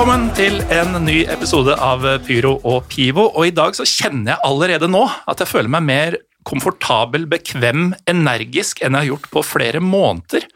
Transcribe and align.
Velkommen 0.00 0.30
til 0.32 0.54
en 0.72 0.94
ny 1.04 1.26
episode 1.28 1.74
av 1.76 2.06
Pyro 2.24 2.54
og 2.64 2.86
Pivo. 2.88 3.26
Og 3.36 3.50
i 3.50 3.52
dag 3.52 3.74
så 3.76 3.84
kjenner 3.84 4.30
jeg 4.30 4.40
allerede 4.48 4.88
nå 4.88 5.02
at 5.28 5.42
jeg 5.42 5.50
føler 5.50 5.68
meg 5.74 5.82
mer 5.84 6.14
komfortabel, 6.48 7.26
bekvem, 7.28 7.90
energisk 8.08 8.80
enn 8.80 8.96
jeg 8.96 9.02
har 9.02 9.10
gjort 9.10 9.26
på 9.34 9.42
flere 9.44 9.82
måneder. 9.84 10.46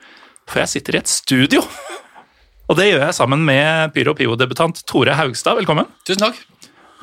For 0.49 0.63
jeg 0.63 0.73
sitter 0.73 0.97
i 0.97 1.01
et 1.03 1.13
studio. 1.13 1.61
Og 1.61 2.79
det 2.79 2.87
gjør 2.89 3.05
jeg 3.05 3.19
sammen 3.19 3.45
med 3.45 3.93
Pyro 3.93 4.15
og 4.15 4.23
Pivo-debutant 4.23 4.81
Tore 4.89 5.19
Haugstad. 5.21 5.61
Velkommen. 5.61 5.93
Tusen 6.09 6.25
takk. 6.25 6.41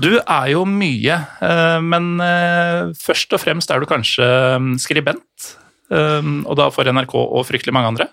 Du 0.02 0.10
er 0.18 0.50
jo 0.56 0.66
mye, 0.66 1.20
eh, 1.46 1.78
men 1.94 2.10
eh, 2.26 2.90
først 3.06 3.38
og 3.38 3.44
fremst 3.46 3.70
er 3.70 3.86
du 3.86 3.86
kanskje 3.86 4.26
mm, 4.58 4.74
skribent. 4.82 5.52
eh, 5.94 6.34
Og 6.50 6.58
da 6.58 6.72
for 6.74 6.90
NRK 6.90 7.14
og 7.22 7.46
fryktelig 7.54 7.78
mange 7.78 7.94
andre. 7.94 8.10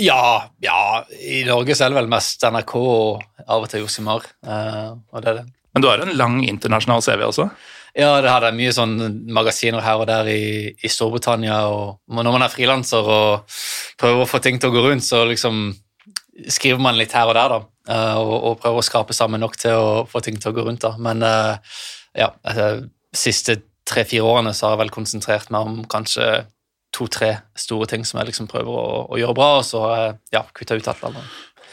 Ja, 0.00 0.50
ja, 0.64 1.04
i 1.22 1.44
Norge 1.46 1.76
så 1.76 1.86
er 1.86 1.92
det 1.92 2.00
vel 2.00 2.10
mest 2.10 2.42
NRK 2.42 2.74
og 2.80 3.22
av 3.44 3.62
og 3.62 3.70
til 3.70 3.84
Josimar. 3.84 4.26
Uh, 4.46 4.96
og 5.14 5.22
det 5.22 5.30
er 5.30 5.38
det. 5.40 5.46
Men 5.74 5.84
du 5.84 5.88
har 5.90 6.02
en 6.02 6.16
lang 6.18 6.40
internasjonal 6.46 7.02
CV 7.04 7.24
også. 7.28 7.48
Ja, 7.94 8.16
det 8.22 8.30
hadde 8.30 8.50
mye 8.58 8.72
sånn 8.74 8.96
magasiner 9.34 9.82
her 9.82 10.00
og 10.02 10.08
der 10.10 10.26
i, 10.30 10.72
i 10.74 10.90
Storbritannia. 10.90 11.60
og 11.70 12.00
Når 12.10 12.34
man 12.34 12.42
er 12.42 12.50
frilanser 12.50 13.06
og 13.06 13.58
prøver 14.00 14.24
å 14.24 14.30
få 14.30 14.40
ting 14.42 14.58
til 14.58 14.72
å 14.72 14.74
gå 14.74 14.82
rundt, 14.82 15.06
så 15.06 15.22
liksom 15.28 15.68
skriver 16.50 16.82
man 16.82 16.98
litt 16.98 17.14
her 17.14 17.30
og 17.30 17.36
der, 17.38 17.54
da. 17.54 17.60
eh, 17.94 18.16
og, 18.18 18.34
og 18.34 18.56
prøver 18.62 18.82
å 18.82 18.86
skape 18.86 19.14
sammen 19.14 19.42
nok 19.44 19.54
til 19.62 19.78
å 19.78 20.02
få 20.10 20.22
ting 20.26 20.40
til 20.42 20.50
å 20.50 20.56
gå 20.56 20.64
rundt, 20.66 20.82
da. 20.82 20.96
Men 20.98 21.22
eh, 21.22 21.78
ja, 22.18 22.32
de 22.50 22.88
siste 23.14 23.60
tre-fire 23.86 24.26
årene 24.26 24.54
så 24.56 24.66
har 24.66 24.74
jeg 24.74 24.82
vel 24.82 24.94
konsentrert 24.94 25.54
meg 25.54 25.68
om 25.68 25.84
kanskje 25.90 26.26
to-tre 26.94 27.32
store 27.58 27.88
ting 27.90 28.06
som 28.06 28.20
jeg 28.20 28.30
liksom 28.30 28.48
prøver 28.50 28.70
å, 28.70 28.86
å 29.10 29.18
gjøre 29.18 29.36
bra, 29.36 29.50
og 29.58 29.66
så 29.66 29.82
jeg 29.90 30.14
ja, 30.36 30.44
kutte 30.54 30.78
ut 30.78 30.90
alt 30.92 31.04
andre. 31.10 31.24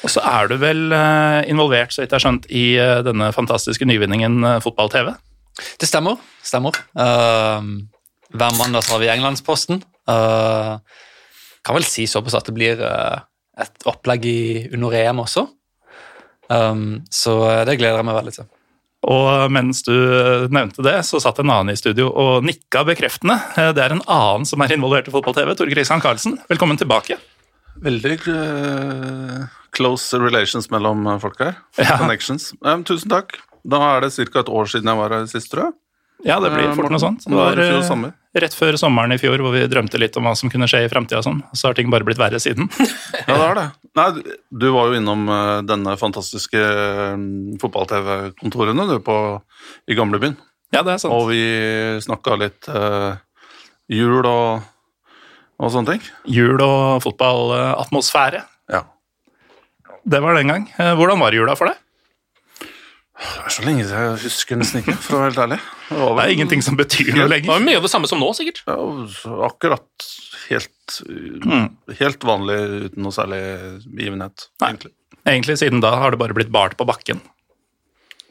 Og 0.01 0.09
så 0.09 0.23
er 0.25 0.49
du 0.49 0.55
vel 0.61 0.87
eh, 0.97 1.41
involvert, 1.51 1.93
så 1.93 2.01
vidt 2.01 2.09
jeg 2.09 2.17
har 2.17 2.25
skjønt, 2.25 2.49
i 2.49 2.65
eh, 2.81 3.03
denne 3.05 3.29
fantastiske 3.35 3.85
nyvinningen 3.85 4.41
eh, 4.47 4.59
fotball-TV? 4.65 5.13
Det 5.77 5.85
stemmer. 5.85 6.17
stemmer. 6.47 6.77
Uh, 6.95 7.85
hver 8.33 8.55
mandag 8.57 8.87
har 8.89 9.01
vi 9.03 9.11
Englandsposten. 9.13 9.83
Uh, 10.09 10.79
kan 11.65 11.77
vel 11.77 11.85
si 11.85 12.07
såpass 12.09 12.37
at 12.39 12.47
det 12.49 12.55
blir 12.57 12.81
eh, 12.85 13.19
et 13.61 13.85
opplegg 13.89 14.25
i, 14.25 14.39
under 14.73 14.95
EM 14.97 15.21
også. 15.23 15.45
Um, 16.51 17.03
så 17.13 17.37
eh, 17.49 17.63
det 17.69 17.77
gleder 17.79 18.01
jeg 18.01 18.07
meg 18.07 18.17
veldig 18.17 18.35
til. 18.39 18.49
Og 19.01 19.49
mens 19.49 19.81
du 19.87 19.93
eh, 19.95 20.43
nevnte 20.53 20.83
det, 20.85 20.99
så 21.07 21.17
satt 21.23 21.39
en 21.41 21.49
annen 21.49 21.73
i 21.73 21.79
studio 21.79 22.11
og 22.11 22.45
nikka 22.45 22.83
bekreftende. 22.85 23.39
Eh, 23.57 23.71
Det 23.73 23.81
er 23.81 23.95
en 23.95 24.03
annen 24.05 24.45
som 24.45 24.61
er 24.61 24.75
involvert 24.75 25.09
i 25.09 25.13
fotball-TV, 25.13 25.55
Tor 25.57 25.71
Kristian 25.73 26.03
Karlsen. 26.03 26.37
Velkommen 26.51 26.77
tilbake. 26.77 27.17
Veldig 27.81 28.17
eh, 28.29 29.39
close 29.73 30.19
relations 30.21 30.69
mellom 30.69 31.07
folk 31.23 31.39
her. 31.41 31.55
Ja. 31.81 31.97
Connections. 31.97 32.51
Um, 32.61 32.83
tusen 32.85 33.09
takk. 33.09 33.39
Da 33.65 33.79
er 33.95 34.05
det 34.05 34.13
ca. 34.17 34.41
et 34.43 34.49
år 34.53 34.69
siden 34.69 34.89
jeg 34.91 34.99
var 35.01 35.15
her 35.17 35.25
sist, 35.29 35.49
tror 35.53 35.69
jeg. 35.69 35.77
Ja, 36.29 36.37
det 36.43 36.51
blir 36.53 36.69
fort 36.77 36.93
noe 36.93 37.01
sånt. 37.01 37.23
Det 37.25 37.33
det 37.33 37.39
var 37.39 37.55
var 37.55 37.63
i 37.63 37.69
fjor 37.71 37.85
sommer. 37.87 38.13
Rett 38.39 38.53
før 38.55 38.77
sommeren 38.79 39.11
i 39.11 39.17
fjor 39.19 39.41
hvor 39.43 39.51
vi 39.55 39.65
drømte 39.67 39.99
litt 39.99 40.15
om 40.19 40.23
hva 40.27 40.31
som 40.39 40.51
kunne 40.51 40.67
skje 40.69 40.85
i 40.85 40.91
framtida 40.91 41.19
sånn. 41.25 41.41
Så 41.57 41.67
har 41.67 41.75
ting 41.77 41.89
bare 41.91 42.05
blitt 42.07 42.21
verre 42.21 42.39
siden. 42.39 42.69
Ja, 43.27 43.35
det 43.37 43.47
er 43.47 43.57
det. 43.59 43.65
Nei, 43.99 44.05
du- 44.49 44.69
var 44.71 44.87
jo 44.91 44.97
innom 44.97 45.27
eh, 45.29 45.57
denne 45.67 45.93
fantastiske 45.99 46.59
eh, 46.61 47.25
fotball-TV-kontorene 47.61 48.87
du 48.89 48.95
på, 49.03 49.17
i 49.91 49.97
gamlebyen. 49.99 50.37
Ja, 50.71 50.81
det 50.87 50.93
er 50.95 51.01
sant. 51.03 51.11
Og 51.13 51.27
vi 51.33 51.41
snakka 52.03 52.37
litt 52.39 52.67
uh, 52.71 53.17
jul 53.91 54.23
og, 54.23 54.63
og 55.59 55.73
sånne 55.73 55.97
ting. 55.97 56.05
Jul 56.31 56.61
og 56.63 57.01
fotballatmosfære. 57.03 58.39
Ja. 58.71 58.85
Det 60.07 60.21
var 60.23 60.39
den 60.39 60.47
gang. 60.53 60.69
Eh, 60.79 60.93
Hvordan 60.95 61.19
var 61.19 61.35
jula 61.35 61.57
for 61.59 61.67
deg? 61.67 61.80
Det 63.21 63.45
er 63.45 63.53
så 63.53 63.63
lenge 63.65 63.83
siden 63.85 64.05
jeg 64.07 64.21
husker 64.23 64.57
nesten 64.59 64.81
ikke, 64.81 64.95
for 64.97 65.15
å 65.15 65.19
være 65.21 65.29
helt 65.31 65.41
ærlig. 65.43 65.57
Det 65.89 65.97
vel... 65.99 66.15
Det 66.17 66.23
er 66.25 66.33
ingenting 66.35 66.63
som 66.65 66.77
betyr 66.79 67.11
noe 67.15 67.27
lenger. 67.29 67.47
Det 67.47 67.53
var 67.53 67.65
mye 67.67 67.77
av 67.81 67.85
det 67.85 67.91
samme 67.93 68.09
som 68.09 68.21
nå, 68.23 68.29
sikkert. 68.37 68.63
Ja, 68.67 68.77
akkurat 69.47 70.07
helt, 70.49 70.67
Mm. 71.01 71.67
helt 72.01 72.25
vanlig 72.27 72.57
uten 72.89 73.05
noe 73.05 73.13
særlig 73.15 73.37
begivenhet, 73.87 74.47
egentlig. 74.61 74.91
Egentlig 75.21 75.55
siden 75.61 75.79
da 75.83 75.93
har 76.01 76.11
det 76.11 76.19
bare 76.19 76.35
blitt 76.35 76.49
bart 76.51 76.73
på 76.79 76.87
bakken. 76.89 77.21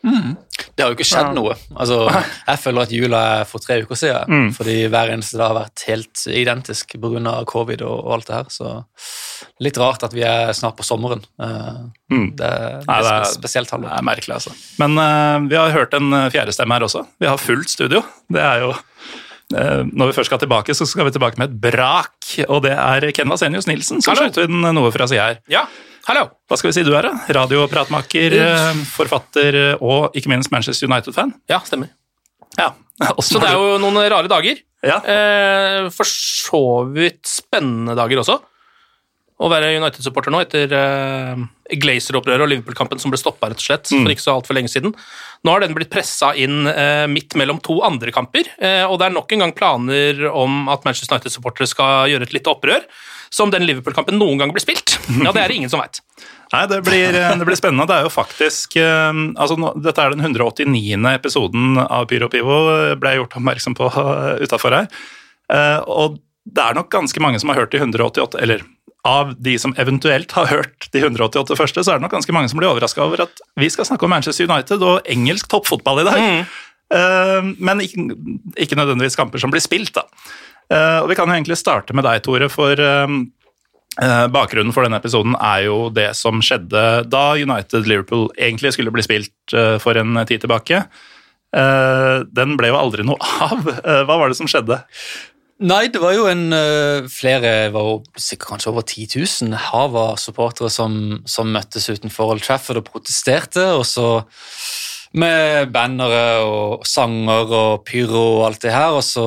Det 0.02 0.84
har 0.84 0.92
jo 0.92 0.96
ikke 0.96 1.04
skjedd 1.04 1.28
Ja. 1.28 1.32
noe. 1.36 1.54
Altså, 1.76 1.96
jeg 2.46 2.58
føler 2.62 2.82
at 2.86 2.92
jula 2.94 3.18
er 3.40 3.44
for 3.44 3.58
tre 3.60 3.82
uker 3.82 3.98
siden, 4.00 4.24
Mm. 4.30 4.54
fordi 4.56 4.76
hver 4.88 5.10
eneste 5.12 5.36
dag 5.36 5.48
har 5.52 5.58
vært 5.66 5.82
helt 5.86 6.22
identisk 6.26 6.94
pga. 7.00 7.44
covid 7.44 7.82
og, 7.82 8.06
og 8.06 8.12
alt 8.14 8.26
det 8.26 8.34
her. 8.34 8.44
Så 8.48 8.84
litt 9.60 9.76
rart 9.76 10.02
at 10.02 10.12
vi 10.16 10.22
er 10.22 10.52
snart 10.56 10.76
på 10.76 10.84
sommeren. 10.86 11.22
Eh, 11.38 11.84
Mm. 12.10 12.30
Det, 12.34 12.38
det 12.38 12.86
Nei, 12.88 12.98
er 12.98 13.02
det 13.02 13.12
er- 13.12 13.24
spe- 13.24 13.38
spesielt 13.38 13.70
Det 13.70 13.90
er 13.92 14.02
merkelig, 14.02 14.34
altså. 14.34 14.50
Men 14.78 14.98
uh, 14.98 15.48
vi 15.48 15.54
har 15.56 15.70
hørt 15.70 15.94
en 15.94 16.12
eh, 16.12 16.30
fjerde 16.30 16.52
stemme 16.52 16.72
her 16.72 16.80
også. 16.82 17.06
Vi 17.20 17.26
har 17.26 17.36
fullt 17.38 17.68
studio. 17.68 18.02
Det 18.30 18.40
er 18.40 18.60
jo 18.60 18.74
Når 19.52 20.06
vi 20.06 20.12
først 20.14 20.26
skal 20.30 20.38
tilbake, 20.38 20.70
så 20.74 20.86
skal 20.86 21.04
vi 21.04 21.10
tilbake 21.10 21.36
med 21.36 21.50
et 21.50 21.60
brak. 21.60 22.14
Og 22.48 22.62
det 22.62 22.70
er 22.70 23.10
Ken 23.12 23.28
Vasenius 23.28 23.66
Nilsen 23.66 24.00
som 24.00 24.14
skjøt 24.14 24.38
inn 24.44 24.60
noe 24.62 24.90
fra 24.92 25.06
sida 25.10 25.24
her. 25.26 25.38
Ja, 25.50 25.64
hallo. 26.08 26.26
Hva 26.48 26.58
skal 26.58 26.70
vi 26.70 26.76
si 26.78 26.84
du 26.86 26.92
er, 26.96 27.08
da? 27.08 27.24
Radiopratmaker, 27.40 28.36
eh, 28.40 28.82
forfatter 28.94 29.58
og 29.80 30.16
ikke 30.16 30.32
minst 30.32 30.52
Manchester 30.54 30.88
United-fan. 30.90 31.34
Ja, 31.50 31.60
stemmer. 31.66 31.92
Ja. 32.58 32.72
Så 33.24 33.40
det 33.40 33.48
er 33.50 33.56
jo 33.56 33.78
noen 33.80 33.96
rare 34.12 34.28
dager. 34.30 34.60
ja. 34.84 34.98
Eh, 35.04 35.88
for 35.94 36.08
så 36.08 36.62
vidt 36.92 37.24
spennende 37.28 37.94
dager 37.98 38.20
også. 38.22 38.38
Å 39.40 39.48
være 39.48 39.72
United-supporter 39.78 40.32
nå 40.34 40.42
etter 40.44 40.72
uh, 40.76 41.38
Glazer-opprøret 41.80 42.44
og 42.44 42.50
Liverpool-kampen 42.50 43.00
som 43.00 43.12
ble 43.12 43.20
stoppa 43.20 43.48
rett 43.48 43.62
og 43.62 43.64
slett 43.64 43.88
for 43.88 44.12
ikke 44.12 44.24
så 44.24 44.34
altfor 44.36 44.58
lenge 44.58 44.72
siden. 44.72 44.92
Nå 45.46 45.54
har 45.54 45.64
den 45.64 45.72
blitt 45.76 45.92
pressa 45.92 46.34
inn 46.36 46.68
uh, 46.68 47.06
midt 47.08 47.36
mellom 47.40 47.62
to 47.64 47.78
andre 47.86 48.12
kamper, 48.12 48.50
uh, 48.60 48.84
og 48.90 48.98
det 49.00 49.08
er 49.08 49.16
nok 49.16 49.32
en 49.32 49.46
gang 49.46 49.56
planer 49.56 50.26
om 50.28 50.68
at 50.72 50.84
Manchester 50.84 51.16
United-supportere 51.16 51.70
skal 51.72 52.12
gjøre 52.12 52.28
et 52.28 52.36
lite 52.36 52.52
opprør. 52.52 52.84
som 53.30 53.46
den 53.46 53.62
Liverpool-kampen 53.62 54.18
noen 54.18 54.40
gang 54.40 54.50
blir 54.50 54.60
spilt, 54.60 54.98
ja, 55.24 55.30
det 55.30 55.40
er 55.40 55.48
det 55.48 55.56
ingen 55.60 55.70
som 55.70 55.80
veit. 55.80 56.02
Nei, 56.50 56.64
det 56.66 56.80
blir, 56.82 57.14
det 57.14 57.46
blir 57.46 57.56
spennende. 57.56 57.86
Det 57.86 57.94
er 57.94 58.08
jo 58.08 58.10
faktisk 58.10 58.74
altså 58.74 59.54
nå, 59.54 59.70
Dette 59.78 60.02
er 60.02 60.16
den 60.16 60.24
189. 60.26 60.98
episoden 61.14 61.78
av 61.78 62.08
Pyro 62.10 62.26
Pivo, 62.28 62.56
ble 62.98 63.12
jeg 63.12 63.22
gjort 63.22 63.36
oppmerksom 63.38 63.76
på 63.78 63.86
uh, 63.94 64.34
utafor 64.42 64.74
her. 64.74 64.90
Og 65.86 66.18
det 66.48 66.62
er 66.64 66.76
nok 66.76 66.90
ganske 66.92 67.22
mange 67.22 67.40
som 67.40 67.52
har 67.52 67.62
hørt 67.62 67.72
de 67.74 67.80
188, 67.80 68.40
eller 68.42 68.64
av 69.06 69.32
de 69.40 69.56
som 69.58 69.72
eventuelt 69.80 70.32
har 70.36 70.50
hørt 70.50 70.88
de 70.92 71.02
188 71.02 71.56
første, 71.56 71.84
så 71.84 71.92
er 71.92 72.00
det 72.00 72.04
nok 72.04 72.18
ganske 72.18 72.34
mange 72.36 72.50
som 72.52 72.60
blir 72.60 72.68
overraska 72.68 73.02
over 73.04 73.24
at 73.24 73.44
vi 73.60 73.70
skal 73.72 73.88
snakke 73.88 74.04
om 74.04 74.12
Manchester 74.12 74.48
United 74.48 74.84
og 74.84 75.08
engelsk 75.08 75.48
toppfotball 75.52 76.02
i 76.02 76.08
dag. 76.08 76.24
Eh, 76.90 77.50
men 77.62 77.82
ikke, 77.84 78.06
ikke 78.66 78.78
nødvendigvis 78.78 79.18
kamper 79.18 79.42
som 79.42 79.52
blir 79.52 79.62
spilt, 79.64 79.94
da. 79.96 80.06
Eh, 80.70 80.98
og 81.02 81.10
vi 81.10 81.16
kan 81.18 81.30
jo 81.30 81.36
egentlig 81.36 81.58
starte 81.60 81.94
med 81.96 82.06
deg, 82.06 82.22
Tore, 82.26 82.50
for 82.52 82.80
eh, 82.80 83.20
Bakgrunnen 84.30 84.72
for 84.74 84.86
denne 84.86 85.00
episoden 85.00 85.34
er 85.36 85.64
jo 85.66 85.88
det 85.92 86.12
som 86.16 86.38
skjedde 86.44 86.84
da 87.10 87.24
United-Liverpool 87.36 88.28
egentlig 88.38 88.72
skulle 88.76 88.92
bli 88.94 89.02
spilt 89.04 89.54
for 89.82 89.98
en 89.98 90.14
tid 90.30 90.44
tilbake. 90.44 90.84
Den 91.50 92.54
ble 92.56 92.70
jo 92.70 92.78
aldri 92.78 93.04
noe 93.04 93.18
av. 93.44 93.66
Hva 94.06 94.16
var 94.22 94.30
det 94.30 94.38
som 94.38 94.48
skjedde? 94.48 94.78
Nei, 95.60 95.90
det 95.92 96.00
var 96.00 96.14
jo 96.16 96.24
en 96.24 96.54
eh, 96.56 97.08
flere, 97.12 97.68
var 97.74 97.84
jo 97.84 97.96
sikkert 98.16 98.54
kanskje 98.54 98.70
over 98.70 98.84
10 98.86 99.18
000 99.20 99.58
Hava-supportere 99.68 100.70
som, 100.72 100.94
som 101.28 101.50
møttes 101.52 101.90
utenfor 101.90 102.32
Old 102.32 102.44
Trafford 102.46 102.80
og 102.80 102.86
protesterte, 102.88 103.66
og 103.76 103.84
så 103.84 104.06
med 105.20 105.68
bannere 105.74 106.46
og 106.46 106.86
sanger 106.88 107.52
og 107.52 107.84
pyro 107.84 108.22
og 108.38 108.46
alt 108.46 108.64
det 108.64 108.72
her, 108.72 108.96
og 108.96 109.04
så 109.04 109.26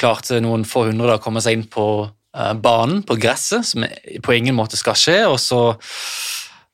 klarte 0.00 0.40
noen 0.42 0.66
få 0.66 0.88
hundre 0.88 1.12
da 1.12 1.20
å 1.20 1.22
komme 1.22 1.42
seg 1.44 1.60
inn 1.60 1.66
på 1.70 1.86
eh, 2.02 2.54
banen, 2.58 3.04
på 3.06 3.20
gresset, 3.22 3.70
som 3.70 3.86
på 4.26 4.34
ingen 4.34 4.58
måte 4.58 4.80
skal 4.80 4.98
skje, 4.98 5.20
og 5.30 5.38
så 5.38 5.62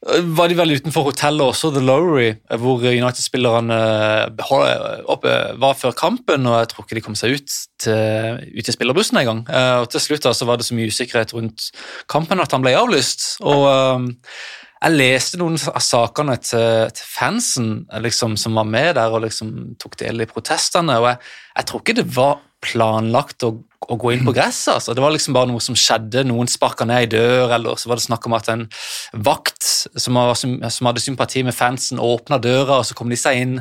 var 0.04 0.50
de 0.50 0.56
vel 0.58 0.74
utenfor 0.76 1.08
hotellet 1.08 1.42
også, 1.42 1.70
The 1.72 1.80
Lowry, 1.80 2.34
hvor 2.60 2.84
United-spillerne 2.84 3.78
var 4.36 5.78
før 5.80 5.96
kampen, 5.96 6.46
og 6.46 6.58
jeg 6.60 6.68
tror 6.70 6.84
ikke 6.84 6.98
de 6.98 7.04
kom 7.06 7.16
seg 7.18 7.38
ut 7.38 7.56
til, 7.82 8.42
ut 8.52 8.68
til 8.68 8.76
spillerbussen 8.76 9.18
engang. 9.22 9.42
Eh, 9.48 9.86
til 9.90 10.04
slutt 10.04 10.28
da, 10.28 10.34
så 10.36 10.48
var 10.48 10.60
det 10.60 10.68
så 10.68 10.76
mye 10.76 10.92
usikkerhet 10.92 11.32
rundt 11.34 11.70
kampen 12.12 12.42
at 12.44 12.52
han 12.52 12.62
ble 12.64 12.76
avlyst. 12.76 13.24
Og 13.48 13.66
eh, 13.72 14.36
jeg 14.76 14.98
leste 15.00 15.40
noen 15.40 15.56
av 15.72 15.80
sakene 15.82 16.36
til, 16.44 16.92
til 16.92 17.08
fansen 17.16 17.70
eh, 17.88 18.02
liksom, 18.04 18.36
som 18.40 18.60
var 18.60 18.68
med 18.68 18.92
der 19.00 19.16
og 19.16 19.24
liksom 19.24 19.78
tok 19.80 19.96
del 20.04 20.22
i 20.22 20.28
protestene, 20.30 21.00
og 21.00 21.08
jeg, 21.10 21.32
jeg 21.56 21.70
tror 21.70 21.82
ikke 21.82 21.98
det 22.02 22.10
var 22.14 22.44
planlagt 22.66 23.48
å, 23.48 23.56
å 23.84 23.98
gå 24.00 24.12
inn 24.14 24.24
på 24.26 24.34
gresset. 24.36 24.74
Altså. 24.76 24.94
Det 24.96 25.04
var 25.04 25.14
liksom 25.14 25.36
bare 25.36 25.50
noe 25.50 25.62
som 25.62 25.76
skjedde, 25.78 26.24
noen 26.28 26.50
sparka 26.50 26.86
ned 26.88 27.04
ei 27.04 27.10
dør, 27.16 27.52
eller 27.56 27.78
så 27.80 27.90
var 27.90 28.00
det 28.00 28.06
snakk 28.06 28.26
om 28.28 28.36
at 28.38 28.50
en 28.52 28.64
vakt 29.26 29.66
som, 29.66 30.16
var, 30.16 30.34
som, 30.38 30.56
som 30.72 30.90
hadde 30.90 31.04
sympati 31.04 31.44
med 31.46 31.56
fansen, 31.56 32.02
åpna 32.02 32.40
døra, 32.42 32.80
og 32.80 32.88
så 32.88 32.96
kom 32.98 33.12
de 33.12 33.20
seg 33.20 33.42
inn. 33.44 33.56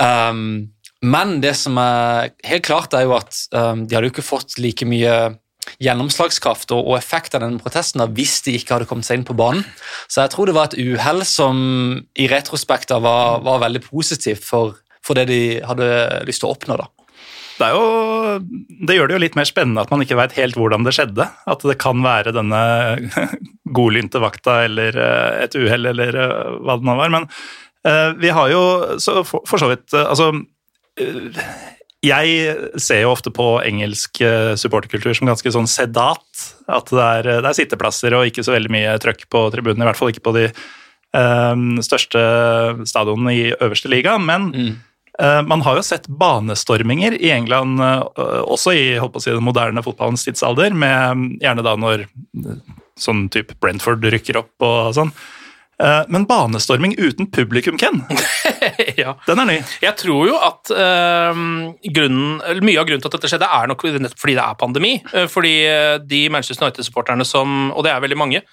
Um, 0.00 0.72
men 1.02 1.40
det 1.42 1.56
som 1.58 1.78
er 1.82 2.32
helt 2.46 2.66
klart, 2.66 2.94
er 2.94 3.08
jo 3.08 3.16
at 3.18 3.34
um, 3.50 3.86
de 3.86 3.96
hadde 3.96 4.08
jo 4.08 4.14
ikke 4.14 4.26
fått 4.26 4.60
like 4.62 4.86
mye 4.88 5.16
gjennomslagskraft 5.82 6.72
og, 6.74 6.86
og 6.90 6.96
effekt 6.98 7.36
av 7.36 7.44
den 7.44 7.58
protesten 7.62 8.02
da, 8.02 8.08
hvis 8.10 8.40
de 8.46 8.56
ikke 8.58 8.76
hadde 8.76 8.88
kommet 8.90 9.06
seg 9.06 9.20
inn 9.20 9.26
på 9.26 9.36
banen. 9.38 9.64
Så 10.10 10.22
jeg 10.22 10.32
tror 10.34 10.48
det 10.48 10.56
var 10.56 10.70
et 10.70 10.78
uhell 10.78 11.22
som 11.28 11.58
i 12.18 12.28
retrospekt 12.30 12.94
var, 13.02 13.42
var 13.46 13.62
veldig 13.66 13.84
positivt 13.88 14.46
for, 14.46 14.78
for 15.02 15.18
det 15.18 15.28
de 15.30 15.42
hadde 15.66 15.88
lyst 16.28 16.42
til 16.42 16.50
å 16.50 16.56
oppnå. 16.56 16.78
da. 16.80 16.90
Det, 17.58 17.68
jo, 17.74 18.38
det 18.86 18.96
gjør 18.96 19.10
det 19.10 19.16
jo 19.16 19.22
litt 19.24 19.36
mer 19.38 19.48
spennende 19.48 19.82
at 19.84 19.90
man 19.92 20.02
ikke 20.04 20.18
veit 20.18 20.36
helt 20.38 20.56
hvordan 20.58 20.86
det 20.86 20.94
skjedde. 20.96 21.26
At 21.48 21.66
det 21.68 21.78
kan 21.82 22.02
være 22.04 22.34
denne 22.34 22.62
godlynte 23.76 24.22
vakta 24.22 24.62
eller 24.66 24.96
eh, 24.98 25.42
et 25.46 25.58
uhell 25.58 25.90
eller 25.92 26.16
eh, 26.24 26.56
hva 26.62 26.78
det 26.78 26.88
nå 26.88 26.96
var. 26.98 27.12
Men 27.14 27.28
eh, 27.88 28.08
vi 28.22 28.32
har 28.34 28.52
jo 28.52 28.62
så 29.02 29.20
for, 29.28 29.44
for 29.48 29.62
så 29.62 29.70
vidt 29.72 29.94
Altså 30.02 30.32
jeg 32.02 32.54
ser 32.82 33.04
jo 33.04 33.12
ofte 33.14 33.30
på 33.32 33.44
engelsk 33.62 34.18
supporterkultur 34.58 35.14
som 35.14 35.28
ganske 35.30 35.52
sånn 35.54 35.68
sedat. 35.70 36.42
At 36.66 36.90
det 36.90 37.04
er, 37.04 37.28
det 37.44 37.48
er 37.48 37.56
sitteplasser 37.56 38.16
og 38.18 38.26
ikke 38.26 38.42
så 38.44 38.56
veldig 38.56 38.72
mye 38.74 38.96
trøkk 39.00 39.28
på 39.30 39.44
tribunene. 39.54 39.86
I 39.86 39.88
hvert 39.88 40.00
fall 40.00 40.10
ikke 40.10 40.24
på 40.26 40.34
de 40.34 40.48
um, 41.12 41.76
største 41.84 42.22
stadionene 42.88 43.34
i 43.36 43.44
øverste 43.52 43.90
liga. 43.92 44.16
Men 44.22 44.50
eh, 44.54 44.72
man 45.46 45.62
har 45.62 45.78
jo 45.78 45.84
sett 45.86 46.08
banestorminger 46.08 47.14
i 47.14 47.30
England, 47.30 47.80
eh, 47.80 48.40
også 48.42 48.74
i 48.74 48.86
si, 48.98 49.30
den 49.30 49.44
moderne 49.44 49.84
fotballens 49.84 50.24
tidsalder. 50.26 50.74
Med 50.74 51.38
gjerne 51.42 51.64
da 51.66 51.76
når 51.78 52.06
eh, 52.06 52.58
sånn 52.98 53.28
type 53.32 53.54
Brentford 53.62 54.04
rykker 54.04 54.40
opp 54.40 54.66
og 54.66 54.92
sånn. 54.98 55.14
Eh, 55.82 56.02
men 56.08 56.26
banestorming 56.28 56.94
uten 56.98 57.26
publikum, 57.30 57.78
Ken, 57.78 58.04
ja. 59.02 59.16
den 59.26 59.42
er 59.42 59.48
ny. 59.48 59.58
Jeg 59.82 59.96
tror 59.98 60.28
jo 60.28 60.38
at 60.38 60.70
eh, 60.70 61.42
grunnen, 61.96 62.40
eller 62.46 62.66
mye 62.66 62.82
av 62.82 62.88
grunnen 62.88 63.02
til 63.02 63.10
at 63.10 63.16
dette 63.16 63.32
skjedde, 63.32 63.48
er 63.48 63.70
nok 63.70 63.82
fordi 63.82 64.36
det 64.36 64.44
er 64.44 64.58
pandemi. 64.60 64.92
Eh, 65.12 65.26
fordi 65.30 65.54
eh, 65.66 65.96
de 66.06 66.26
Manchester 66.32 66.68
United-supporterne 66.68 67.26
som, 67.26 67.72
og 67.72 67.86
det 67.86 67.94
er 67.94 68.04
veldig 68.04 68.20
mange, 68.20 68.44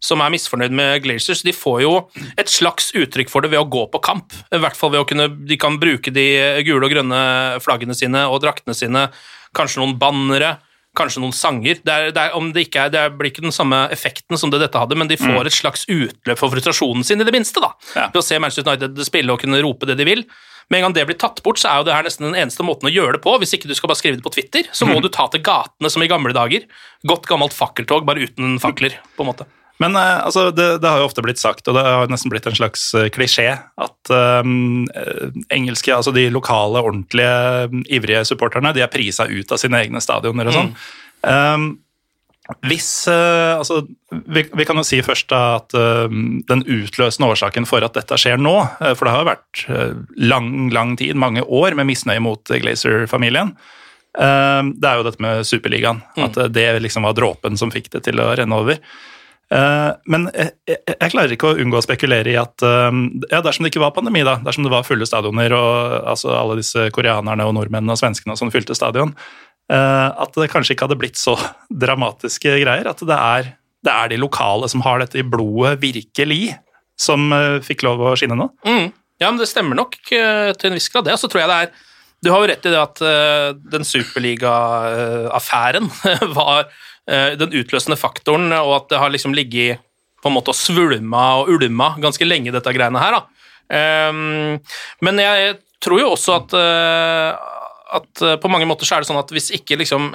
som 0.00 0.22
er 0.24 0.32
misfornøyd 0.32 0.74
med 0.74 1.02
Glazers, 1.04 1.44
de 1.46 1.52
får 1.54 1.82
jo 1.84 1.92
et 2.40 2.50
slags 2.50 2.90
uttrykk 2.96 3.30
for 3.32 3.44
det 3.44 3.52
ved 3.52 3.60
å 3.60 3.68
gå 3.68 3.84
på 3.92 4.00
kamp. 4.04 4.34
I 4.52 4.60
hvert 4.62 4.78
fall 4.78 4.94
ved 4.94 5.04
å 5.04 5.08
kunne, 5.08 5.28
De 5.46 5.60
kan 5.60 5.78
bruke 5.80 6.12
de 6.14 6.26
gule 6.66 6.86
og 6.86 6.92
grønne 6.92 7.20
flaggene 7.62 7.96
sine 7.96 8.24
og 8.28 8.40
draktene 8.44 8.76
sine, 8.76 9.08
kanskje 9.56 9.82
noen 9.82 9.96
bannere, 10.00 10.56
kanskje 10.96 11.22
noen 11.22 11.34
sanger. 11.36 11.80
Det, 11.84 11.92
er, 11.92 12.12
det, 12.14 12.22
er, 12.22 12.36
om 12.38 12.50
det, 12.54 12.66
ikke 12.66 12.86
er, 12.86 12.94
det 12.94 13.04
blir 13.18 13.30
ikke 13.30 13.44
den 13.44 13.54
samme 13.54 13.84
effekten 13.94 14.40
som 14.40 14.52
det 14.52 14.62
dette 14.62 14.80
hadde, 14.80 14.98
men 14.98 15.10
de 15.10 15.20
får 15.20 15.46
et 15.46 15.56
slags 15.56 15.84
utløp 15.86 16.40
for 16.40 16.52
frustrasjonen 16.52 17.06
sin, 17.06 17.20
i 17.20 17.26
det 17.28 17.34
minste. 17.34 17.62
da. 17.62 17.74
Ja. 17.94 18.08
Ved 18.10 18.22
å 18.22 18.26
se 18.26 18.40
Manchester 18.42 18.66
United 18.66 19.04
spille 19.06 19.36
og 19.36 19.42
kunne 19.44 19.62
rope 19.62 19.88
det 19.90 20.00
de 20.00 20.08
vil. 20.08 20.24
Med 20.70 20.78
en 20.78 20.86
gang 20.86 20.94
det 20.94 21.06
blir 21.08 21.18
tatt 21.18 21.40
bort, 21.42 21.58
så 21.58 21.66
er 21.66 21.80
jo 21.80 21.86
det 21.88 21.94
her 21.96 22.06
nesten 22.06 22.28
den 22.28 22.38
eneste 22.38 22.62
måten 22.66 22.86
å 22.86 22.92
gjøre 22.94 23.18
det 23.18 23.24
på. 23.24 23.32
Hvis 23.42 23.56
ikke 23.56 23.70
du 23.70 23.74
skal 23.74 23.90
bare 23.90 23.98
skrive 23.98 24.20
det 24.20 24.26
på 24.26 24.30
Twitter, 24.36 24.68
så 24.70 24.86
må 24.86 25.00
du 25.02 25.10
ta 25.10 25.26
til 25.30 25.42
gatene 25.42 25.90
som 25.90 26.04
i 26.04 26.10
gamle 26.10 26.34
dager. 26.36 26.68
Godt 27.10 27.26
gammelt 27.30 27.56
fakkeltog, 27.56 28.06
bare 28.06 28.22
uten 28.30 28.54
fakler, 28.62 28.94
på 29.18 29.26
en 29.26 29.32
måte. 29.32 29.48
Men 29.80 29.96
eh, 29.96 30.16
altså, 30.26 30.48
det, 30.54 30.68
det 30.82 30.88
har 30.88 31.00
jo 31.00 31.08
ofte 31.08 31.24
blitt 31.24 31.40
sagt, 31.40 31.68
og 31.68 31.76
det 31.76 31.84
har 31.84 32.10
nesten 32.12 32.32
blitt 32.32 32.48
en 32.48 32.56
slags 32.56 32.90
eh, 32.98 33.08
klisjé, 33.12 33.48
at 33.80 34.12
um, 34.44 34.88
engelske, 35.52 35.94
altså 35.94 36.12
de 36.16 36.28
lokale, 36.32 36.82
ordentlige, 36.84 37.84
ivrige 37.92 38.26
supporterne, 38.28 38.74
de 38.76 38.84
er 38.84 38.92
prisa 38.92 39.28
ut 39.30 39.52
av 39.52 39.62
sine 39.62 39.80
egne 39.80 40.02
stadioner 40.04 40.50
og 40.50 40.58
sånn. 40.58 40.74
Um, 41.24 41.70
hvis 42.66 43.06
altså, 43.06 43.84
vi, 44.10 44.42
vi 44.58 44.64
kan 44.66 44.80
jo 44.80 44.82
si 44.82 44.98
først 45.06 45.28
da 45.30 45.42
at 45.60 45.74
uh, 45.78 46.10
den 46.50 46.64
utløsende 46.66 47.28
årsaken 47.30 47.68
for 47.68 47.86
at 47.86 47.94
dette 47.94 48.18
skjer 48.18 48.40
nå, 48.42 48.56
for 48.80 49.06
det 49.06 49.12
har 49.14 49.22
jo 49.22 49.28
vært 49.30 49.66
lang, 50.18 50.48
lang 50.74 50.96
tid, 50.98 51.14
mange 51.20 51.44
år, 51.46 51.78
med 51.78 51.92
misnøye 51.92 52.24
mot 52.24 52.50
Glazer-familien, 52.50 53.54
Uh, 54.18 54.66
det 54.74 54.88
er 54.88 54.98
jo 54.98 55.06
dette 55.06 55.22
med 55.22 55.46
Superligaen. 55.46 56.02
At 56.18 56.38
eh, 56.40 56.50
det 56.50 56.66
liksom 56.82 57.06
var 57.06 57.14
dråpen 57.14 57.58
som 57.60 57.70
fikk 57.70 57.92
det 57.94 58.02
til 58.08 58.18
å 58.22 58.32
renne 58.38 58.58
over. 58.58 58.80
Eh, 59.50 59.90
men 60.12 60.28
jeg, 60.30 60.54
jeg, 60.70 60.80
jeg 60.94 61.12
klarer 61.12 61.34
ikke 61.34 61.50
å 61.50 61.58
unngå 61.58 61.80
å 61.80 61.84
spekulere 61.84 62.32
i 62.32 62.38
at 62.38 62.62
ja, 62.62 63.40
dersom 63.42 63.66
det 63.66 63.72
ikke 63.72 63.82
var 63.82 63.94
pandemi, 63.96 64.22
da, 64.26 64.38
dersom 64.44 64.66
det 64.66 64.72
var 64.72 64.86
fulle 64.86 65.08
stadioner 65.08 65.54
og 65.56 65.70
altså, 66.12 66.32
alle 66.36 66.60
disse 66.60 66.88
koreanerne 66.94 67.46
og 67.48 67.56
nordmennene 67.58 67.96
og 67.96 68.00
svenskene 68.00 68.38
som 68.38 68.52
fylte 68.54 68.76
stadion, 68.78 69.14
eh, 69.72 70.08
at 70.24 70.38
det 70.38 70.50
kanskje 70.52 70.76
ikke 70.76 70.86
hadde 70.88 71.00
blitt 71.00 71.20
så 71.20 71.34
dramatiske 71.82 72.50
greier. 72.62 72.86
At 72.90 73.00
det 73.06 73.18
er, 73.18 73.52
det 73.86 73.92
er 73.94 74.06
de 74.12 74.22
lokale 74.22 74.70
som 74.70 74.84
har 74.86 75.02
dette 75.02 75.20
i 75.20 75.26
blodet 75.26 75.78
virkelig, 75.82 76.44
som 77.00 77.32
eh, 77.32 77.60
fikk 77.64 77.86
lov 77.86 78.02
å 78.04 78.16
skinne 78.18 78.38
nå. 78.38 78.46
Mm. 78.68 78.88
Ja, 79.20 79.28
men 79.28 79.40
det 79.40 79.50
stemmer 79.50 79.76
nok 79.76 79.98
eh, 80.16 80.50
til 80.56 80.70
en 80.70 80.76
viss 80.78 80.88
grad, 80.92 81.04
det. 81.06 81.14
Og 81.16 81.20
så 81.22 81.28
tror 81.30 81.42
jeg 81.42 81.50
det 81.50 81.58
er 81.64 81.70
Du 82.24 82.28
har 82.32 82.40
jo 82.42 82.48
rett 82.50 82.66
i 82.68 82.72
det 82.72 82.80
at 82.80 83.00
eh, 83.04 83.48
den 83.72 83.84
superliga-affæren 83.88 85.86
var 86.38 86.58
eh, 86.64 86.70
den 87.10 87.54
utløsende 87.58 87.98
faktoren, 87.98 88.52
og 88.54 88.74
at 88.76 88.90
det 88.92 89.00
har 89.02 89.10
liksom 89.10 89.34
ligget 89.34 89.80
på 90.22 90.30
en 90.30 90.36
måte 90.36 90.52
og 90.52 90.58
svulma 90.58 91.24
og 91.40 91.50
ulma 91.56 91.94
ganske 92.00 92.26
lenge, 92.28 92.52
dette 92.54 92.74
greiene 92.76 93.02
her. 93.02 93.18
da. 93.18 93.40
Ehm, 93.70 94.58
men 95.04 95.22
jeg 95.22 95.56
tror 95.82 96.02
jo 96.02 96.12
også 96.16 96.36
at 96.40 96.58
eh, 96.58 97.48
at 97.90 98.22
eh, 98.22 98.36
på 98.38 98.46
mange 98.46 98.68
måter 98.70 98.86
så 98.86 98.96
er 98.96 99.02
det 99.02 99.08
sånn 99.08 99.18
at 99.18 99.32
hvis 99.34 99.48
ikke, 99.56 99.74
liksom, 99.80 100.12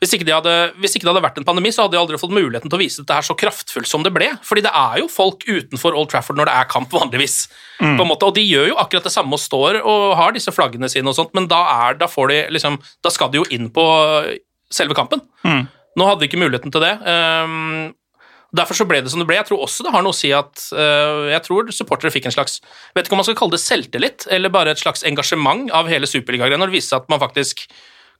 hvis, 0.00 0.14
ikke 0.16 0.24
de 0.24 0.32
hadde, 0.32 0.52
hvis 0.80 0.94
ikke 0.96 1.04
det 1.04 1.10
hadde 1.10 1.22
vært 1.26 1.36
en 1.36 1.44
pandemi, 1.44 1.68
så 1.76 1.84
hadde 1.84 1.92
de 1.92 2.00
aldri 2.00 2.16
fått 2.16 2.32
muligheten 2.32 2.72
til 2.72 2.78
å 2.78 2.80
vise 2.80 3.02
dette 3.02 3.18
her 3.18 3.26
så 3.26 3.36
kraftfullt 3.36 3.90
som 3.90 4.06
det 4.06 4.14
ble. 4.14 4.30
Fordi 4.48 4.62
det 4.64 4.72
er 4.72 5.02
jo 5.02 5.10
folk 5.12 5.44
utenfor 5.44 5.92
Old 5.92 6.08
Trafford 6.08 6.40
når 6.40 6.48
det 6.48 6.54
er 6.56 6.70
kamp, 6.72 6.88
vanligvis. 6.96 7.34
På 7.82 8.06
en 8.06 8.08
måte, 8.08 8.30
og 8.30 8.38
de 8.38 8.46
gjør 8.46 8.70
jo 8.70 8.78
akkurat 8.80 9.10
det 9.10 9.12
samme 9.12 9.36
og 9.36 9.42
står 9.44 9.82
og 9.82 10.06
har 10.22 10.32
disse 10.32 10.54
flaggene 10.56 10.88
sine 10.88 11.12
og 11.12 11.18
sånt, 11.18 11.36
men 11.36 11.50
da, 11.52 11.60
er, 11.90 12.00
da, 12.00 12.08
får 12.08 12.32
de, 12.32 12.40
liksom, 12.56 12.80
da 13.04 13.12
skal 13.12 13.28
de 13.28 13.42
jo 13.42 13.44
inn 13.52 13.68
på 13.76 13.84
selve 14.72 14.96
kampen. 14.96 15.20
Nå 16.00 16.08
hadde 16.08 16.24
de 16.24 16.30
ikke 16.30 16.40
muligheten 16.40 16.72
til 16.72 16.84
det. 16.84 16.94
Um, 17.04 17.90
Derfor 18.56 18.74
så 18.74 18.86
ble 18.88 18.98
det 19.02 19.10
som 19.12 19.20
det 19.22 19.28
ble. 19.28 19.36
Jeg 19.38 19.46
tror 19.46 19.62
også 19.62 19.84
det 19.86 19.92
har 19.94 20.02
noe 20.02 20.14
å 20.14 20.16
si 20.16 20.32
at 20.34 20.64
uh, 20.74 21.30
jeg 21.30 21.42
tror 21.46 21.70
supportere 21.74 22.10
fikk 22.10 22.26
en 22.26 22.34
slags 22.34 22.58
vet 22.96 23.06
ikke 23.06 23.14
om 23.14 23.20
man 23.22 23.28
skal 23.28 23.38
kalle 23.38 23.54
det 23.54 23.62
selvtillit, 23.62 24.26
eller 24.34 24.50
bare 24.50 24.74
et 24.74 24.82
slags 24.82 25.04
engasjement 25.06 25.70
av 25.76 25.90
hele 25.90 26.08
superligagreia 26.10 26.58
når 26.58 26.72
det 26.72 26.80
viser 26.80 26.96
seg 26.96 27.04
at 27.04 27.12
man 27.12 27.22
faktisk 27.22 27.62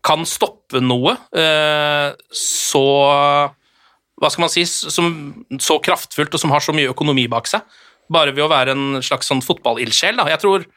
kan 0.06 0.22
stoppe 0.28 0.80
noe 0.80 1.16
uh, 1.36 2.14
så 2.32 2.84
Hva 4.20 4.30
skal 4.30 4.44
man 4.46 4.52
si 4.52 4.62
som, 4.68 5.10
Så 5.60 5.76
kraftfullt 5.84 6.36
og 6.36 6.40
som 6.40 6.54
har 6.54 6.62
så 6.64 6.72
mye 6.76 6.92
økonomi 6.92 7.26
bak 7.32 7.50
seg. 7.50 7.66
Bare 8.10 8.34
ved 8.36 8.46
å 8.46 8.52
være 8.52 8.76
en 8.76 9.02
slags 9.04 9.28
sånn 9.30 9.42
fotballildsjel. 9.44 10.20
Da. 10.20 10.28
Jeg 10.30 10.44
tror 10.44 10.68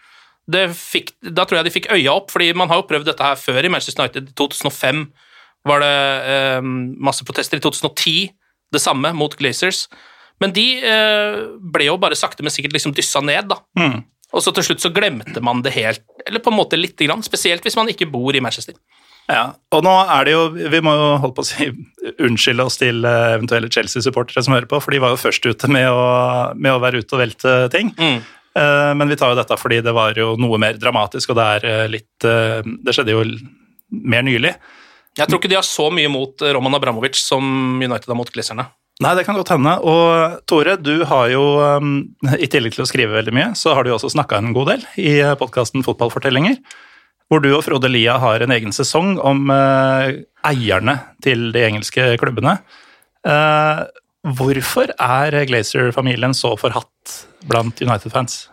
da 0.43 1.45
tror 1.47 1.59
jeg 1.59 1.65
de 1.69 1.71
fikk 1.71 1.85
øya 1.93 2.17
opp, 2.17 2.33
fordi 2.33 2.49
man 2.57 2.67
har 2.67 2.81
jo 2.81 2.87
prøvd 2.89 3.07
dette 3.07 3.23
her 3.23 3.37
før 3.39 3.63
i 3.63 3.71
Manchester 3.71 4.03
United. 4.03 4.33
I 4.33 4.35
2005 4.35 5.05
var 5.67 5.83
det 5.83 5.93
eh, 6.33 6.61
masse 6.63 7.25
protester. 7.27 7.59
I 7.59 7.63
2010 7.63 8.31
det 8.73 8.81
samme 8.81 9.13
mot 9.13 9.35
Glazers. 9.37 9.85
Men 10.41 10.51
de 10.55 10.65
eh, 10.81 11.37
ble 11.73 11.87
jo 11.87 11.99
bare 12.01 12.17
sakte, 12.17 12.43
men 12.43 12.51
sikkert 12.51 12.73
liksom 12.75 12.95
dyssa 12.97 13.21
ned, 13.23 13.51
da. 13.53 13.59
Og 14.33 14.41
så 14.41 14.51
til 14.55 14.65
slutt 14.65 14.81
så 14.81 14.89
glemte 14.93 15.43
man 15.45 15.61
det 15.61 15.75
helt, 15.75 16.01
eller 16.25 16.41
på 16.41 16.49
en 16.49 16.57
måte 16.57 16.79
lite 16.79 17.05
grann. 17.05 17.21
Spesielt 17.25 17.63
hvis 17.63 17.77
man 17.77 17.91
ikke 17.91 18.09
bor 18.09 18.33
i 18.35 18.41
Manchester. 18.41 18.75
Ja, 19.29 19.53
og 19.71 19.85
nå 19.85 19.91
er 20.11 20.25
det 20.27 20.33
jo 20.33 20.39
Vi 20.51 20.79
må 20.83 20.91
jo 20.99 21.03
holde 21.23 21.35
på 21.37 21.43
å 21.45 21.47
si 21.47 21.69
unnskylde 22.25 22.65
oss 22.67 22.75
til 22.81 23.05
eh, 23.07 23.35
eventuelle 23.37 23.69
Chelsea-supportere 23.71 24.43
som 24.43 24.55
hører 24.57 24.67
på, 24.67 24.81
for 24.83 24.91
de 24.91 24.99
var 24.99 25.13
jo 25.13 25.21
først 25.21 25.45
ute 25.47 25.69
med 25.71 25.87
å, 25.87 26.01
med 26.59 26.73
å 26.73 26.81
være 26.83 26.99
ute 27.03 27.15
og 27.15 27.21
velte 27.21 27.53
ting. 27.71 27.93
Mm. 27.95 28.17
Eh, 28.59 28.91
Men 28.99 29.13
vi 29.13 29.15
tar 29.21 29.31
jo 29.31 29.39
dette 29.39 29.55
fordi 29.61 29.79
det 29.85 29.93
var 29.95 30.17
jo 30.19 30.33
noe 30.41 30.59
mer 30.59 30.75
dramatisk, 30.81 31.31
og 31.31 31.39
det 31.39 31.45
er 31.55 31.69
eh, 31.69 31.85
litt 31.93 32.27
Det 32.83 32.95
skjedde 32.95 33.15
jo 33.15 33.23
mer 34.03 34.25
nylig. 34.27 34.57
Jeg 35.19 35.29
tror 35.29 35.39
ikke 35.39 35.51
de 35.51 35.59
har 35.59 35.67
så 35.67 35.89
mye 35.93 36.09
mot 36.11 36.41
eh, 36.41 36.53
Roman 36.55 36.77
Abramovic 36.77 37.19
som 37.21 37.43
United 37.81 38.09
har 38.09 38.17
mot 38.17 38.31
Glazerne. 38.33 38.67
Nei, 39.01 39.15
det 39.17 39.25
kan 39.25 39.37
godt 39.37 39.51
hende. 39.53 39.73
Og 39.89 40.39
Tore, 40.49 40.75
du 40.77 41.03
har 41.09 41.31
jo 41.33 41.43
um, 41.81 41.95
i 42.37 42.49
tillegg 42.49 42.75
til 42.75 42.85
å 42.85 42.89
skrive 42.89 43.17
veldig 43.17 43.33
mye, 43.33 43.47
så 43.57 43.73
har 43.73 43.83
du 43.83 43.89
jo 43.91 43.97
også 43.97 44.13
snakka 44.13 44.37
en 44.37 44.53
god 44.55 44.69
del 44.73 44.85
i 45.01 45.15
podkasten 45.39 45.85
Fotballfortellinger. 45.85 46.59
Hvor 47.31 47.41
du 47.41 47.49
og 47.55 47.63
Frode 47.65 47.89
Lia 47.89 48.19
har 48.21 48.43
en 48.45 48.53
egen 48.53 48.75
sesong 48.75 49.15
om 49.17 49.49
eh, 49.49 50.21
eierne 50.45 50.99
til 51.25 51.49
de 51.55 51.63
engelske 51.65 52.13
klubbene. 52.21 52.59
Eh, 53.25 53.83
Hvorfor 54.23 54.93
er 55.03 55.35
Glazer-familien 55.49 56.31
så 56.31 56.53
forhatt 56.55 57.15
blant 57.43 57.81
United-fans? 57.83 58.45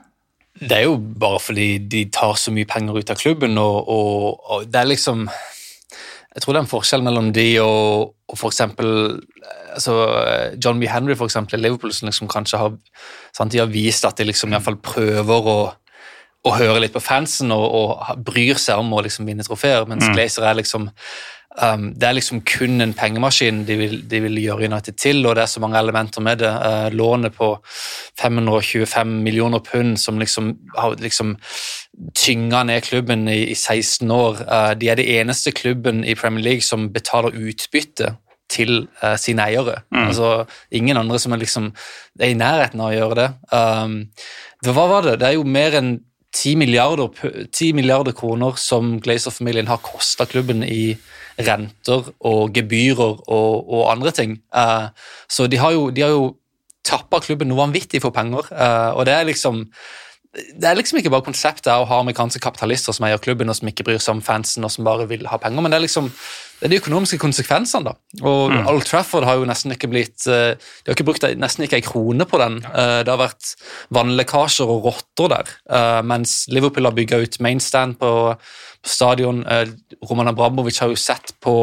Det 0.59 0.81
er 0.81 0.89
jo 0.89 0.97
bare 0.99 1.39
fordi 1.39 1.69
de 1.79 2.01
tar 2.11 2.35
så 2.41 2.51
mye 2.51 2.67
penger 2.67 2.99
ut 2.99 3.13
av 3.13 3.21
klubben, 3.21 3.55
og, 3.61 3.87
og, 3.87 4.41
og 4.51 4.65
det 4.67 4.81
er 4.81 4.89
liksom 4.91 5.29
Jeg 6.35 6.45
tror 6.45 6.55
det 6.55 6.61
er 6.61 6.65
en 6.67 6.71
forskjell 6.71 7.03
mellom 7.03 7.33
de 7.35 7.47
og, 7.63 8.13
og 8.31 8.39
for 8.39 8.53
eksempel 8.53 8.91
altså, 9.75 9.97
John 10.63 10.79
B. 10.79 10.87
Henry 10.87 11.17
for 11.19 11.27
eksempel, 11.27 11.59
i 11.59 11.65
Liverpool, 11.65 11.93
som 11.95 12.07
liksom 12.07 12.31
kanskje 12.31 12.61
har, 12.61 12.77
sant, 13.35 13.53
de 13.53 13.59
har 13.59 13.71
vist 13.71 14.07
at 14.07 14.19
de 14.19 14.29
liksom 14.29 14.53
i 14.53 14.55
hvert 14.55 14.69
fall 14.69 14.79
prøver 14.85 15.51
å, 15.51 15.59
å 16.47 16.55
høre 16.55 16.85
litt 16.85 16.95
på 16.95 17.03
fansen 17.03 17.51
og, 17.55 17.67
og 17.67 18.23
bryr 18.31 18.61
seg 18.63 18.79
om 18.83 18.95
å 18.95 19.03
liksom 19.05 19.27
vinne 19.29 19.47
trofeer, 19.47 19.89
mens 19.91 20.07
Mm. 20.07 20.15
Glazer 20.15 20.47
er 20.47 20.61
liksom 20.61 20.89
um, 21.63 21.95
Det 21.95 22.09
er 22.09 22.17
liksom 22.17 22.41
kun 22.47 22.81
en 22.81 22.95
pengemaskin 22.95 23.65
de 23.67 23.77
vil, 23.77 23.97
de 24.11 24.21
vil 24.25 24.41
gjøre 24.43 24.69
United 24.71 24.97
til, 24.99 25.27
og 25.27 25.37
det 25.37 25.43
er 25.43 25.53
så 25.53 25.61
mange 25.61 25.79
elementer 25.79 26.21
med 26.21 26.43
det. 26.43 26.51
Uh, 26.51 26.89
lånet 26.93 27.35
på 27.37 27.53
525 28.21 29.07
millioner 29.07 29.59
pund 29.59 29.97
som 29.99 30.19
liksom 30.19 30.55
har 30.79 30.97
liksom 31.01 31.37
tynga 32.17 32.63
ned 32.65 32.83
klubben 32.83 33.29
i, 33.29 33.51
i 33.51 33.55
16 33.55 34.11
år. 34.11 34.43
Uh, 34.47 34.73
de 34.75 34.89
er 34.89 35.01
det 35.01 35.09
eneste 35.21 35.53
klubben 35.53 36.05
i 36.05 36.15
Premier 36.15 36.45
League 36.45 36.63
som 36.63 36.93
betaler 36.93 37.37
utbytte 37.37 38.15
til 38.51 38.89
uh, 39.05 39.17
sine 39.17 39.47
eiere. 39.47 39.81
Altså, 39.95 40.45
ingen 40.71 40.97
andre 40.97 41.19
som 41.19 41.33
er 41.33 41.43
liksom 41.45 41.73
er 42.21 42.33
i 42.33 42.39
nærheten 42.39 42.81
av 42.81 42.91
å 42.91 42.97
gjøre 42.97 43.19
det. 43.21 43.29
Um, 43.55 43.99
hva 44.67 44.87
var 44.91 45.07
det? 45.07 45.21
Det 45.21 45.29
er 45.29 45.37
jo 45.39 45.45
mer 45.47 45.77
enn 45.79 45.99
10 46.33 46.57
milliarder, 46.57 47.09
10 47.53 47.73
milliarder 47.75 48.13
kroner 48.13 48.59
som 48.59 49.01
Glazer-familien 49.03 49.67
har 49.71 49.83
kosta 49.83 50.27
klubben 50.31 50.63
i 50.63 50.97
renter 51.39 52.11
og 52.21 52.53
gebyrer 52.55 53.23
og, 53.29 53.71
og 53.71 53.87
andre 53.93 54.13
ting. 54.17 54.37
Eh, 54.55 54.87
så 55.31 55.47
de 55.51 55.61
har 55.61 55.75
jo, 55.77 55.89
de 55.95 56.05
har 56.05 56.15
jo 56.15 56.37
tappa 56.87 57.21
klubben 57.23 57.51
noe 57.51 57.61
vanvittig 57.61 58.01
for 58.03 58.15
penger, 58.15 58.49
eh, 58.55 58.91
og 58.97 59.07
det 59.09 59.17
er 59.17 59.29
liksom 59.29 59.67
det 60.31 60.69
er 60.69 60.77
liksom 60.79 61.01
ikke 61.01 61.11
bare 61.11 61.27
konseptet 61.27 61.73
å 61.75 61.89
ha 61.91 61.97
amerikanske 62.05 62.39
kapitalister 62.39 62.95
som 62.95 63.03
eier 63.09 63.19
klubben 63.19 63.51
og 63.51 63.57
som 63.59 63.67
ikke 63.67 63.83
bryr 63.89 63.99
seg 63.99 64.15
om 64.15 64.21
fansen 64.23 64.63
og 64.63 64.71
som 64.71 64.87
bare 64.87 65.09
vil 65.11 65.27
ha 65.27 65.41
penger, 65.43 65.65
men 65.65 65.73
det 65.73 65.81
er 65.81 65.87
liksom 65.89 66.07
det 66.61 66.67
er 66.67 66.73
de 66.75 66.79
økonomiske 66.83 67.17
konsekvensene. 67.19 67.89
da. 67.89 67.95
Og 68.21 68.53
Old 68.69 68.83
Trafford 68.85 69.25
har 69.25 69.39
jo 69.41 69.47
nesten 69.49 69.73
ikke 69.73 69.89
blitt 69.89 70.27
eh, 70.29 70.53
De 70.61 70.91
har 70.91 70.97
ikke 70.97 71.07
brukt 71.09 71.25
nesten 71.41 71.65
ikke 71.65 71.79
ei 71.79 71.85
krone 71.87 72.27
på 72.29 72.37
den. 72.43 72.59
Eh, 72.69 73.01
Det 73.05 73.09
har 73.09 73.21
vært 73.23 73.55
vannlekkasjer 73.97 74.69
og 74.69 74.85
rotter 74.85 75.31
der, 75.33 75.53
eh, 75.73 76.01
mens 76.05 76.45
Liverpool 76.53 76.85
har 76.85 76.93
bygga 76.97 77.23
ut 77.25 77.39
mainstand 77.41 77.97
på, 77.99 78.11
på 78.37 78.93
stadion. 78.93 79.41
Roman 80.09 80.29
Abramovic 80.29 80.79
har 80.85 80.89
jo 80.93 81.01
sett 81.01 81.33
på 81.41 81.55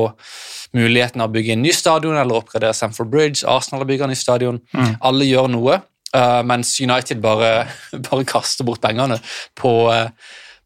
muligheten 0.73 1.21
av 1.21 1.29
å 1.29 1.33
bygge 1.37 1.53
en 1.53 1.61
ny 1.61 1.71
stadion 1.71 2.17
eller 2.17 2.41
oppgradere 2.41 2.73
Stamford 2.73 3.09
Bridge. 3.13 3.45
Arsenal 3.47 3.83
har 3.85 3.89
bygga 3.89 4.09
ny 4.09 4.17
stadion. 4.17 4.59
Alle 5.01 5.25
gjør 5.29 5.47
noe. 5.53 5.77
Mens 6.47 6.79
United 6.81 7.21
bare, 7.21 7.67
bare 8.09 8.25
kaster 8.25 8.65
bort 8.65 8.81
pengene 8.81 9.19
på, 9.55 9.71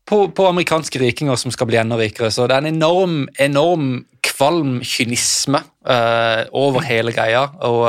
på, 0.09 0.23
på 0.35 0.47
amerikanske 0.49 0.99
rikinger 1.01 1.37
som 1.39 1.53
skal 1.53 1.69
bli 1.69 1.79
enda 1.81 1.97
rikere. 1.99 2.31
Så 2.33 2.47
det 2.49 2.57
er 2.57 2.65
en 2.65 2.73
enorm, 2.73 3.21
enorm 3.39 3.91
kvalm 4.25 4.79
kynisme 4.85 5.61
uh, 5.61 6.43
over 6.57 6.83
hele 6.85 7.13
greia. 7.15 7.45
Og 7.67 7.85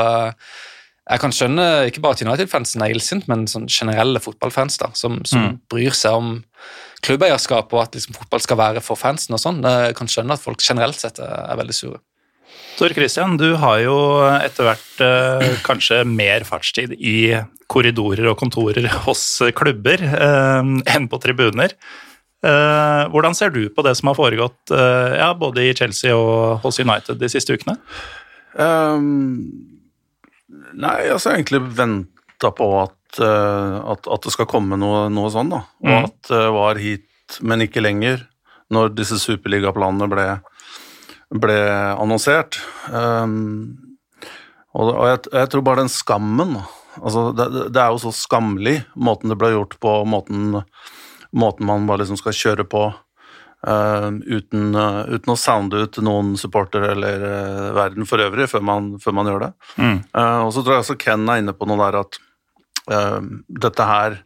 jeg 1.02 1.22
kan 1.22 1.34
skjønne 1.34 1.66
ikke 1.88 2.02
bare 2.04 2.18
at 2.18 2.22
United-fansen 2.24 2.84
er 2.84 2.94
illsint, 2.94 3.26
men 3.30 3.48
sånn 3.50 3.66
generelle 3.72 4.22
fotballfans 4.22 4.78
da, 4.80 4.92
som, 4.98 5.18
som 5.28 5.56
bryr 5.72 5.96
seg 5.96 6.14
om 6.20 6.36
klubbeierskap 7.02 7.72
og 7.74 7.82
at 7.82 7.98
liksom, 7.98 8.14
fotball 8.14 8.44
skal 8.44 8.60
være 8.60 8.82
for 8.84 9.00
fansen 9.00 9.34
og 9.34 9.42
sånn. 9.42 9.60
Jeg 9.66 9.96
kan 9.98 10.10
skjønne 10.10 10.38
at 10.38 10.44
folk 10.44 10.62
generelt 10.62 11.00
sett 11.00 11.18
er, 11.22 11.32
er 11.50 11.58
veldig 11.58 11.76
sure. 11.76 11.98
Tor 12.78 12.94
Christian, 12.96 13.36
du 13.36 13.52
har 13.60 13.80
jo 13.84 13.96
etter 14.32 14.66
hvert 14.66 15.02
eh, 15.04 15.58
kanskje 15.66 16.02
mer 16.08 16.46
fartstid 16.48 16.94
i 16.96 17.34
korridorer 17.70 18.30
og 18.30 18.38
kontorer 18.40 18.88
hos 19.04 19.24
klubber 19.56 20.02
eh, 20.02 20.72
enn 20.94 21.10
på 21.10 21.20
tribuner. 21.22 21.76
Eh, 22.42 23.02
hvordan 23.12 23.36
ser 23.38 23.52
du 23.54 23.68
på 23.70 23.84
det 23.86 23.94
som 23.98 24.10
har 24.10 24.18
foregått 24.18 24.72
eh, 24.74 25.18
ja, 25.20 25.30
både 25.38 25.68
i 25.68 25.74
Chelsea 25.78 26.16
og 26.16 26.64
hos 26.64 26.80
United 26.82 27.20
de 27.20 27.30
siste 27.30 27.54
ukene? 27.54 27.76
Um, 28.58 29.78
nei, 30.74 31.06
altså 31.06 31.30
jeg 31.30 31.32
har 31.32 31.38
egentlig 31.38 31.62
venta 31.78 32.50
på 32.56 32.68
at, 32.80 33.20
eh, 33.22 33.76
at, 33.94 34.10
at 34.16 34.26
det 34.26 34.34
skal 34.34 34.50
komme 34.50 34.80
noe, 34.80 35.06
noe 35.12 35.30
sånn, 35.32 35.52
da. 35.54 35.62
Og 35.84 35.92
mm. 35.92 36.08
at 36.08 36.32
det 36.32 36.42
var 36.56 36.82
hit, 36.82 37.38
men 37.46 37.68
ikke 37.68 37.84
lenger, 37.84 38.26
når 38.72 38.96
disse 38.96 39.20
superligaplanene 39.22 40.10
ble, 40.10 40.26
ble 41.32 41.56
annonsert. 41.96 42.60
Um, 42.92 43.78
og 44.72 44.92
og 44.92 45.06
jeg, 45.08 45.24
jeg 45.32 45.50
tror 45.52 45.64
bare 45.66 45.84
den 45.84 45.92
skammen 45.92 46.56
altså 47.00 47.30
det, 47.36 47.46
det 47.72 47.80
er 47.80 47.92
jo 47.92 48.00
så 48.02 48.12
skammelig, 48.16 48.82
måten 48.96 49.32
det 49.32 49.38
ble 49.40 49.52
gjort 49.54 49.78
på, 49.80 49.94
måten, 50.08 50.60
måten 51.32 51.68
man 51.68 51.88
bare 51.88 52.02
liksom 52.02 52.20
skal 52.20 52.36
kjøre 52.36 52.68
på. 52.68 52.90
Uh, 53.62 54.18
uten, 54.26 54.72
uh, 54.74 55.04
uten 55.06 55.30
å 55.30 55.38
sounde 55.38 55.84
ut 55.84 56.00
noen 56.02 56.32
supporter 56.40 56.82
eller 56.82 57.22
uh, 57.22 57.68
verden 57.76 58.08
for 58.10 58.18
øvrig 58.24 58.48
før 58.50 58.64
man, 58.66 58.88
før 58.98 59.14
man 59.14 59.30
gjør 59.30 59.44
det. 59.44 59.50
Eh, 59.78 60.40
og 60.42 60.50
så 60.50 60.64
tror 60.64 60.74
jeg 60.74 60.82
også 60.82 60.96
Ken 60.98 61.28
er 61.30 61.44
inne 61.44 61.54
på 61.54 61.68
noe 61.70 61.78
der 61.84 62.02
at 62.02 62.20
dette 63.62 63.84
her 63.86 64.16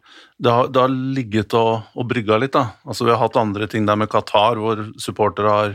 det 0.40 0.48
har, 0.48 0.70
det 0.72 0.80
har 0.80 0.88
ligget 0.88 1.52
og, 1.58 1.90
og 1.92 2.06
brygga 2.08 2.38
litt. 2.40 2.54
da. 2.54 2.78
Altså 2.88 3.04
Vi 3.04 3.12
har 3.12 3.20
hatt 3.20 3.36
andre 3.36 3.68
ting 3.68 3.84
der 3.84 3.98
med 4.00 4.08
Qatar, 4.08 4.56
hvor 4.56 4.80
supportere 4.96 5.52
har, 5.52 5.74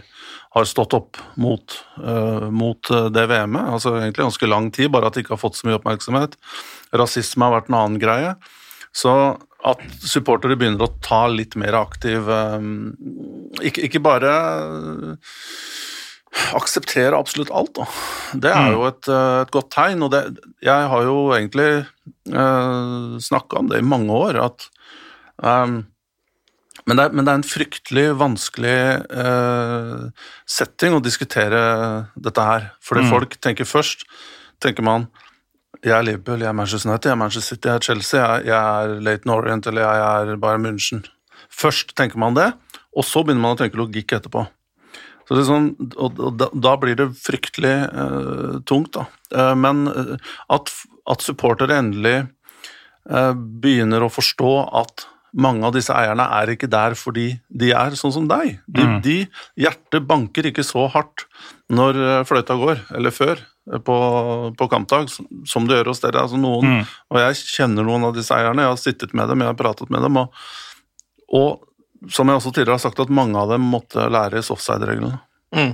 har 0.51 0.67
stått 0.67 0.93
opp 0.97 1.19
mot, 1.39 1.77
uh, 2.03 2.49
mot 2.51 2.89
eh, 2.91 3.07
det 3.13 3.23
VM-et. 3.31 3.69
Altså 3.71 3.93
egentlig 3.95 4.25
ganske 4.25 4.49
lang 4.51 4.67
tid, 4.75 4.89
bare 4.91 5.07
at 5.07 5.15
de 5.15 5.23
ikke 5.23 5.37
har 5.37 5.39
fått 5.39 5.55
så 5.59 5.67
mye 5.67 5.77
oppmerksomhet. 5.79 6.35
Rasisme 6.91 7.47
har 7.47 7.55
vært 7.55 7.71
en 7.71 7.77
annen 7.79 8.01
greie. 8.01 8.33
Så 8.91 9.13
at 9.63 9.83
supportere 10.03 10.57
begynner 10.59 10.83
å 10.83 10.95
ta 11.05 11.23
litt 11.31 11.55
mer 11.59 11.77
aktiv 11.79 12.27
um, 12.27 12.91
ikke, 13.63 13.85
ikke 13.87 14.01
bare 14.03 14.33
akseptere 16.57 17.15
absolutt 17.15 17.51
alt, 17.55 17.71
da. 17.77 17.87
Det 18.43 18.51
er 18.51 18.75
jo 18.75 18.83
et, 18.87 19.07
et 19.11 19.51
godt 19.55 19.71
tegn. 19.71 20.03
Og 20.03 20.11
det, 20.11 20.21
jeg 20.63 20.91
har 20.91 21.07
jo 21.07 21.15
egentlig 21.35 21.69
uh, 22.33 23.15
snakka 23.23 23.61
om 23.61 23.71
det 23.71 23.79
i 23.79 23.87
mange 23.87 24.15
år, 24.15 24.39
at 24.49 24.67
ehm, 25.43 25.81
men, 26.87 26.97
det 26.97 27.03
er, 27.05 27.15
men 27.15 27.25
det 27.25 27.31
er 27.31 27.39
en 27.39 27.47
fryktelig 27.47 28.05
vanskelig 28.19 28.77
eh, 29.23 30.27
setting 30.49 30.97
å 30.97 31.03
diskutere 31.03 31.63
dette 32.15 32.45
her. 32.47 32.69
Fordi 32.83 33.07
folk 33.09 33.37
tenker 33.43 33.69
først 33.69 34.07
tenker 34.61 34.85
man 34.85 35.09
jeg 35.81 35.95
er 35.95 36.05
Liverpool, 36.05 36.43
jeg 36.43 36.51
er 36.51 36.57
Manchester 36.57 36.91
United, 36.91 37.09
jeg 37.09 37.15
er 37.15 37.21
Manchester 37.21 37.55
City, 37.55 37.69
jeg 37.69 37.79
er 37.79 37.85
Chelsea, 37.87 38.21
jeg, 38.21 38.49
jeg 38.51 38.57
er 38.57 38.99
Leighton 39.01 39.33
Orient 39.33 39.69
eller 39.69 39.87
jeg 39.87 40.01
er 40.31 40.41
Bayern 40.41 40.65
München. 40.65 41.05
Først 41.49 41.95
tenker 41.97 42.21
man 42.21 42.37
det, 42.37 42.51
og 42.93 43.07
så 43.07 43.23
begynner 43.25 43.45
man 43.47 43.55
å 43.55 43.61
tenke 43.61 43.79
logikk 43.79 44.13
etterpå. 44.19 44.45
Så 45.25 45.37
det 45.37 45.41
er 45.41 45.47
sånn, 45.47 45.71
og, 45.95 46.19
og 46.19 46.37
da, 46.37 46.49
da 46.53 46.75
blir 46.81 46.97
det 46.99 47.07
fryktelig 47.17 47.73
eh, 47.87 48.59
tungt, 48.69 48.93
da. 48.97 49.07
Eh, 49.33 49.53
men 49.57 49.85
eh, 49.89 50.13
at, 50.53 50.69
at 51.09 51.25
supportere 51.25 51.77
endelig 51.81 52.17
eh, 52.19 53.33
begynner 53.33 54.05
å 54.05 54.11
forstå 54.11 54.53
at 54.83 55.07
mange 55.33 55.63
av 55.65 55.73
disse 55.73 55.93
eierne 55.95 56.25
er 56.41 56.49
ikke 56.55 56.67
der 56.69 56.93
fordi 56.99 57.39
de 57.49 57.71
er 57.71 57.91
sånn 57.95 58.11
som 58.13 58.27
deg. 58.27 58.59
De, 58.67 58.83
de 59.01 59.15
Hjertet 59.63 60.05
banker 60.07 60.49
ikke 60.49 60.63
så 60.67 60.87
hardt 60.91 61.25
når 61.71 61.95
eh, 61.95 62.23
fløyta 62.27 62.57
går, 62.59 62.81
eller 62.97 63.11
før, 63.15 63.39
eh, 63.71 63.79
på, 63.79 63.95
på 64.59 64.67
kampdag, 64.69 65.07
som- 65.47 65.67
det 65.67 65.77
gjør 65.79 65.91
hos 65.93 66.01
dere. 66.03 66.21
Altså 66.25 66.37
noen, 66.39 66.81
Og 67.11 67.17
jeg 67.19 67.35
kjenner 67.47 67.83
noen 67.87 68.03
av 68.09 68.13
disse 68.15 68.31
eierne, 68.35 68.65
jeg 68.65 68.73
har 68.73 68.81
sittet 68.81 69.13
med 69.13 69.29
dem, 69.31 69.39
jeg 69.39 69.47
har 69.53 69.59
pratet 69.59 69.89
med 69.89 70.01
dem. 70.03 70.17
Og, 70.17 70.33
og 71.31 72.11
som 72.11 72.27
jeg 72.27 72.35
også 72.41 72.51
tidligere 72.53 72.75
har 72.79 72.83
sagt, 72.89 72.99
at 72.99 73.09
mange 73.13 73.37
av 73.37 73.49
dem 73.53 73.61
måtte 73.61 74.07
lære 74.09 74.41
offside-reglene. 74.41 75.19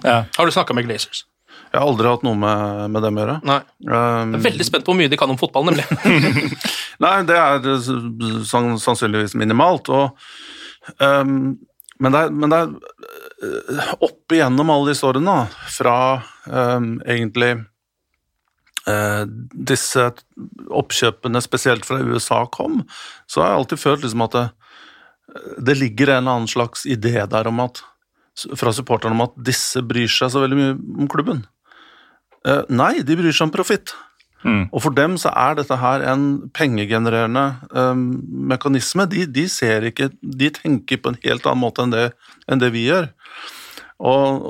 Ja. 0.04 0.26
Har 0.38 0.46
du 0.46 0.52
snakka 0.52 0.74
med 0.76 0.86
Glazers? 0.86 1.24
Jeg 1.68 1.80
har 1.82 1.86
aldri 1.86 2.10
hatt 2.10 2.26
noe 2.26 2.38
med, 2.40 2.84
med 2.94 3.04
dem 3.04 3.18
å 3.18 3.24
gjøre. 3.24 3.38
Nei. 3.48 3.60
Um, 3.86 4.34
Jeg 4.34 4.40
er 4.40 4.44
veldig 4.48 4.68
spent 4.68 4.86
på 4.86 4.94
hvor 4.94 5.00
mye 5.00 5.12
de 5.12 5.20
kan 5.20 5.32
om 5.32 5.40
fotball, 5.40 5.68
nemlig. 5.70 5.86
Nei, 7.04 7.16
det 7.28 7.38
er 7.38 7.72
eh, 7.74 7.90
sannsynligvis 8.48 9.36
minimalt. 9.40 9.92
Og, 9.94 10.30
um, 11.04 11.58
men 12.00 12.16
det 12.16 12.22
er, 12.24 12.32
men 12.34 12.54
det 12.54 12.60
er 12.62 12.72
eh, 12.72 13.90
opp 14.08 14.36
igjennom 14.38 14.72
alle 14.74 14.94
disse 14.94 15.08
årene, 15.08 15.34
da, 15.34 15.66
fra 15.76 15.98
um, 16.46 16.94
egentlig 17.04 17.52
uh, 18.88 19.26
disse 19.72 20.08
oppkjøpene, 20.72 21.44
spesielt 21.44 21.88
fra 21.90 22.00
USA, 22.00 22.46
kom, 22.54 22.82
så 23.28 23.44
har 23.44 23.52
jeg 23.52 23.62
alltid 23.64 23.84
følt 23.84 24.08
liksom 24.08 24.26
at 24.30 24.40
det, 24.40 24.48
det 25.68 25.78
ligger 25.82 26.14
en 26.16 26.24
eller 26.24 26.40
annen 26.40 26.52
slags 26.52 26.88
idé 26.88 27.20
der 27.28 27.52
om 27.52 27.62
at 27.66 27.84
fra 28.58 28.74
supporterne 28.74 29.18
om 29.18 29.26
at 29.26 29.38
disse 29.48 29.82
bryr 29.86 30.10
seg 30.12 30.30
så 30.34 30.44
veldig 30.44 30.58
mye 30.58 30.74
om 31.04 31.08
klubben. 31.10 31.44
Eh, 32.48 32.64
nei, 32.72 32.94
de 33.04 33.18
bryr 33.20 33.36
seg 33.36 33.50
om 33.50 33.54
profitt. 33.54 33.96
Og 34.48 34.80
for 34.84 34.96
dem 34.96 35.18
så 35.20 35.32
er 35.36 35.58
dette 35.58 35.76
her 35.82 36.04
en 36.08 36.26
pengegenererende 36.56 37.46
um, 37.74 38.04
mekanisme. 38.48 39.08
De, 39.10 39.26
de 39.28 39.48
ser 39.52 39.90
ikke 39.90 40.12
De 40.22 40.52
tenker 40.54 41.02
på 41.02 41.12
en 41.12 41.20
helt 41.26 41.48
annen 41.50 41.64
måte 41.66 41.84
enn 41.84 41.92
det, 41.92 42.06
enn 42.48 42.62
det 42.62 42.70
vi 42.76 42.86
gjør. 42.88 43.10
Og, 43.98 44.46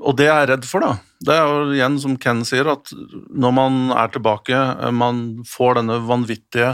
og 0.00 0.16
det 0.16 0.30
jeg 0.30 0.46
er 0.46 0.50
redd 0.54 0.64
for, 0.64 0.80
da, 0.80 0.96
det 1.28 1.34
er 1.34 1.42
jo 1.44 1.74
igjen 1.76 1.98
som 2.00 2.14
Ken 2.20 2.40
sier, 2.48 2.70
at 2.72 2.88
når 3.36 3.52
man 3.52 3.76
er 3.92 4.08
tilbake, 4.14 4.56
eh, 4.56 4.94
man 4.96 5.42
får 5.48 5.82
denne 5.82 6.00
vanvittige 6.08 6.72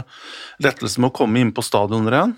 lettelsen 0.63 1.03
med 1.03 1.11
å 1.11 1.17
komme 1.19 1.43
inn 1.43 1.51
på 1.55 1.65
stadioner 1.65 2.15
igjen, 2.15 2.37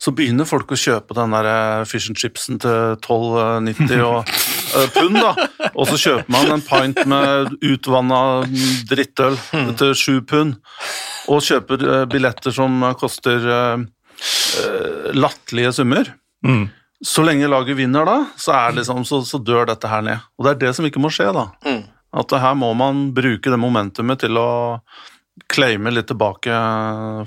så 0.00 0.12
begynner 0.14 0.48
folk 0.48 0.72
å 0.74 0.78
kjøpe 0.78 1.16
den 1.16 1.34
der 1.34 1.48
eh, 1.48 1.84
fish 1.88 2.10
and 2.10 2.18
chipsen 2.20 2.60
til 2.62 2.96
12,90 3.04 4.02
og 4.04 4.20
eh, 4.28 4.88
pund, 4.94 5.18
da. 5.18 5.48
Og 5.72 5.88
så 5.90 5.98
kjøper 6.00 6.34
man 6.34 6.52
en 6.56 6.64
pint 6.64 7.00
med 7.10 7.54
utvanna 7.64 8.20
drittøl 8.90 9.38
til 9.80 9.94
7 9.98 10.20
pund, 10.28 10.58
og 11.32 11.44
kjøper 11.44 11.86
eh, 11.88 12.04
billetter 12.10 12.54
som 12.54 12.82
koster 13.00 13.48
eh, 13.58 13.86
eh, 14.62 15.10
latterlige 15.16 15.74
summer. 15.80 16.12
Mm. 16.44 16.66
Så 17.04 17.24
lenge 17.26 17.48
laget 17.50 17.76
vinner 17.76 18.06
da, 18.08 18.20
så, 18.40 18.54
er 18.56 18.78
liksom, 18.78 19.02
så, 19.08 19.20
så 19.26 19.40
dør 19.42 19.68
dette 19.68 19.88
her 19.90 20.04
ned. 20.04 20.30
Og 20.38 20.46
det 20.46 20.54
er 20.54 20.62
det 20.66 20.76
som 20.76 20.86
ikke 20.88 21.02
må 21.02 21.10
skje, 21.12 21.28
da. 21.36 21.48
Mm. 21.66 21.82
At 22.14 22.32
her 22.38 22.54
må 22.56 22.70
man 22.78 23.08
bruke 23.14 23.50
det 23.50 23.58
momentumet 23.58 24.22
til 24.22 24.38
å 24.38 24.48
claime 25.50 25.90
litt 25.90 26.06
tilbake 26.10 26.52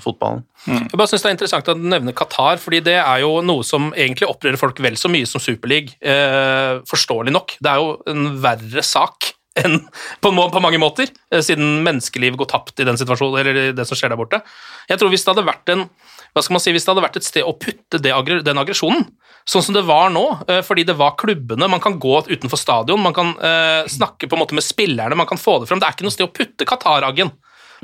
fotballen. 0.02 0.44
Jeg 0.90 0.96
bare 0.98 1.08
synes 1.10 1.22
Det 1.24 1.28
er 1.30 1.36
interessant 1.36 1.68
at 1.68 1.76
du 1.80 1.88
nevner 1.92 2.14
Qatar, 2.16 2.56
fordi 2.60 2.80
det 2.84 2.96
er 3.00 3.20
jo 3.24 3.40
noe 3.44 3.62
som 3.66 3.90
egentlig 3.92 4.28
opprører 4.28 4.58
folk 4.60 4.80
vel 4.84 4.96
så 4.96 5.10
mye 5.12 5.26
som 5.28 5.40
Superliga. 5.40 5.92
Eh, 6.00 6.80
forståelig 6.88 7.32
nok. 7.34 7.56
Det 7.60 7.70
er 7.72 7.76
jo 7.82 7.96
en 8.06 8.40
verre 8.42 8.82
sak 8.84 9.32
enn 9.58 9.80
på, 10.22 10.30
må- 10.32 10.50
på 10.52 10.60
mange 10.62 10.78
måter, 10.78 11.08
eh, 11.32 11.40
siden 11.44 11.82
menneskeliv 11.84 12.36
går 12.38 12.46
tapt 12.52 12.80
i 12.80 12.84
den 12.88 12.96
situasjonen, 12.96 13.40
eller 13.40 13.72
det 13.72 13.86
som 13.88 13.96
skjer 13.98 14.10
der 14.14 14.20
borte. 14.20 14.40
Jeg 14.88 14.98
tror 15.00 15.10
hvis 15.10 15.24
det 15.26 15.34
hadde 15.34 15.48
vært 15.48 15.72
en 15.74 15.88
hva 16.36 16.42
skal 16.44 16.54
man 16.54 16.60
si, 16.60 16.70
hvis 16.70 16.84
det 16.84 16.92
hadde 16.92 17.02
vært 17.02 17.16
et 17.16 17.24
sted 17.24 17.42
å 17.42 17.54
putte 17.58 17.98
det, 18.04 18.12
den 18.44 18.58
aggresjonen, 18.60 19.06
sånn 19.48 19.62
som 19.64 19.74
det 19.74 19.82
var 19.88 20.10
nå, 20.12 20.44
eh, 20.46 20.60
fordi 20.62 20.84
det 20.86 20.94
var 20.96 21.16
klubbene, 21.18 21.66
man 21.68 21.80
kan 21.80 21.98
gå 21.98 22.20
utenfor 22.28 22.58
stadion, 22.60 23.00
man 23.02 23.14
kan 23.16 23.32
eh, 23.40 23.84
snakke 23.88 24.28
på 24.28 24.36
en 24.36 24.42
måte 24.44 24.54
med 24.54 24.62
spillerne, 24.62 25.16
man 25.16 25.26
kan 25.26 25.38
få 25.40 25.58
det 25.60 25.68
fram 25.70 25.80
det 25.80 25.88
er 25.88 25.96
ikke 25.96 26.04
noe 26.06 26.14
sted 26.14 26.28
å 26.28 26.32
putte 26.36 26.66
Qatar-aggen. 26.68 27.32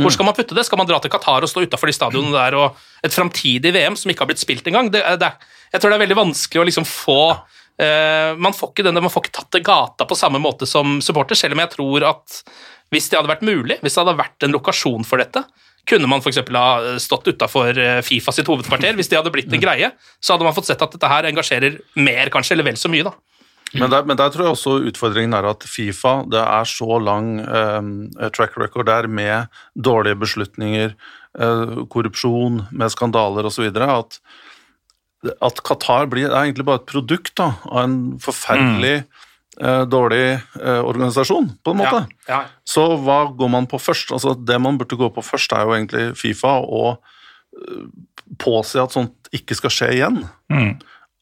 Hvor 0.00 0.10
skal 0.14 0.26
man 0.26 0.34
putte 0.34 0.56
det? 0.56 0.64
Skal 0.66 0.78
man 0.80 0.88
dra 0.90 0.98
til 1.02 1.12
Qatar 1.12 1.44
og 1.46 1.50
stå 1.50 1.62
utafor 1.66 1.86
de 1.90 1.94
stadionene 1.94 2.34
der 2.34 2.56
og 2.58 2.78
et 3.06 3.14
framtidig 3.14 3.70
VM 3.76 3.94
som 3.96 4.10
ikke 4.10 4.24
har 4.24 4.30
blitt 4.32 4.42
spilt 4.42 4.66
engang? 4.66 4.90
Det, 4.90 5.02
er- 5.06 5.18
det, 5.20 5.28
jeg 5.72 5.80
tror 5.80 5.92
det 5.94 5.98
er 6.00 6.04
veldig 6.06 6.16
vanskelig 6.18 6.62
å 6.62 6.66
liksom 6.66 6.86
få 6.88 7.18
uh, 7.34 8.30
man, 8.38 8.52
får 8.56 8.72
ikke 8.72 8.86
denne, 8.88 9.02
man 9.04 9.12
får 9.12 9.26
ikke 9.26 9.36
tatt 9.40 9.50
til 9.54 9.62
gata 9.66 10.06
på 10.10 10.18
samme 10.18 10.40
måte 10.42 10.66
som 10.66 10.98
supporter, 11.04 11.38
selv 11.38 11.54
om 11.54 11.62
jeg 11.62 11.72
tror 11.76 12.08
at 12.10 12.40
hvis 12.94 13.08
det 13.10 13.18
hadde 13.18 13.30
vært 13.30 13.46
mulig, 13.46 13.78
hvis 13.82 13.94
det 13.96 14.02
hadde 14.04 14.18
vært 14.18 14.46
en 14.46 14.54
lokasjon 14.54 15.06
for 15.08 15.22
dette, 15.22 15.42
kunne 15.88 16.08
man 16.08 16.22
f.eks. 16.24 16.38
ha 16.54 16.96
stått 17.02 17.26
utafor 17.28 17.76
Fifa 18.06 18.32
sitt 18.32 18.46
hovedkvarter. 18.48 18.94
Hvis 18.96 19.10
det 19.10 19.18
hadde 19.18 19.32
blitt 19.34 19.52
en 19.52 19.60
greie, 19.60 19.90
så 20.22 20.32
hadde 20.34 20.46
man 20.46 20.54
fått 20.56 20.68
sett 20.70 20.80
at 20.84 20.94
dette 20.94 21.10
her 21.10 21.26
engasjerer 21.28 21.76
mer, 22.00 22.30
kanskje, 22.32 22.54
eller 22.56 22.64
vel 22.70 22.78
så 22.80 22.88
mye. 22.88 23.04
da. 23.04 23.12
Men 23.75 23.90
der, 23.90 24.07
men 24.07 24.19
der 24.19 24.31
tror 24.31 24.47
jeg 24.47 24.54
også 24.54 24.76
utfordringen 24.90 25.35
er 25.35 25.49
at 25.50 25.64
Fifa 25.66 26.21
det 26.31 26.40
er 26.40 26.69
så 26.69 26.99
lang 27.02 27.37
eh, 27.43 28.31
track 28.35 28.57
record 28.61 28.87
der 28.87 29.09
med 29.11 29.52
dårlige 29.75 30.19
beslutninger, 30.21 30.95
eh, 31.38 31.76
korrupsjon, 31.90 32.64
med 32.71 32.95
skandaler 32.95 33.50
osv. 33.50 33.71
at 33.75 34.21
at 35.40 35.62
Qatar 35.64 36.09
blir, 36.12 36.28
er 36.28 36.45
egentlig 36.45 36.66
bare 36.69 36.83
et 36.83 36.90
produkt 36.90 37.35
da, 37.40 37.54
av 37.71 37.85
en 37.85 37.97
forferdelig 38.23 38.97
eh, 39.00 39.85
dårlig 39.88 40.25
eh, 40.35 40.81
organisasjon, 40.85 41.50
på 41.64 41.75
en 41.75 41.81
måte. 41.81 42.02
Ja, 42.28 42.35
ja. 42.35 42.40
Så 42.69 42.87
hva 43.04 43.23
går 43.37 43.52
man 43.52 43.69
på 43.71 43.81
først? 43.81 44.12
Altså, 44.12 44.35
det 44.37 44.59
man 44.61 44.78
burde 44.81 44.99
gå 45.00 45.11
på 45.14 45.25
først, 45.25 45.54
er 45.57 45.64
jo 45.64 45.76
egentlig 45.76 46.11
Fifa, 46.21 46.59
og 46.61 46.99
eh, 47.57 47.87
påse 48.40 48.83
at 48.83 48.95
sånt 48.95 49.33
ikke 49.35 49.57
skal 49.59 49.73
skje 49.73 49.90
igjen. 49.97 50.21
Mm. 50.52 50.75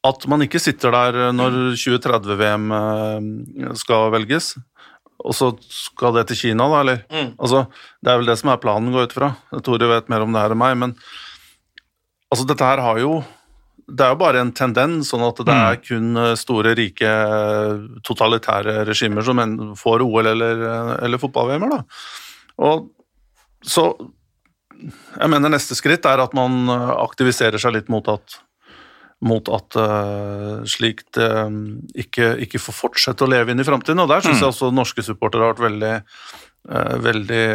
At 0.03 0.25
man 0.27 0.43
ikke 0.43 0.59
sitter 0.59 0.91
der 0.91 1.19
eh, 1.29 1.33
når 1.35 1.75
2030-VM 1.79 2.71
eh, 2.77 3.75
skal 3.79 4.09
velges, 4.13 4.53
og 5.23 5.35
så 5.37 5.53
skal 5.71 6.17
det 6.17 6.25
til 6.29 6.39
Kina, 6.41 6.67
da, 6.67 6.81
eller? 6.83 7.05
Mm. 7.07 7.29
Altså, 7.37 7.63
det 8.03 8.11
er 8.11 8.19
vel 8.19 8.27
det 8.27 8.35
som 8.41 8.51
er 8.51 8.59
planen, 8.59 8.91
går 8.91 9.07
ut 9.07 9.15
fra. 9.15 9.31
Tore 9.63 9.87
vet 9.93 10.11
mer 10.11 10.25
om 10.25 10.35
det 10.35 10.43
her 10.43 10.55
enn 10.55 10.59
meg, 10.59 10.75
men 10.81 10.97
altså, 12.27 12.43
dette 12.49 12.67
her 12.67 12.83
har 12.83 12.99
jo 12.99 13.21
det 13.83 13.99
er 14.05 14.13
jo 14.13 14.19
bare 14.21 14.39
en 14.39 14.53
tendens, 14.55 15.09
sånn 15.11 15.25
at 15.25 15.39
det 15.43 15.53
er 15.53 15.79
kun 15.83 16.19
eh, 16.19 16.35
store, 16.39 16.75
rike, 16.79 17.13
totalitære 18.07 18.81
regimer 18.87 19.23
som 19.27 19.39
får 19.79 20.03
OL 20.03 20.31
eller, 20.31 20.63
eller 21.03 21.21
fotball-VM-er, 21.21 21.77
da. 21.77 22.03
Og 22.63 22.91
så 23.63 23.87
Jeg 24.83 25.31
mener 25.31 25.51
neste 25.53 25.77
skritt 25.77 26.03
er 26.09 26.19
at 26.19 26.33
man 26.35 26.67
aktiviserer 26.67 27.61
seg 27.61 27.71
litt 27.77 27.91
mot 27.93 28.07
at 28.11 28.35
mot 29.23 29.49
at 29.55 29.77
uh, 29.79 30.63
slikt 30.69 31.19
uh, 31.21 31.47
ikke, 31.99 32.33
ikke 32.45 32.61
får 32.61 32.77
fortsette 32.77 33.25
å 33.25 33.31
leve 33.31 33.53
inn 33.53 33.63
i 33.63 33.67
framtiden. 33.67 34.01
Og 34.03 34.11
der 34.11 34.23
syns 34.25 34.41
jeg 34.41 34.51
også 34.51 34.71
norske 34.75 35.05
supportere 35.05 35.47
har 35.47 35.55
vært 35.55 35.63
veldig, 35.63 35.93
uh, 36.69 36.93
veldig 37.07 37.45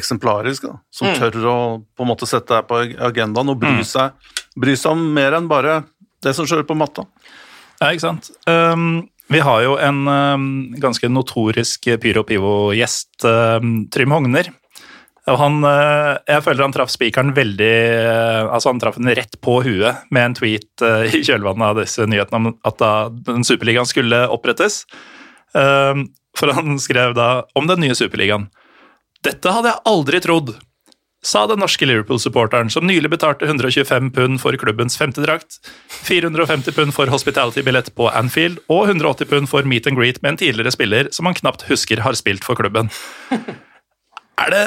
eksemplariske. 0.00 0.72
Da, 0.72 0.82
som 0.94 1.14
tør 1.20 1.50
å 1.50 1.56
på 1.94 2.06
en 2.06 2.10
måte 2.10 2.28
sette 2.30 2.56
deg 2.56 2.68
på 2.70 2.82
agendaen 3.08 3.54
og 3.54 3.60
bry, 3.62 3.78
seg, 3.86 4.16
bry 4.58 4.76
seg 4.78 4.96
om 4.96 5.08
mer 5.16 5.38
enn 5.38 5.50
bare 5.50 5.82
det 6.24 6.34
som 6.36 6.48
skjer 6.48 6.66
på 6.66 6.76
matta. 6.78 7.06
Ja, 7.80 7.90
ikke 7.90 8.08
sant. 8.08 8.30
Um, 8.48 9.06
vi 9.32 9.40
har 9.44 9.62
jo 9.64 9.78
en 9.80 10.04
um, 10.08 10.50
ganske 10.80 11.08
notorisk 11.10 11.88
Pyro 12.02 12.24
Pivo-gjest, 12.28 13.24
um, 13.24 13.84
Trym 13.92 14.12
Hogner. 14.14 14.50
Han, 15.24 15.62
uh, 15.64 16.20
jeg 16.28 16.44
føler 16.44 16.66
han 16.66 16.74
traff 16.74 16.90
spikeren 16.92 17.30
veldig 17.32 17.76
uh, 18.04 18.50
Altså 18.52 18.68
han 18.68 18.80
traff 18.82 18.98
den 18.98 19.08
rett 19.16 19.38
på 19.40 19.62
huet 19.64 20.02
med 20.12 20.26
en 20.26 20.36
tweet 20.36 20.84
uh, 20.84 21.06
i 21.08 21.22
kjølvannet 21.24 21.70
av 21.70 21.80
disse 21.80 22.04
nyhetene 22.04 22.40
om 22.42 22.58
at 22.60 22.76
da 22.82 22.92
den 23.08 23.46
superligaen 23.46 23.88
skulle 23.88 24.26
opprettes. 24.28 24.82
For 25.54 26.50
han 26.50 26.80
skrev 26.82 27.12
da 27.14 27.28
om 27.54 27.68
den 27.70 27.78
nye 27.84 27.94
superligaen. 27.94 28.48
Dette 29.24 29.52
hadde 29.54 29.70
jeg 29.70 29.86
aldri 29.86 30.18
trodd, 30.24 30.50
sa 31.24 31.44
den 31.48 31.62
norske 31.62 31.86
Liverpool-supporteren 31.86 32.72
som 32.74 32.84
nylig 32.88 33.08
betalte 33.14 33.46
125 33.46 34.10
pund 34.16 34.40
for 34.42 34.58
klubbens 34.60 34.98
femte 35.00 35.22
drakt, 35.24 35.60
450 36.04 36.74
pund 36.76 36.96
for 36.96 37.12
hospitality-billett 37.12 37.94
på 37.96 38.10
Anfield 38.10 38.60
og 38.66 38.90
180 38.90 39.30
pund 39.30 39.52
for 39.52 39.64
meet 39.64 39.86
and 39.88 39.96
greet 39.96 40.20
med 40.22 40.34
en 40.34 40.42
tidligere 40.42 40.74
spiller 40.74 41.08
som 41.14 41.30
han 41.30 41.38
knapt 41.38 41.64
husker 41.70 42.02
har 42.04 42.18
spilt 42.18 42.44
for 42.44 42.58
klubben. 42.58 42.90
Er 44.40 44.50
det 44.50 44.64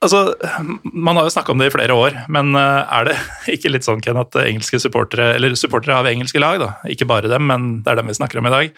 Altså, 0.00 0.34
Man 0.82 1.16
har 1.18 1.26
jo 1.28 1.32
snakka 1.34 1.52
om 1.52 1.60
det 1.60 1.68
i 1.68 1.74
flere 1.74 1.92
år, 1.92 2.14
men 2.32 2.54
eh, 2.56 2.94
er 2.96 3.10
det 3.10 3.16
ikke 3.56 3.68
litt 3.74 3.84
sånn 3.84 4.00
Ken, 4.00 4.16
at 4.16 4.32
engelske 4.40 4.80
supportere, 4.80 5.34
eller 5.36 5.52
supportere 5.60 5.98
av 5.98 6.08
engelske 6.08 6.40
lag, 6.40 6.56
da, 6.62 6.70
ikke 6.88 7.08
bare 7.10 7.28
dem, 7.28 7.44
men 7.50 7.66
det 7.84 7.92
er 7.92 8.00
dem 8.00 8.08
vi 8.08 8.16
snakker 8.16 8.40
om 8.40 8.48
i 8.48 8.54
dag, 8.54 8.70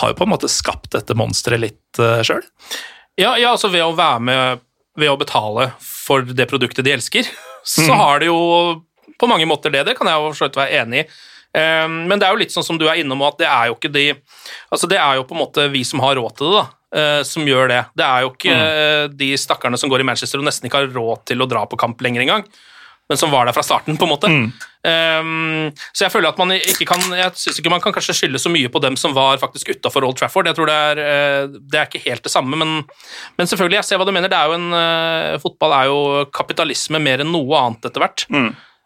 har 0.00 0.10
jo 0.10 0.16
på 0.18 0.26
en 0.26 0.32
måte 0.34 0.50
skapt 0.50 0.90
dette 0.92 1.14
monsteret 1.16 1.62
litt 1.62 2.00
uh, 2.02 2.18
sjøl? 2.26 2.42
Ja, 3.16 3.36
ja, 3.38 3.52
altså 3.54 3.70
ved 3.72 3.84
å 3.86 3.94
være 3.96 4.24
med 4.26 4.64
ved 4.98 5.10
å 5.10 5.16
betale 5.18 5.68
for 5.82 6.26
det 6.26 6.48
produktet 6.50 6.84
de 6.86 6.92
elsker, 6.98 7.30
så 7.64 7.86
Mm. 7.86 7.94
har 8.02 8.20
det 8.20 8.26
jo 8.32 8.40
på 9.18 9.28
mange 9.30 9.46
måter 9.46 9.70
det. 9.72 9.86
Det 9.86 9.94
kan 9.96 10.10
jeg 10.10 10.18
jo 10.18 10.34
for 10.34 10.58
være 10.58 10.82
enig 10.82 11.04
i. 11.04 11.08
Um, 11.54 12.08
Men 12.10 12.18
det 12.18 12.26
er 12.26 12.34
jo 12.34 12.40
litt 12.42 12.52
sånn 12.52 12.66
som 12.66 12.78
du 12.78 12.88
er 12.90 12.98
innom, 12.98 13.22
at 13.22 13.38
det 13.38 13.46
er 13.46 13.68
jo 13.70 13.76
ikke 13.78 13.92
de 13.94 14.08
Altså, 14.74 14.88
det 14.90 14.98
er 14.98 15.20
jo 15.20 15.26
på 15.28 15.36
en 15.36 15.42
måte 15.44 15.68
vi 15.70 15.84
som 15.86 16.02
har 16.02 16.18
råd 16.18 16.34
til 16.36 16.50
det, 16.50 16.58
da. 16.58 16.64
Eh, 16.94 17.22
Som 17.26 17.48
gjør 17.48 17.70
det. 17.72 17.80
Det 17.96 18.06
er 18.06 18.26
jo 18.26 18.30
ikke 18.32 18.54
mm. 18.54 19.16
de 19.18 19.32
stakkarene 19.40 19.80
som 19.80 19.92
går 19.92 20.04
i 20.04 20.08
Manchester 20.10 20.42
og 20.42 20.46
nesten 20.48 20.70
ikke 20.70 20.84
har 20.84 20.94
råd 20.94 21.26
til 21.30 21.42
å 21.42 21.50
dra 21.50 21.64
på 21.68 21.80
kamp 21.80 22.00
lenger 22.04 22.24
engang, 22.24 22.46
men 23.08 23.20
som 23.20 23.32
var 23.34 23.46
der 23.46 23.56
fra 23.56 23.64
starten, 23.66 23.98
på 24.00 24.06
en 24.06 24.14
måte. 24.14 24.30
Um, 24.84 25.70
så 25.96 26.04
jeg 26.04 26.12
føler 26.12 26.28
at 26.28 26.36
man 26.36 26.50
ikke 26.52 26.84
kan 26.90 27.00
Jeg 27.16 27.38
syns 27.40 27.56
ikke 27.56 27.70
man 27.72 27.80
kan 27.80 27.94
kanskje 27.94 28.12
skylde 28.18 28.40
så 28.42 28.50
mye 28.52 28.68
på 28.68 28.82
dem 28.84 28.98
som 29.00 29.14
var 29.16 29.38
faktisk 29.40 29.70
utafor 29.72 30.04
Old 30.04 30.18
Trafford. 30.20 30.50
Jeg 30.50 30.58
tror 30.58 30.68
det 30.68 30.76
er, 30.76 31.00
eh, 31.00 31.54
det 31.56 31.80
er 31.80 31.88
ikke 31.88 32.04
helt 32.04 32.24
det 32.26 32.32
samme, 32.32 32.58
men, 32.60 32.82
men 33.38 33.48
selvfølgelig, 33.48 33.80
jeg 33.80 33.88
ser 33.88 34.00
hva 34.00 34.08
du 34.08 34.12
mener. 34.12 34.32
Det 34.32 34.36
er 34.36 34.52
jo 34.52 34.58
en, 34.58 34.68
eh, 34.76 35.40
fotball 35.40 35.76
er 35.78 35.88
jo 35.88 35.98
kapitalisme 36.36 37.00
mer 37.00 37.24
enn 37.24 37.32
noe 37.32 37.60
annet 37.62 37.88
etter 37.88 38.04
hvert. 38.04 38.26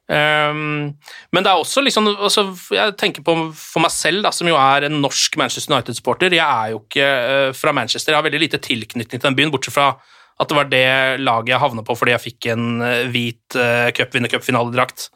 Um, 0.09 0.95
men 1.37 1.45
det 1.45 1.51
er 1.51 1.61
også 1.61 1.83
liksom 1.85 2.07
altså, 2.15 2.47
Jeg 2.73 2.95
tenker 2.97 3.21
på 3.21 3.35
for 3.53 3.85
meg 3.85 3.93
selv, 3.93 4.23
da, 4.25 4.31
som 4.33 4.49
jo 4.49 4.57
er 4.57 4.87
en 4.87 5.03
norsk 5.03 5.37
Manchester 5.37 5.75
United-supporter. 5.75 6.33
Jeg 6.33 6.45
er 6.45 6.73
jo 6.73 6.81
ikke 6.81 7.09
uh, 7.09 7.51
fra 7.57 7.75
Manchester, 7.77 8.15
jeg 8.15 8.23
har 8.23 8.29
veldig 8.29 8.41
lite 8.47 8.63
tilknytning 8.65 9.19
til 9.19 9.27
den 9.27 9.37
byen, 9.37 9.53
bortsett 9.53 9.77
fra 9.77 9.93
at 10.39 10.51
det 10.51 10.57
var 10.57 10.69
det 10.71 10.89
laget 11.19 11.53
jeg 11.53 11.63
havna 11.63 11.83
på 11.83 11.97
fordi 11.99 12.15
jeg 12.15 12.23
fikk 12.23 12.47
en 12.53 12.83
eh, 12.87 13.09
hvit 13.11 13.57
uh, 13.59 13.89
cupvinner-cupfinaledrakt. 13.97 15.09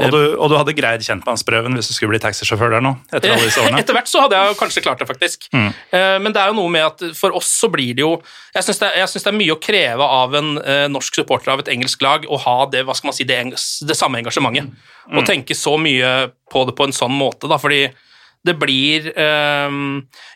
Og, 0.00 0.12
du, 0.14 0.18
og 0.36 0.50
du 0.52 0.56
hadde 0.56 0.74
greid 0.76 1.04
kjentmannsprøven 1.04 1.76
hvis 1.78 1.90
du 1.90 1.94
skulle 1.96 2.14
bli 2.14 2.20
taxisjåfør 2.22 2.74
der 2.76 2.84
nå? 2.84 2.94
etter 3.12 3.34
alle 3.34 3.46
disse 3.46 3.60
årene? 3.64 3.80
Etter 3.82 3.96
hvert 3.96 4.10
så 4.10 4.24
hadde 4.24 4.38
jeg 4.40 4.58
kanskje 4.60 4.84
klart 4.84 5.02
det, 5.02 5.08
faktisk. 5.10 5.48
Mm. 5.52 5.70
Men 6.24 6.34
det 6.34 6.42
er 6.42 6.52
jo 6.52 6.58
noe 6.58 6.72
med 6.72 6.86
at 6.86 7.04
for 7.18 7.36
oss 7.36 7.50
så 7.60 7.68
blir 7.72 7.96
det 7.98 8.04
jo 8.04 8.12
Jeg 8.54 8.66
syns 8.66 8.80
det, 8.82 8.90
det 8.96 9.30
er 9.30 9.36
mye 9.36 9.54
å 9.54 9.60
kreve 9.62 10.06
av 10.20 10.36
en 10.38 10.52
eh, 10.62 10.86
norsk 10.90 11.20
supporter 11.20 11.52
av 11.52 11.62
et 11.62 11.70
engelsk 11.72 12.02
lag 12.04 12.24
å 12.26 12.38
ha 12.44 12.56
det 12.72 12.84
hva 12.86 12.96
skal 12.96 13.10
man 13.10 13.16
si, 13.16 13.26
det, 13.28 13.40
det 13.86 13.98
samme 13.98 14.20
engasjementet. 14.22 14.70
Og 15.10 15.26
tenke 15.26 15.56
så 15.58 15.76
mye 15.80 16.30
på 16.50 16.64
det 16.68 16.76
på 16.78 16.86
en 16.86 16.94
sånn 16.94 17.14
måte, 17.14 17.50
da, 17.50 17.58
fordi 17.60 17.88
det 18.46 18.54
blir 18.56 19.10
eh, 19.10 19.74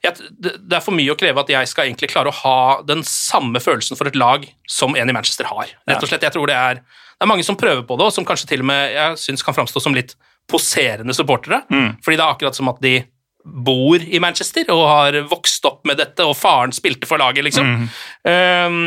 jeg, 0.05 0.29
det, 0.37 0.59
er 0.77 0.83
for 0.85 0.97
mye 0.97 1.15
å 1.15 1.19
kreve 1.19 1.41
at 1.41 1.53
jeg 1.55 1.71
skal 1.71 1.89
egentlig 1.89 2.11
klare 2.13 2.33
å 2.33 2.39
ha 2.43 2.59
den 2.85 3.01
samme 3.09 3.63
følelsen 3.65 3.97
for 3.97 4.11
et 4.11 4.19
lag 4.19 4.45
som 4.69 4.97
en 4.99 5.11
i 5.11 5.17
Manchester 5.17 5.49
har. 5.49 5.73
Rett 5.89 6.05
og 6.05 6.11
slett, 6.11 6.27
jeg 6.27 6.37
tror 6.37 6.51
det 6.51 6.59
er 6.59 6.85
det 7.15 7.23
er 7.23 7.31
mange 7.31 7.45
som 7.47 7.57
prøver 7.57 7.85
på 7.87 7.97
det, 7.97 8.05
og 8.09 8.13
som 8.13 8.27
kanskje 8.27 8.49
til 8.51 8.65
og 8.65 8.69
med 8.69 8.93
jeg 8.93 9.19
synes 9.23 9.45
kan 9.47 9.55
framstå 9.57 9.81
som 9.81 9.95
litt 9.97 10.17
poserende 10.51 11.15
supportere. 11.17 11.63
Fordi 12.05 12.19
det 12.19 12.25
er 12.25 12.33
akkurat 12.35 12.59
som 12.59 12.69
at 12.73 12.83
de 12.85 12.99
bor 13.45 14.01
i 14.01 14.21
Manchester 14.25 14.71
og 14.73 14.83
har 14.89 15.19
vokst 15.29 15.65
opp 15.69 15.83
med 15.89 16.01
dette, 16.01 16.25
og 16.25 16.37
faren 16.37 16.73
spilte 16.75 17.09
for 17.09 17.21
laget, 17.21 17.45
liksom. 17.45 17.87
Um, 18.25 18.79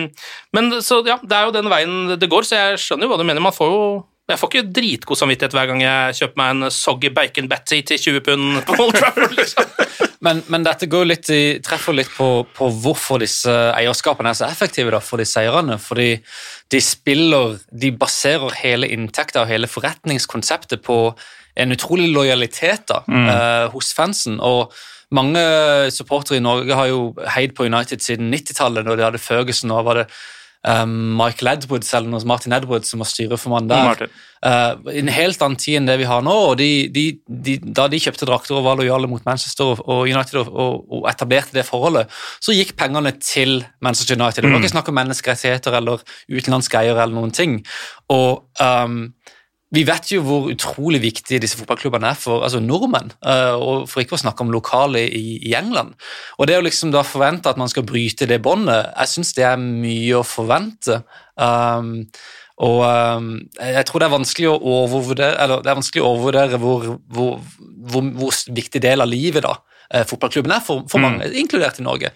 men 0.57 0.77
så 0.81 0.99
ja, 1.05 1.19
det 1.21 1.37
er 1.37 1.47
jo 1.47 1.55
den 1.55 1.69
veien 1.71 2.17
det 2.17 2.29
går, 2.31 2.47
så 2.47 2.57
jeg 2.57 2.81
skjønner 2.81 3.05
jo 3.05 3.13
hva 3.13 3.19
du 3.21 3.25
mener. 3.27 3.43
Man 3.43 3.55
får 3.55 3.73
jo 3.73 3.83
jeg 4.27 4.39
får 4.41 4.49
ikke 4.51 4.71
dritgod 4.75 5.19
samvittighet 5.19 5.53
hver 5.55 5.69
gang 5.69 5.81
jeg 5.85 6.15
kjøper 6.17 6.39
meg 6.41 6.49
en 6.53 6.73
soggy 6.73 7.11
bacon 7.15 7.47
Betty 7.47 7.79
til 7.87 8.01
20 8.19 8.23
pund 8.25 8.57
på 8.67 8.75
Old 8.83 8.97
Trafford. 8.97 9.35
Liksom. 9.37 9.71
Men, 10.25 10.39
men 10.49 10.63
dette 10.65 10.87
går 10.89 11.05
litt 11.05 11.29
i, 11.29 11.59
treffer 11.61 11.93
litt 11.93 12.09
på, 12.09 12.41
på 12.57 12.67
hvorfor 12.81 13.21
disse 13.21 13.53
eierskapene 13.77 14.31
er 14.33 14.39
så 14.39 14.47
effektive 14.49 14.89
da, 14.91 14.97
for 14.99 15.21
disse 15.21 15.37
eierne. 15.37 15.77
Fordi 15.77 16.07
de 16.73 16.79
spiller 16.81 17.59
De 17.69 17.91
baserer 17.93 18.55
hele 18.63 18.89
inntekta 18.95 19.43
og 19.43 19.51
hele 19.51 19.69
forretningskonseptet 19.69 20.81
på 20.83 20.97
en 21.57 21.75
utrolig 21.77 22.09
lojalitet 22.13 22.89
da, 22.89 23.03
eh, 23.07 23.67
hos 23.73 23.93
fansen. 23.93 24.41
og 24.41 24.73
mange 25.13 25.39
supportere 25.93 26.41
i 26.41 26.43
Norge 26.43 26.75
har 26.75 26.89
jo 26.89 27.13
heid 27.31 27.53
på 27.55 27.69
United 27.69 28.03
siden 28.03 28.33
90-tallet, 28.33 28.83
da 28.83 28.95
de 28.95 29.05
hadde 29.05 29.21
Ferguson. 29.23 29.71
og 29.71 29.85
var 29.85 30.01
det 30.01 30.07
um, 30.67 31.15
Michael 31.17 31.53
Edwards 31.55 31.93
eller 31.95 32.11
noe, 32.11 32.23
Martin 32.27 32.55
Edwards 32.55 32.91
som 32.91 33.01
var 33.03 33.09
styreformann 33.09 33.69
der. 33.69 33.85
Martin. 33.91 34.15
Uh, 34.45 34.91
en 34.93 35.09
helt 35.09 35.41
annen 35.41 35.57
tid 35.57 35.79
enn 35.79 35.87
det 35.89 35.95
vi 36.01 36.07
har 36.09 36.21
nå. 36.25 36.33
og 36.51 36.57
de, 36.59 36.69
de, 36.93 37.05
de, 37.25 37.55
Da 37.63 37.87
de 37.89 37.99
kjøpte 38.01 38.27
drakter 38.29 38.59
og 38.59 38.67
var 38.67 38.77
lojale 38.77 39.09
mot 39.09 39.23
Manchester 39.25 39.73
og, 39.73 39.81
og 39.87 40.03
United 40.05 40.41
og, 40.43 40.51
og, 40.53 40.83
og 40.99 41.07
etablerte 41.09 41.57
det 41.57 41.65
forholdet, 41.67 42.13
så 42.43 42.55
gikk 42.55 42.75
pengene 42.77 43.15
til 43.17 43.63
Manchester 43.81 44.19
United. 44.19 44.43
Det 44.43 44.53
var 44.53 44.61
ikke 44.61 44.75
snakk 44.75 44.91
om 44.91 44.99
menneskerettigheter 44.99 45.79
eller 45.79 46.05
utenlandske 46.29 46.83
eiere 46.83 47.01
eller 47.05 47.17
noen 47.17 47.33
ting. 47.33 47.59
Og 48.13 48.45
um, 48.61 49.01
vi 49.75 49.83
vet 49.83 50.11
jo 50.13 50.21
hvor 50.23 50.47
utrolig 50.47 51.01
viktige 51.03 51.41
disse 51.43 51.57
fotballklubbene 51.59 52.13
er 52.13 52.19
for 52.19 52.45
altså 52.45 52.61
nordmenn, 52.63 53.11
eh, 53.19 53.55
og 53.55 53.89
for 53.91 54.03
ikke 54.03 54.15
å 54.15 54.21
snakke 54.21 54.45
om 54.45 54.53
lokale 54.53 55.03
i, 55.03 55.37
i 55.49 55.53
England. 55.59 55.97
Og 56.39 56.47
det 56.47 56.55
å 56.59 56.63
liksom 56.63 56.93
da 56.95 57.03
forvente 57.03 57.51
at 57.51 57.59
man 57.59 57.71
skal 57.71 57.85
bryte 57.87 58.29
det 58.29 58.39
båndet, 58.45 58.93
jeg 58.93 59.13
syns 59.13 59.33
det 59.35 59.47
er 59.49 59.59
mye 59.59 60.21
å 60.21 60.25
forvente. 60.27 61.01
Um, 61.35 62.07
og 62.63 62.79
um, 62.87 63.33
jeg 63.59 63.85
tror 63.85 64.01
det 64.01 64.07
er 64.07 64.15
vanskelig 64.15 64.49
å 64.49 64.59
overvurdere, 64.79 65.35
eller 65.43 65.61
det 65.61 65.69
er 65.69 65.81
vanskelig 65.81 66.03
å 66.05 66.13
overvurdere 66.13 66.61
hvor, 66.63 66.87
hvor, 67.11 67.35
hvor, 67.91 68.07
hvor 68.17 68.39
viktig 68.55 68.81
del 68.81 69.03
av 69.03 69.11
livet 69.11 69.45
da 69.45 69.59
eh, 69.93 70.05
fotballklubben 70.07 70.53
er 70.55 70.63
for, 70.63 70.83
for 70.91 71.03
mange, 71.03 71.29
inkludert 71.39 71.79
i 71.81 71.85
Norge. 71.85 72.11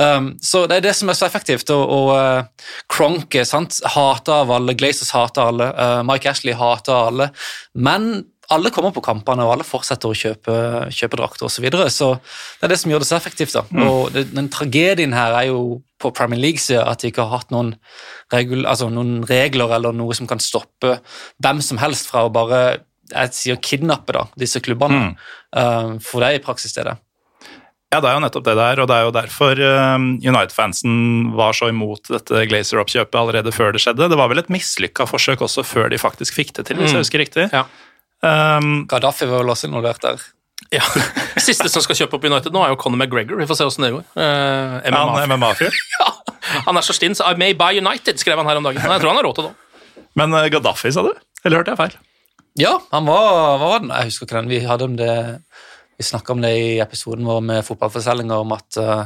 Um, 0.00 0.32
så 0.42 0.64
det 0.70 0.80
er 0.80 0.88
det 0.88 0.96
som 0.98 1.10
er 1.12 1.18
så 1.18 1.28
effektivt. 1.28 1.70
Og, 1.74 1.82
og 1.82 2.12
uh, 2.16 2.68
Cronke 2.92 3.44
hater 3.44 4.36
av 4.36 4.52
alle, 4.56 4.76
Glazers 4.78 5.12
hater 5.14 5.52
alle, 5.52 5.72
uh, 5.76 6.02
Mike 6.06 6.30
Ashley 6.30 6.56
hater 6.58 7.10
alle. 7.12 7.30
Men 7.74 8.12
alle 8.52 8.72
kommer 8.74 8.92
på 8.92 9.02
kampene, 9.04 9.44
og 9.46 9.54
alle 9.54 9.66
fortsetter 9.66 10.10
å 10.10 10.16
kjøpe, 10.16 10.54
kjøpe 10.92 11.18
drakter 11.20 11.46
osv. 11.46 11.56
Så, 11.56 11.64
videre. 11.64 11.88
så 11.92 12.08
det 12.60 12.66
er 12.66 12.72
det 12.74 12.80
som 12.82 12.92
gjør 12.92 13.04
det 13.04 13.08
så 13.08 13.16
effektivt. 13.16 13.56
da. 13.56 13.64
Og 13.86 14.12
det, 14.14 14.26
den 14.34 14.50
Tragedien 14.52 15.14
her 15.16 15.36
er 15.38 15.48
jo 15.52 15.82
på 16.02 16.10
Premier 16.16 16.40
League-sida 16.42 16.82
at 16.90 17.02
de 17.02 17.12
ikke 17.12 17.24
har 17.24 17.40
hatt 17.40 17.52
noen, 17.54 17.76
regul, 18.34 18.66
altså 18.66 18.90
noen 18.92 19.22
regler 19.28 19.72
eller 19.78 19.94
noe 19.96 20.16
som 20.18 20.28
kan 20.28 20.42
stoppe 20.42 20.98
hvem 21.42 21.62
som 21.64 21.80
helst 21.80 22.10
fra 22.10 22.26
å 22.26 22.32
bare 22.34 22.82
jeg 23.12 23.36
sier 23.36 23.58
kidnappe 23.60 24.14
da, 24.16 24.26
disse 24.40 24.60
klubbene. 24.64 25.12
Uh, 25.52 25.98
for 26.02 26.22
det 26.22 26.30
er 26.30 26.40
i 26.40 26.44
praksis 26.44 26.74
det 26.76 26.86
det. 26.88 26.96
Ja, 27.92 27.98
det 28.00 28.08
er 28.08 28.16
jo 28.16 28.22
nettopp 28.24 28.44
det 28.46 28.54
det 28.56 28.66
er, 28.72 28.80
og 28.80 28.88
det 28.88 28.96
er 28.96 29.04
jo 29.04 29.12
derfor 29.12 29.58
um, 29.60 30.04
United-fansen 30.24 30.92
var 31.36 31.52
så 31.56 31.68
imot 31.68 32.08
dette 32.08 32.46
Glazer-oppkjøpet 32.48 33.18
allerede 33.20 33.52
før 33.52 33.74
det 33.76 33.82
skjedde. 33.84 34.08
Det 34.08 34.16
var 34.16 34.30
vel 34.32 34.40
et 34.40 34.48
mislykka 34.52 35.04
forsøk 35.10 35.44
også 35.44 35.64
før 35.66 35.90
de 35.92 35.98
faktisk 36.00 36.38
fikk 36.38 36.54
det 36.56 36.70
til, 36.70 36.80
hvis 36.80 36.94
jeg 36.96 37.04
husker 37.04 37.20
riktig. 37.20 37.50
Ja. 37.52 37.66
Um, 38.24 38.86
Gaddafi 38.88 39.28
var 39.28 39.42
vel 39.42 39.52
også 39.52 39.68
involvert 39.68 40.00
der. 40.06 40.24
Ja. 40.72 40.86
Siste 41.48 41.68
som 41.68 41.84
skal 41.84 41.98
kjøpe 42.00 42.16
opp 42.16 42.24
United 42.24 42.54
nå, 42.54 42.62
er 42.64 42.72
jo 42.72 42.78
Conor 42.80 42.96
McGregor. 42.96 43.36
Vi 43.42 43.48
får 43.50 43.60
se 43.60 43.66
åssen 43.68 43.84
det 43.84 43.92
går. 43.98 44.06
Uh, 44.16 44.78
MMA. 44.88 45.26
MMA-fyr. 45.34 45.76
ja, 45.98 46.08
han 46.64 46.80
er 46.80 46.86
så 46.86 46.96
stinn, 46.96 47.18
så 47.18 47.28
I 47.28 47.36
may 47.36 47.52
buy 47.58 47.82
United, 47.82 48.16
skrev 48.22 48.40
han 48.40 48.48
her 48.48 48.62
om 48.62 48.70
dagen. 48.70 48.80
Men 48.80 48.96
jeg 48.96 49.04
tror 49.04 49.12
han 49.12 49.20
har 49.20 49.28
råd 49.28 49.36
til 49.36 49.50
det. 49.50 50.00
Men 50.16 50.32
uh, 50.32 50.46
Gaddafi, 50.54 50.94
sa 50.96 51.04
du? 51.04 51.12
Eller 51.44 51.60
hørte 51.60 51.76
jeg 51.76 51.82
feil? 51.82 52.00
Ja, 52.60 52.72
han 52.92 53.04
var, 53.08 53.28
hva 53.60 53.68
var 53.68 53.84
den? 53.84 53.92
Jeg 53.92 54.10
husker 54.10 54.28
ikke 54.28 54.40
den. 54.40 54.50
Vi 54.52 54.64
hadde 54.64 54.88
om 54.88 54.96
det 54.96 55.12
Vi 55.98 56.06
snakka 56.06 56.34
om 56.34 56.42
det 56.42 56.52
i 56.58 56.78
episoden 56.82 57.26
vår 57.28 57.42
med 57.44 57.66
fotballfortellinger 57.66 58.44
om 58.44 58.54
at 58.56 58.78
uh, 58.80 59.04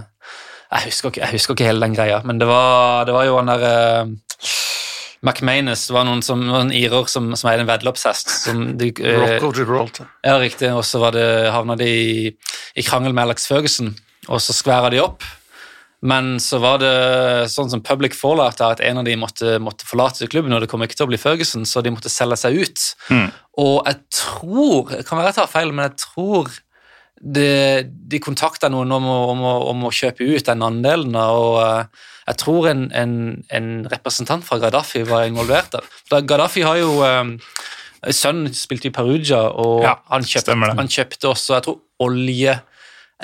jeg, 0.70 0.86
husker 0.88 1.12
ikke, 1.12 1.24
jeg 1.24 1.36
husker 1.36 1.56
ikke 1.56 1.68
hele 1.68 1.86
den 1.86 1.96
greia, 1.96 2.20
men 2.24 2.40
det 2.40 2.48
var, 2.48 3.04
det 3.08 3.16
var 3.16 3.26
jo 3.28 3.38
han 3.40 3.50
der 3.52 3.66
uh, 3.66 4.14
McManus 5.26 5.88
var 5.90 6.06
noen 6.06 6.22
som, 6.22 6.42
noen 6.44 6.68
en 6.68 6.76
irer 6.76 7.08
som, 7.10 7.32
som 7.34 7.50
eide 7.50 7.64
en 7.64 7.70
veddeløpshest. 7.70 8.34
uh, 9.02 9.24
Rock 9.24 9.48
of 9.48 9.56
Gibraltar. 9.58 10.12
Ja, 10.26 10.36
riktig. 10.42 10.70
Og 10.76 10.84
så 10.86 11.00
var 11.02 11.16
havna 11.54 11.74
de 11.80 11.88
i, 11.88 12.28
i 12.76 12.86
krangel 12.86 13.16
med 13.16 13.26
Alex 13.26 13.48
Ferguson, 13.50 13.94
og 14.28 14.42
så 14.44 14.54
skværa 14.54 14.92
de 14.94 15.02
opp. 15.02 15.26
Men 16.06 16.36
så 16.42 16.60
var 16.60 16.78
det 16.82 16.92
sånn 17.50 17.70
som 17.72 17.82
public 17.82 18.14
fallout 18.14 18.60
at 18.62 18.82
en 18.84 19.00
av 19.00 19.06
de 19.08 19.16
måtte, 19.18 19.56
måtte 19.62 19.88
forlate 19.88 20.28
klubben, 20.30 20.52
og 20.54 20.62
det 20.62 20.68
kom 20.70 20.84
ikke 20.84 20.98
til 20.98 21.06
å 21.06 21.10
bli 21.10 21.18
Ferguson, 21.20 21.64
så 21.66 21.82
de 21.82 21.92
måtte 21.94 22.12
selge 22.12 22.38
seg 22.44 22.60
ut. 22.60 22.84
Og 23.62 23.78
jeg 23.88 23.98
tror 24.12 24.92
Det 24.92 25.06
kan 25.08 25.18
være 25.18 25.32
jeg 25.32 25.38
tar 25.38 25.50
feil, 25.50 25.72
men 25.72 25.88
jeg 25.88 25.96
tror 26.04 26.52
det, 27.20 27.88
de 28.10 28.20
kontakta 28.20 28.68
noen 28.72 28.92
om 28.92 29.08
å, 29.08 29.16
om, 29.32 29.40
å, 29.46 29.54
om 29.72 29.86
å 29.88 29.94
kjøpe 29.94 30.26
ut 30.26 30.46
den 30.48 30.64
andelen, 30.66 31.16
og 31.16 31.58
eh, 31.62 32.04
jeg 32.26 32.40
tror 32.42 32.68
en, 32.72 32.86
en, 32.92 33.16
en 33.54 33.70
representant 33.90 34.44
fra 34.44 34.58
Gaddafi 34.62 35.04
var 35.06 35.28
involvert. 35.28 35.78
For 36.10 36.26
Gaddafi 36.26 36.64
har 36.66 36.80
jo 36.80 36.96
um, 37.06 37.36
Sønnen 38.06 38.54
spilte 38.54 38.90
i 38.90 38.94
Perugia, 38.94 39.44
og 39.54 39.84
Ja, 39.86 39.96
han, 40.10 40.26
kjøpte, 40.26 40.56
han 40.78 40.90
kjøpte 40.90 41.30
også 41.30 41.56
jeg 41.56 41.66
tror, 41.66 41.78
olje 42.02 42.58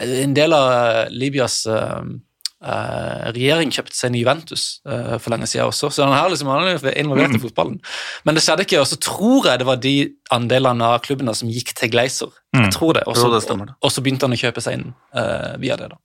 En 0.01 0.33
del 0.33 0.55
av 0.57 1.11
Libyas 1.13 1.65
um, 1.69 2.15
eh, 2.63 3.25
regjering 3.35 3.73
kjøpte 3.75 3.97
seg 3.97 4.13
en 4.13 4.19
Juventus 4.21 4.67
eh, 4.87 5.17
for 5.19 5.35
lenge 5.35 5.49
siden 5.51 5.71
også, 5.71 5.91
så 5.93 6.07
han 6.07 6.15
er 6.17 6.33
liksom 6.33 6.53
han 6.53 6.71
er 6.71 7.01
involvert 7.01 7.37
i 7.37 7.43
fotballen. 7.47 7.81
Men 8.27 8.39
det 8.39 8.45
skjedde 8.47 8.67
ikke, 8.67 8.81
og 8.83 8.89
så 8.91 9.01
tror 9.03 9.51
jeg 9.51 9.63
det 9.63 9.69
var 9.69 9.83
de 9.83 9.97
andelene 10.35 10.95
av 10.95 11.03
klubbene 11.05 11.35
som 11.37 11.51
gikk 11.53 11.75
til 11.79 11.93
Glazer. 11.93 12.33
Mm. 12.57 12.67
Jeg 12.67 12.77
tror 12.77 12.97
det. 12.99 13.05
Og 13.09 13.19
så, 13.19 14.05
begynte 14.05 14.29
han 14.29 14.37
å 14.37 14.41
kjøpe 14.41 14.65
seg 14.65 14.79
inn 14.79 14.89
eh, 15.17 15.53
via 15.63 15.79
det. 15.81 15.93
da. 15.93 16.01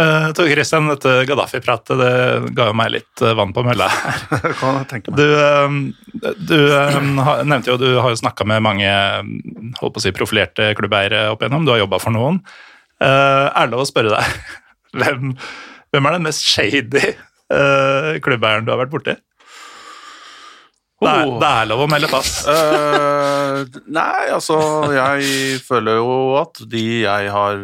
Uh, 0.00 0.32
Tor 0.32 0.48
Christian, 0.48 0.86
dette 0.88 1.24
Gaddafi-pratet 1.28 1.98
det 1.98 2.12
ga 2.56 2.68
jo 2.70 2.76
meg 2.78 2.92
litt 2.94 3.22
eh, 3.24 3.34
vann 3.36 3.52
på 3.52 3.64
mølla. 3.66 3.88
Du, 5.10 5.24
um, 5.26 5.80
du 6.38 6.56
nevnte 7.44 7.72
jo 7.72 7.76
du 7.80 7.88
har 7.98 8.12
jo 8.12 8.18
snakka 8.20 8.46
med 8.48 8.62
mange 8.64 8.88
holdt 9.80 9.94
på 9.94 10.00
å 10.00 10.02
si, 10.02 10.12
profilerte 10.14 10.70
klubbeiere 10.78 11.26
opp 11.32 11.42
igjennom. 11.42 11.66
Du 11.66 11.74
har 11.74 11.82
jobba 11.82 12.00
for 12.02 12.14
noen. 12.14 12.40
Uh, 13.02 13.50
er 13.50 13.66
det 13.66 13.74
lov 13.74 13.84
å 13.84 13.88
spørre 13.88 14.14
deg 14.14 14.54
hvem, 14.96 15.34
hvem 15.92 16.06
er 16.10 16.16
den 16.18 16.26
mest 16.26 16.44
shady 16.46 17.02
uh, 17.52 18.16
klubbeieren 18.24 18.66
du 18.66 18.72
har 18.74 18.80
vært 18.84 18.94
borti? 18.94 19.16
Det 21.00 21.08
er, 21.08 21.24
Oh. 21.30 21.38
det 21.40 21.48
er 21.48 21.68
lov 21.70 21.80
å 21.86 21.88
melde 21.88 22.10
pass. 22.12 22.42
uh, 22.44 23.62
nei, 23.96 24.26
altså 24.34 24.58
Jeg 24.92 25.60
føler 25.64 25.96
jo 25.96 26.10
at 26.42 26.60
de 26.68 26.82
jeg 27.06 27.30
har 27.32 27.56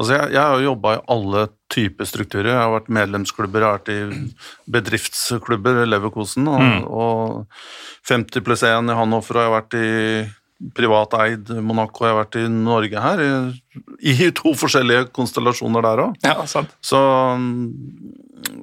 Altså 0.00 0.12
Jeg, 0.12 0.32
jeg 0.34 0.40
har 0.40 0.58
jo 0.58 0.66
jobba 0.66 0.92
i 0.96 1.00
alle 1.12 1.46
typer 1.72 2.08
strukturer. 2.08 2.50
Jeg 2.54 2.56
har 2.60 2.70
vært 2.72 2.86
medlemsklubber, 2.96 3.60
jeg 3.60 3.68
har 3.68 3.80
vært 3.80 3.90
i 3.92 4.68
bedriftsklubber, 4.72 5.82
Leverkosen, 5.86 6.48
og, 6.48 6.86
og 6.88 8.08
50 8.08 8.44
pluss 8.46 8.64
1 8.64 8.88
i 8.90 8.96
Hannover, 8.96 9.36
og 9.36 9.42
jeg 9.44 9.50
har 9.50 9.56
vært 9.58 9.76
i 9.76 9.90
privateid 10.76 11.50
Monaco, 11.64 12.04
jeg 12.04 12.12
har 12.12 12.18
vært 12.20 12.38
i 12.40 12.46
Norge 12.52 13.04
her, 13.04 13.22
i, 13.24 14.12
i 14.12 14.30
to 14.36 14.52
forskjellige 14.58 15.08
konstellasjoner 15.16 15.84
der 15.86 16.02
òg. 16.04 16.18
Ja, 16.26 16.36
sant. 16.50 16.74
Så 16.84 17.00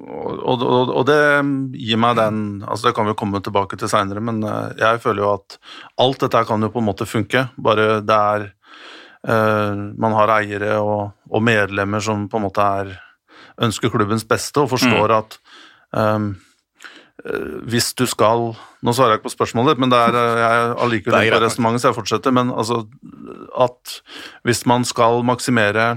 og, 0.08 0.62
og, 0.62 0.90
og 0.90 1.04
det 1.06 1.18
gir 1.78 2.00
meg 2.00 2.16
den 2.18 2.38
altså 2.66 2.88
Det 2.88 2.94
kan 2.96 3.06
vi 3.06 3.16
komme 3.18 3.40
tilbake 3.44 3.78
til 3.78 3.90
seinere, 3.90 4.22
men 4.24 4.40
eh, 4.42 4.78
jeg 4.80 5.02
føler 5.04 5.22
jo 5.22 5.34
at 5.36 5.58
alt 6.02 6.24
dette 6.24 6.44
kan 6.48 6.64
jo 6.64 6.70
på 6.74 6.82
en 6.82 6.88
måte 6.88 7.06
funke, 7.08 7.44
bare 7.62 8.00
det 8.02 8.16
er 8.16 8.48
eh, 8.48 9.84
Man 10.02 10.16
har 10.18 10.34
eiere 10.40 10.80
og, 10.82 11.14
og 11.30 11.44
medlemmer 11.46 12.02
som 12.04 12.26
på 12.30 12.40
en 12.40 12.48
måte 12.48 12.66
er 12.82 12.96
ønsker 13.64 13.90
klubbens 13.90 14.26
beste 14.28 14.62
og 14.62 14.70
forstår 14.74 15.14
at 15.16 15.38
um, 15.90 16.30
eh, 16.30 16.47
hvis 17.68 17.92
du 17.98 18.04
skal 18.06 18.52
Nå 18.86 18.92
svarer 18.94 19.16
jeg 19.16 19.18
ikke 19.18 19.26
på 19.26 19.34
spørsmålet 19.34 19.80
men 19.82 19.90
det 19.90 19.98
er, 19.98 20.14
eh, 20.14 20.40
jeg 20.42 20.74
allikevel 20.84 21.24
inne 21.26 21.38
på 21.40 21.42
resonnementet, 21.42 21.82
så 21.82 21.90
jeg 21.90 21.96
fortsetter. 21.96 22.34
Men 22.34 22.52
altså 22.54 22.84
at 23.58 23.96
hvis 24.46 24.62
man 24.70 24.86
skal 24.86 25.24
maksimere 25.26 25.88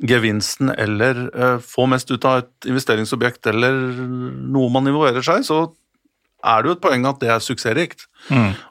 gevinsten 0.00 0.72
eller 0.72 1.20
uh, 1.36 1.58
få 1.62 1.84
mest 1.86 2.08
ut 2.10 2.24
av 2.26 2.40
et 2.40 2.66
investeringsobjekt 2.66 3.46
eller 3.52 3.76
noe 4.50 4.72
man 4.72 4.88
involverer 4.88 5.22
seg, 5.22 5.44
så 5.46 5.60
er 6.44 6.62
det 6.62 6.70
jo 6.70 6.76
et 6.78 6.82
poeng 6.82 7.06
at 7.08 7.20
det 7.22 7.30
er 7.32 7.44
suksessrikt. 7.44 8.06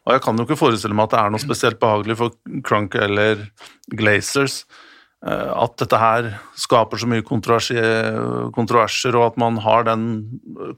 Og 0.04 0.14
jeg 0.14 0.24
kan 0.26 0.38
jo 0.38 0.46
ikke 0.46 0.60
forestille 0.60 0.98
meg 0.98 1.08
at 1.08 1.14
det 1.14 1.22
er 1.22 1.32
noe 1.34 1.42
spesielt 1.42 1.80
behagelig 1.82 2.18
for 2.20 2.36
Crunk 2.68 2.98
eller 3.00 3.48
Glazers 3.94 4.64
eh, 4.64 4.83
at 5.24 5.78
dette 5.80 5.96
her 5.96 6.26
skaper 6.60 7.00
så 7.00 7.08
mye 7.08 7.24
kontroverser, 7.24 9.16
og 9.16 9.26
at 9.26 9.38
man 9.40 9.60
har 9.64 9.86
den 9.88 10.06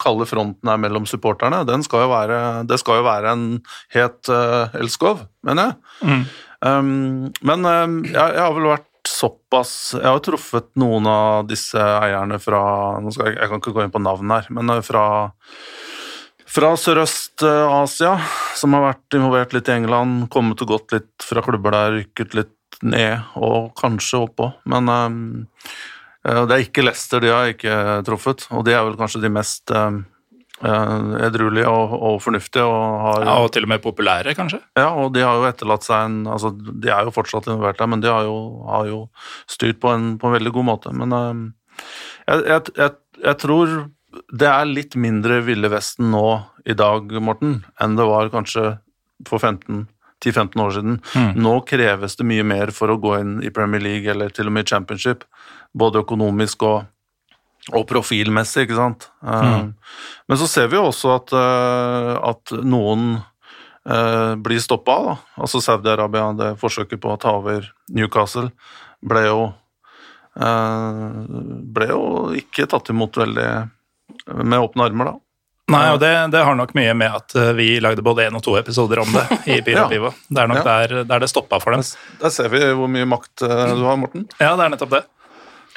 kalde 0.01 0.27
fronten 0.29 0.69
her 0.69 0.77
mellom 0.77 1.07
supporterne. 1.09 1.63
Den 1.65 1.81
skal 1.85 2.05
jo 2.05 2.11
være, 2.11 2.39
det 2.69 2.77
skal 2.81 2.99
jo 2.99 3.07
være 3.07 3.31
en 3.33 3.45
het 3.95 4.29
uh, 4.29 4.69
elskov, 4.77 5.25
mener 5.45 5.71
jeg. 5.71 6.19
Um, 6.65 7.31
men 7.41 7.65
um, 7.65 7.97
jeg, 8.05 8.15
jeg 8.15 8.41
har 8.41 8.53
vel 8.55 8.69
vært 8.71 8.91
såpass 9.05 9.71
Jeg 9.93 10.05
har 10.07 10.15
jo 10.17 10.23
truffet 10.31 10.71
noen 10.81 11.05
av 11.09 11.45
disse 11.49 11.77
eierne 11.77 12.39
fra 12.41 12.61
jeg, 13.05 13.35
jeg 13.35 13.49
kan 13.51 13.61
ikke 13.61 13.73
gå 13.75 13.83
inn 13.83 13.93
på 13.93 14.01
navn 14.01 14.33
her, 14.33 14.47
men 14.55 14.73
eh, 14.73 14.81
fra, 14.85 15.03
fra 16.49 16.71
Sørøst-Asia, 16.79 18.15
som 18.57 18.73
har 18.73 18.87
vært 18.87 19.17
involvert 19.19 19.53
litt 19.53 19.69
i 19.69 19.75
England, 19.77 20.25
kommet 20.33 20.63
og 20.65 20.73
gått 20.73 20.97
litt 20.97 21.27
fra 21.27 21.43
klubber 21.45 21.75
der, 21.77 21.99
rykket 21.99 22.37
litt 22.39 22.55
ned 22.85 23.37
og 23.41 23.73
kanskje 23.79 24.23
oppå. 24.27 24.49
Men 24.71 24.89
um, 24.91 25.21
det 26.25 26.55
er 26.55 26.65
ikke 26.65 26.85
Leicester 26.85 27.21
de 27.21 27.31
har 27.33 27.51
ikke 27.53 28.01
truffet, 28.07 28.47
og 28.49 28.65
de 28.65 28.73
er 28.73 28.85
vel 28.87 28.97
kanskje 28.97 29.21
de 29.21 29.29
mest 29.29 29.69
eh, 29.69 29.97
edruelige 31.27 31.69
og, 31.69 31.93
og 31.93 32.15
fornuftige. 32.23 32.63
Og, 32.65 32.95
har, 33.03 33.25
Ja, 33.27 33.35
og 33.43 33.51
til 33.53 33.67
og 33.67 33.69
med 33.69 33.83
populære, 33.83 34.33
kanskje? 34.37 34.61
ja, 34.77 34.87
og 34.89 35.13
de 35.13 35.21
har 35.21 35.37
jo 35.37 35.45
etterlatt 35.49 35.85
seg 35.85 36.07
en 36.07 36.17
altså, 36.25 36.49
De 36.55 36.89
er 36.89 37.05
jo 37.05 37.13
fortsatt 37.13 37.45
involvert 37.51 37.77
der, 37.77 37.91
men 37.93 38.01
de 38.01 38.09
har 38.09 38.25
jo, 38.25 38.37
har 38.69 38.89
jo 38.89 39.03
styrt 39.51 39.79
på 39.83 39.93
en, 39.93 40.15
på 40.17 40.31
en 40.31 40.37
veldig 40.39 40.55
god 40.55 40.69
måte. 40.71 40.95
Men 40.97 41.13
um, 41.13 41.45
jeg, 42.25 42.41
jeg, 42.47 42.73
jeg, 42.79 42.97
jeg 43.29 43.41
tror 43.45 43.75
det 44.31 44.47
er 44.47 44.69
litt 44.69 44.95
mindre 44.95 45.41
Ville 45.45 45.69
Vesten 45.69 46.09
nå 46.13 46.27
i 46.65 46.73
dag, 46.73 47.11
Morten, 47.21 47.59
enn 47.83 47.97
det 47.99 48.07
var 48.07 48.31
kanskje 48.33 48.77
for 49.27 49.39
15 49.39 49.85
10-15 50.23 50.61
år 50.63 50.71
siden. 50.77 50.97
Nå 51.35 51.53
kreves 51.67 52.15
det 52.15 52.27
mye 52.27 52.45
mer 52.47 52.71
for 52.75 52.91
å 52.93 52.99
gå 53.01 53.15
inn 53.19 53.37
i 53.43 53.51
Premier 53.53 53.83
League 53.83 54.11
eller 54.11 54.33
til 54.33 54.49
og 54.49 54.55
med 54.55 54.65
i 54.65 54.69
Championship, 54.73 55.25
både 55.75 56.01
økonomisk 56.05 56.63
og, 56.65 56.85
og 57.73 57.85
profilmessig, 57.89 58.65
ikke 58.65 58.79
sant. 58.79 59.09
Eh, 59.25 59.67
Men 60.27 60.41
så 60.41 60.47
ser 60.49 60.71
vi 60.71 60.79
jo 60.79 60.87
også 60.89 61.15
at, 61.17 61.35
uh, 61.35 62.15
at 62.31 62.55
noen 62.63 63.19
uh, 63.19 64.33
blir 64.41 64.63
stoppa 64.63 64.95
av. 64.95 65.05
Da. 65.11 65.17
Altså 65.45 65.61
Saudi-Arabia, 65.61 66.31
det 66.39 66.55
forsøket 66.61 67.01
på 67.01 67.13
å 67.13 67.19
ta 67.21 67.35
over 67.41 67.69
Newcastle, 67.93 68.49
ble 69.05 69.27
jo 69.27 69.39
eh, 70.41 71.11
ble 71.75 71.87
jo 71.91 72.01
ikke 72.39 72.67
tatt 72.71 72.89
imot 72.93 73.17
veldig 73.21 73.49
med 74.41 74.59
åpne 74.59 74.87
armer, 74.89 75.11
da. 75.11 75.24
Nei, 75.73 75.85
og 75.95 75.97
det, 75.97 76.11
det 76.29 76.43
har 76.45 76.57
nok 76.57 76.75
mye 76.77 76.93
med 76.93 77.13
at 77.17 77.33
eh, 77.41 77.49
vi 77.57 77.71
lagde 77.81 78.03
både 78.05 78.27
én 78.27 78.37
og 78.37 78.43
to 78.45 78.53
episoder 78.59 79.01
om 79.01 79.09
det 79.15 79.25
i 79.55 79.61
Pyro 79.65 79.87
Ja. 79.89 80.11
Det 80.29 80.43
er 80.43 80.51
nok 80.51 80.61
Ja. 80.61 80.65
der, 80.85 81.03
der 81.09 81.23
det 81.23 81.29
stoppa 81.31 81.57
for 81.63 81.73
dem. 81.73 81.81
Der 82.21 82.33
ser 82.33 82.51
vi 82.53 82.61
hvor 82.77 82.91
mye 82.91 83.07
makt 83.09 83.41
eh, 83.41 83.73
du 83.73 83.81
har, 83.87 83.97
Morten. 83.97 84.27
Ja, 84.37 84.53
det 84.53 84.67
er 84.67 84.75
nettopp 84.75 84.93
det. 84.93 85.01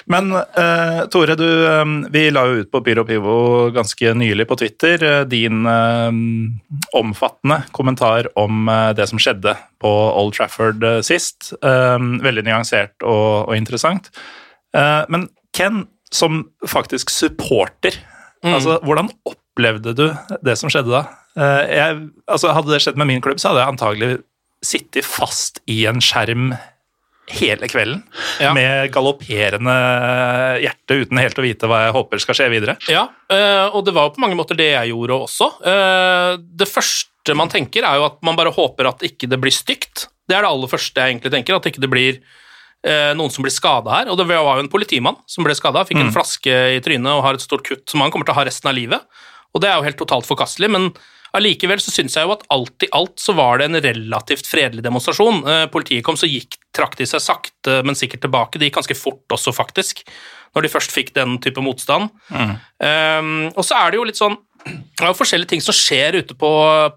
Men 0.09 0.31
uh, 0.33 1.03
Tore, 1.12 1.35
du, 1.37 1.44
um, 1.68 1.98
vi 2.09 2.22
la 2.33 2.46
jo 2.48 2.62
ut 2.62 2.70
på 2.72 2.81
Pyro 2.81 3.03
Pivo 3.05 3.35
ganske 3.77 4.14
nylig 4.16 4.46
på 4.48 4.57
Twitter 4.57 5.03
uh, 5.05 5.24
din 5.29 5.66
omfattende 6.96 7.59
kommentar 7.77 8.31
om 8.40 8.70
det 8.96 9.05
som 9.11 9.20
skjedde 9.20 9.53
på 9.83 9.90
Old 9.90 10.33
Trafford 10.38 10.87
sist. 11.05 11.51
Veldig 11.61 12.44
nyansert 12.46 13.05
og, 13.05 13.51
og 13.51 13.57
interessant. 13.59 14.09
Men 14.72 15.29
Ken, 15.53 15.85
som 16.09 16.46
faktisk 16.64 17.12
supporter, 17.12 18.01
altså, 18.46 18.79
hvordan 18.87 19.12
opplevde 19.59 19.94
du 19.99 20.07
det 20.47 20.55
som 20.59 20.71
skjedde 20.71 20.92
da? 20.94 21.05
Eh, 21.38 21.75
jeg, 21.75 22.01
altså, 22.31 22.53
hadde 22.55 22.71
det 22.73 22.81
skjedd 22.85 22.99
med 23.01 23.11
min 23.11 23.23
klubb, 23.25 23.40
så 23.42 23.51
hadde 23.51 23.64
jeg 23.64 23.75
antagelig 23.75 24.11
sittet 24.64 25.07
fast 25.07 25.61
i 25.71 25.85
en 25.90 26.01
skjerm 26.03 26.53
hele 27.29 27.68
kvelden 27.68 28.01
Ja. 28.40 28.55
med 28.57 28.88
galopperende 28.90 29.75
hjerte 30.62 30.97
uten 31.03 31.18
helt 31.21 31.37
å 31.38 31.44
vite 31.44 31.68
hva 31.68 31.83
jeg 31.85 31.92
håper 31.92 32.23
skal 32.23 32.38
skje 32.38 32.47
videre. 32.55 32.77
Ja, 32.88 33.03
eh, 33.29 33.68
og 33.68 33.85
det 33.85 33.92
var 33.94 34.11
på 34.14 34.23
mange 34.25 34.38
måter 34.38 34.57
det 34.57 34.71
jeg 34.73 34.94
gjorde 34.94 35.18
også. 35.27 35.51
Eh, 35.61 36.38
Det 36.57 36.68
første 36.68 37.37
man 37.37 37.51
tenker, 37.53 37.85
er 37.85 37.99
jo 38.01 38.07
at 38.07 38.23
man 38.25 38.37
bare 38.37 38.51
håper 38.55 38.88
at 38.88 39.01
ikke 39.05 39.29
det 39.29 39.38
blir 39.40 39.53
stygt. 39.53 40.07
Det 40.27 40.37
er 40.37 40.42
det 40.42 40.49
aller 40.51 40.68
første 40.68 40.97
jeg 40.97 41.12
egentlig 41.18 41.33
tenker, 41.35 41.55
at 41.57 41.66
ikke 41.66 41.81
det 41.85 41.90
blir 41.90 42.21
noen 42.88 43.29
som 43.29 43.42
blir 43.42 43.51
skada 43.51 43.90
her. 43.90 44.09
Og 44.09 44.16
det 44.16 44.25
var 44.29 44.38
jo 44.38 44.62
en 44.62 44.68
politimann 44.71 45.16
som 45.27 45.42
ble 45.44 45.53
skada, 45.53 45.83
fikk 45.85 45.99
en 45.99 46.12
flaske 46.14 46.47
i 46.77 46.81
trynet 46.81 47.11
og 47.11 47.25
har 47.25 47.35
et 47.35 47.42
stort 47.42 47.64
kutt 47.66 47.90
som 47.90 48.01
han 48.01 48.11
kommer 48.14 48.25
til 48.25 48.33
å 48.33 48.38
ha 48.38 48.44
resten 48.47 48.71
av 48.71 48.77
livet. 48.79 49.03
Og 49.55 49.63
det 49.63 49.71
er 49.71 49.79
jo 49.79 49.87
helt 49.87 50.01
totalt 50.01 50.29
forkastelig, 50.29 50.71
men 50.75 50.91
allikevel 51.37 51.81
så 51.83 51.93
syns 51.93 52.17
jeg 52.17 52.25
jo 52.25 52.35
at 52.35 52.45
alt 52.55 52.87
i 52.87 52.91
alt 52.97 53.21
så 53.21 53.35
var 53.37 53.61
det 53.61 53.69
en 53.69 53.81
relativt 53.85 54.49
fredelig 54.49 54.85
demonstrasjon. 54.87 55.43
Eh, 55.45 55.65
Politiet 55.73 56.05
kom, 56.07 56.19
så 56.21 56.29
gikk, 56.31 56.59
trakk 56.77 56.97
de 56.99 57.07
seg 57.09 57.23
sakte, 57.25 57.81
men 57.87 57.99
sikkert 57.99 58.25
tilbake. 58.25 58.61
Det 58.61 58.71
gikk 58.71 58.81
ganske 58.81 58.99
fort 58.99 59.37
også, 59.37 59.55
faktisk, 59.57 60.05
når 60.57 60.65
de 60.65 60.73
først 60.73 60.95
fikk 60.95 61.15
den 61.17 61.37
type 61.45 61.63
motstand. 61.65 62.09
Um, 62.31 63.49
og 63.53 63.65
så 63.67 63.77
er 63.77 63.93
det 63.93 64.01
jo 64.01 64.07
litt 64.09 64.21
sånn 64.21 64.39
det 64.69 65.05
er 65.05 65.13
jo 65.13 65.17
forskjellige 65.17 65.53
ting 65.53 65.63
som 65.63 65.77
skjer 65.77 66.19
ute 66.19 66.35
på, 66.37 66.49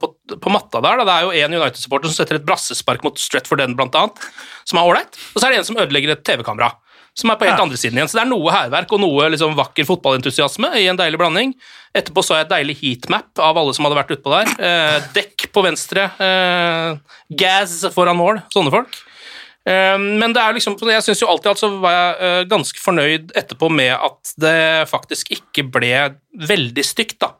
på, 0.01 0.07
på 0.33 0.51
matta 0.51 0.81
der. 0.83 1.01
Da. 1.01 1.05
Det 1.07 1.13
er 1.13 1.25
jo 1.25 1.45
en 1.45 1.57
United-supporter 1.59 2.09
som 2.09 2.17
setter 2.17 2.39
et 2.39 2.47
brassespark 2.47 3.05
mot 3.05 3.19
Stretford 3.21 3.61
End, 3.63 3.77
blant 3.79 3.95
annet, 3.95 4.23
som 4.67 4.79
er 4.81 4.89
ålreit. 4.89 5.19
Og 5.31 5.37
så 5.37 5.47
er 5.47 5.53
det 5.53 5.61
en 5.61 5.67
som 5.69 5.79
ødelegger 5.79 6.15
et 6.15 6.23
TV-kamera, 6.27 6.71
som 7.17 7.29
er 7.33 7.37
på 7.39 7.45
helt 7.47 7.59
andre 7.59 7.77
siden 7.79 7.97
igjen. 7.99 8.07
Så 8.07 8.17
det 8.17 8.23
er 8.23 8.29
noe 8.31 8.53
hærverk 8.55 8.93
og 8.95 9.01
noe 9.03 9.27
liksom, 9.33 9.55
vakker 9.57 9.87
fotballentusiasme 9.89 10.69
i 10.79 10.85
en 10.87 10.99
deilig 10.99 11.19
blanding. 11.19 11.53
Etterpå 11.97 12.23
så 12.23 12.37
jeg 12.37 12.47
et 12.47 12.53
deilig 12.53 12.77
heatmap 12.79 13.41
av 13.43 13.57
alle 13.59 13.73
som 13.75 13.83
hadde 13.87 13.97
vært 13.99 14.13
utpå 14.15 14.31
der. 14.31 14.51
Eh, 14.63 15.07
dekk 15.17 15.49
på 15.51 15.63
venstre, 15.65 16.05
eh, 16.23 17.17
gas 17.35 17.81
foran 17.91 18.15
mål, 18.19 18.39
sånne 18.55 18.71
folk. 18.71 18.95
Eh, 19.67 19.97
Men 19.99 20.31
det 20.33 20.41
er 20.41 20.55
liksom, 20.55 20.77
jeg 20.79 21.03
synes 21.03 21.21
jo 21.21 21.27
alltid 21.27 21.51
altså 21.51 21.69
var 21.83 21.97
jeg 21.97 22.15
eh, 22.29 22.45
ganske 22.49 22.79
fornøyd 22.79 23.35
etterpå 23.43 23.69
med 23.69 23.91
at 23.91 24.31
det 24.39 24.87
faktisk 24.89 25.35
ikke 25.35 25.67
ble 25.69 25.91
veldig 26.47 26.85
stygt. 26.87 27.19
da. 27.19 27.33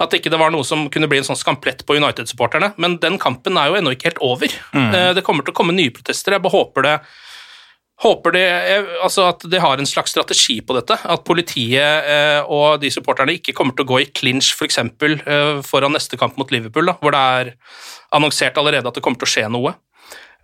At 0.00 0.16
ikke 0.16 0.32
det 0.32 0.40
var 0.40 0.50
noe 0.50 0.64
som 0.66 0.88
kunne 0.90 1.06
bli 1.06 1.20
en 1.20 1.28
sånn 1.28 1.38
skamplett 1.38 1.84
på 1.86 1.94
United-supporterne. 2.00 2.72
Men 2.82 2.96
den 3.04 3.20
kampen 3.22 3.60
er 3.60 3.68
jo 3.68 3.76
ennå 3.78 3.92
ikke 3.94 4.08
helt 4.10 4.24
over. 4.24 4.56
Mm. 4.72 5.14
Det 5.14 5.22
kommer 5.22 5.44
til 5.46 5.54
å 5.54 5.60
komme 5.60 5.76
nye 5.76 5.92
protester. 5.94 6.34
Jeg 6.34 6.42
bare 6.42 6.56
håper 6.56 6.82
det 6.88 6.96
Håper 8.02 8.34
de, 8.34 8.42
altså 9.06 9.28
at 9.30 9.44
de 9.46 9.60
har 9.62 9.78
en 9.78 9.86
slags 9.86 10.10
strategi 10.10 10.58
på 10.66 10.74
dette. 10.74 10.96
At 10.98 11.22
politiet 11.26 12.08
eh, 12.10 12.40
og 12.42 12.80
de 12.82 12.90
supporterne 12.90 13.36
ikke 13.38 13.54
kommer 13.54 13.76
til 13.76 13.86
å 13.86 13.90
gå 13.92 14.00
i 14.02 14.08
clinch 14.10 14.50
f.eks. 14.56 14.80
For 14.98 15.14
eh, 15.14 15.62
foran 15.66 15.94
neste 15.94 16.18
kamp 16.20 16.34
mot 16.40 16.50
Liverpool, 16.50 16.90
da, 16.90 16.96
hvor 16.98 17.14
det 17.14 17.22
er 17.38 17.52
annonsert 18.14 18.58
allerede 18.58 18.90
at 18.90 18.98
det 18.98 19.04
kommer 19.04 19.22
til 19.22 19.30
å 19.30 19.34
skje 19.34 19.46
noe. 19.52 19.76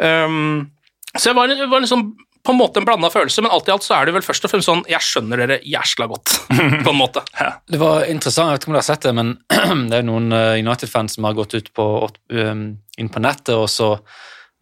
Um, 0.01 0.71
så 1.13 1.33
det 1.33 1.37
var, 1.37 1.53
var 1.69 1.83
liksom 1.83 2.07
på 2.47 2.55
en 2.55 2.61
måte 2.61 2.81
en 2.81 2.87
blanda 2.89 3.11
følelse, 3.13 3.43
men 3.45 3.53
alt 3.53 3.69
i 3.69 3.73
alt 3.75 3.85
så 3.85 3.99
er 3.99 4.09
det 4.09 4.15
vel 4.17 4.25
først 4.25 4.47
og 4.47 4.53
fremst 4.53 4.69
sånn 4.71 4.81
Jeg 4.89 5.05
skjønner 5.05 5.43
dere 5.43 5.59
jæsla 5.67 6.07
godt, 6.09 6.39
på 6.87 6.93
en 6.95 6.97
måte. 6.97 7.25
Det 7.69 7.81
var 7.83 8.07
interessant, 8.09 8.49
jeg 8.49 8.57
vet 8.57 8.65
ikke 8.65 8.73
om 8.73 8.79
dere 8.79 8.85
har 8.85 8.89
sett 8.89 9.07
det, 9.07 9.15
men 9.19 9.35
det 9.91 10.01
er 10.01 10.07
noen 10.09 10.33
eh, 10.37 10.57
United-fans 10.63 11.19
som 11.19 11.29
har 11.29 11.37
gått 11.37 11.59
ut 11.59 11.73
på, 11.77 11.87
um, 12.33 12.67
inn 12.97 13.13
på 13.13 13.25
nettet 13.27 13.57
og 13.59 13.69
så 13.69 13.93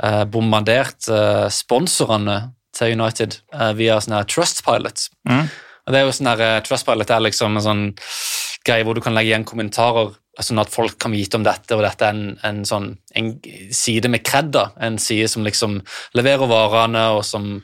eh, 0.03 0.25
bombardert 0.31 1.11
eh, 1.13 1.47
sponsorene 1.55 2.41
til 2.79 2.95
United 2.95 3.41
uh, 3.55 3.73
via 3.79 3.99
sånn 4.03 4.17
her 4.19 4.29
Trustpilot. 4.31 5.09
Og 5.89 5.95
det 5.95 6.01
er 6.01 6.07
jo 6.07 6.15
sånn 6.15 6.29
her, 6.29 6.41
eh, 6.45 6.63
Trustpilot 6.67 7.11
er 7.11 7.23
liksom 7.25 7.55
en 7.57 7.65
sånn 7.65 7.85
greie 8.67 8.85
hvor 8.85 8.97
du 8.97 9.01
kan 9.01 9.15
legge 9.17 9.33
igjen 9.33 9.47
kommentarer 9.49 10.13
sånn 10.45 10.61
at 10.63 10.71
folk 10.71 10.99
kan 11.03 11.15
vite 11.15 11.39
om 11.39 11.45
dette, 11.47 11.75
og 11.75 11.83
dette 11.83 12.07
er 12.07 12.15
en, 12.15 12.39
en 12.47 12.63
sånn 12.69 12.93
en 13.19 13.33
side 13.75 14.11
med 14.13 14.23
kred. 14.27 14.55
En 14.85 14.99
side 15.03 15.27
som 15.33 15.47
liksom 15.47 15.81
leverer 16.19 16.51
varene, 16.51 17.09
og 17.17 17.25
som 17.27 17.57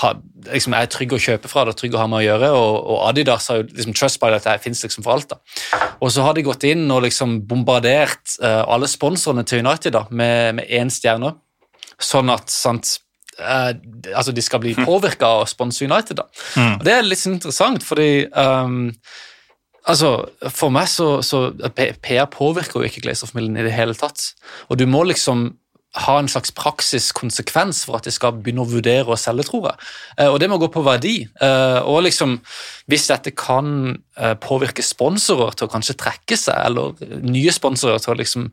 ha, 0.00 0.12
liksom 0.46 0.76
er 0.78 0.88
trygg 0.92 1.16
å 1.16 1.20
kjøpe 1.20 1.50
fra 1.50 1.64
det, 1.66 1.74
trygg 1.78 1.96
å 1.96 2.02
ha 2.04 2.06
med 2.10 2.20
å 2.20 2.24
gjøre, 2.28 2.52
og, 2.54 2.76
og 2.92 3.02
Adidas 3.08 3.50
har 3.50 3.60
jo 3.60 3.68
liksom 3.72 3.96
Trustpilot 3.98 4.46
fins 4.62 4.84
liksom 4.86 5.06
for 5.06 5.16
alt. 5.16 5.34
da. 5.34 5.88
Og 5.98 6.14
så 6.14 6.24
har 6.26 6.36
de 6.36 6.46
gått 6.46 6.68
inn 6.70 6.86
og 6.92 7.02
liksom 7.08 7.40
bombardert 7.50 8.36
uh, 8.44 8.62
alle 8.70 8.88
sponsorene 8.90 9.44
til 9.48 9.64
United 9.64 9.96
da, 9.96 10.06
med 10.10 10.62
én 10.68 10.92
stjerne, 10.92 11.34
sånn 12.00 12.30
at 12.32 12.52
sant, 12.52 12.98
eh, 13.40 13.72
altså 14.14 14.34
de 14.36 14.44
skal 14.44 14.62
bli 14.62 14.74
påvirka 14.78 15.28
av 15.28 15.44
å 15.44 15.50
sponse 15.50 15.84
United. 15.84 16.20
da. 16.20 16.28
Og 16.78 16.84
Det 16.86 16.94
er 16.94 17.06
litt 17.06 17.26
interessant, 17.28 17.84
fordi 17.86 18.26
um, 18.34 18.92
altså, 19.84 20.12
For 20.48 20.72
meg 20.74 20.88
så, 20.92 21.08
så 21.26 21.48
PR 21.76 22.28
påvirker 22.32 22.80
jo 22.80 22.90
ikke 22.90 23.04
Glazer-familien 23.06 23.58
i 23.60 23.66
det 23.66 23.76
hele 23.76 23.96
tatt. 23.98 24.32
Og 24.68 24.80
du 24.80 24.86
må 24.90 25.04
liksom 25.08 25.50
ha 25.98 26.12
en 26.20 26.28
slags 26.30 26.52
praksisk 26.54 27.18
konsekvens 27.18 27.80
for 27.86 27.98
at 27.98 28.06
de 28.06 28.12
skal 28.14 28.36
begynne 28.36 28.62
å 28.62 28.70
vurdere 28.70 29.10
å 29.10 29.18
selge, 29.18 29.48
tror 29.48 29.64
jeg. 29.72 29.88
Eh, 30.18 30.28
Og 30.30 30.38
det 30.38 30.46
må 30.50 30.58
gå 30.62 30.68
på 30.70 30.84
verdi. 30.86 31.26
Eh, 31.42 31.80
Og 31.82 32.04
liksom, 32.06 32.36
hvis 32.86 33.08
dette 33.10 33.32
kan 33.34 33.98
eh, 34.16 34.36
påvirke 34.38 34.84
sponsorer 34.86 35.56
til 35.56 35.66
å 35.66 35.72
kanskje 35.72 35.98
trekke 35.98 36.38
seg, 36.38 36.54
eller 36.54 36.94
nye 37.26 37.50
sponsorer 37.50 37.98
til 37.98 38.14
å 38.14 38.18
liksom 38.20 38.50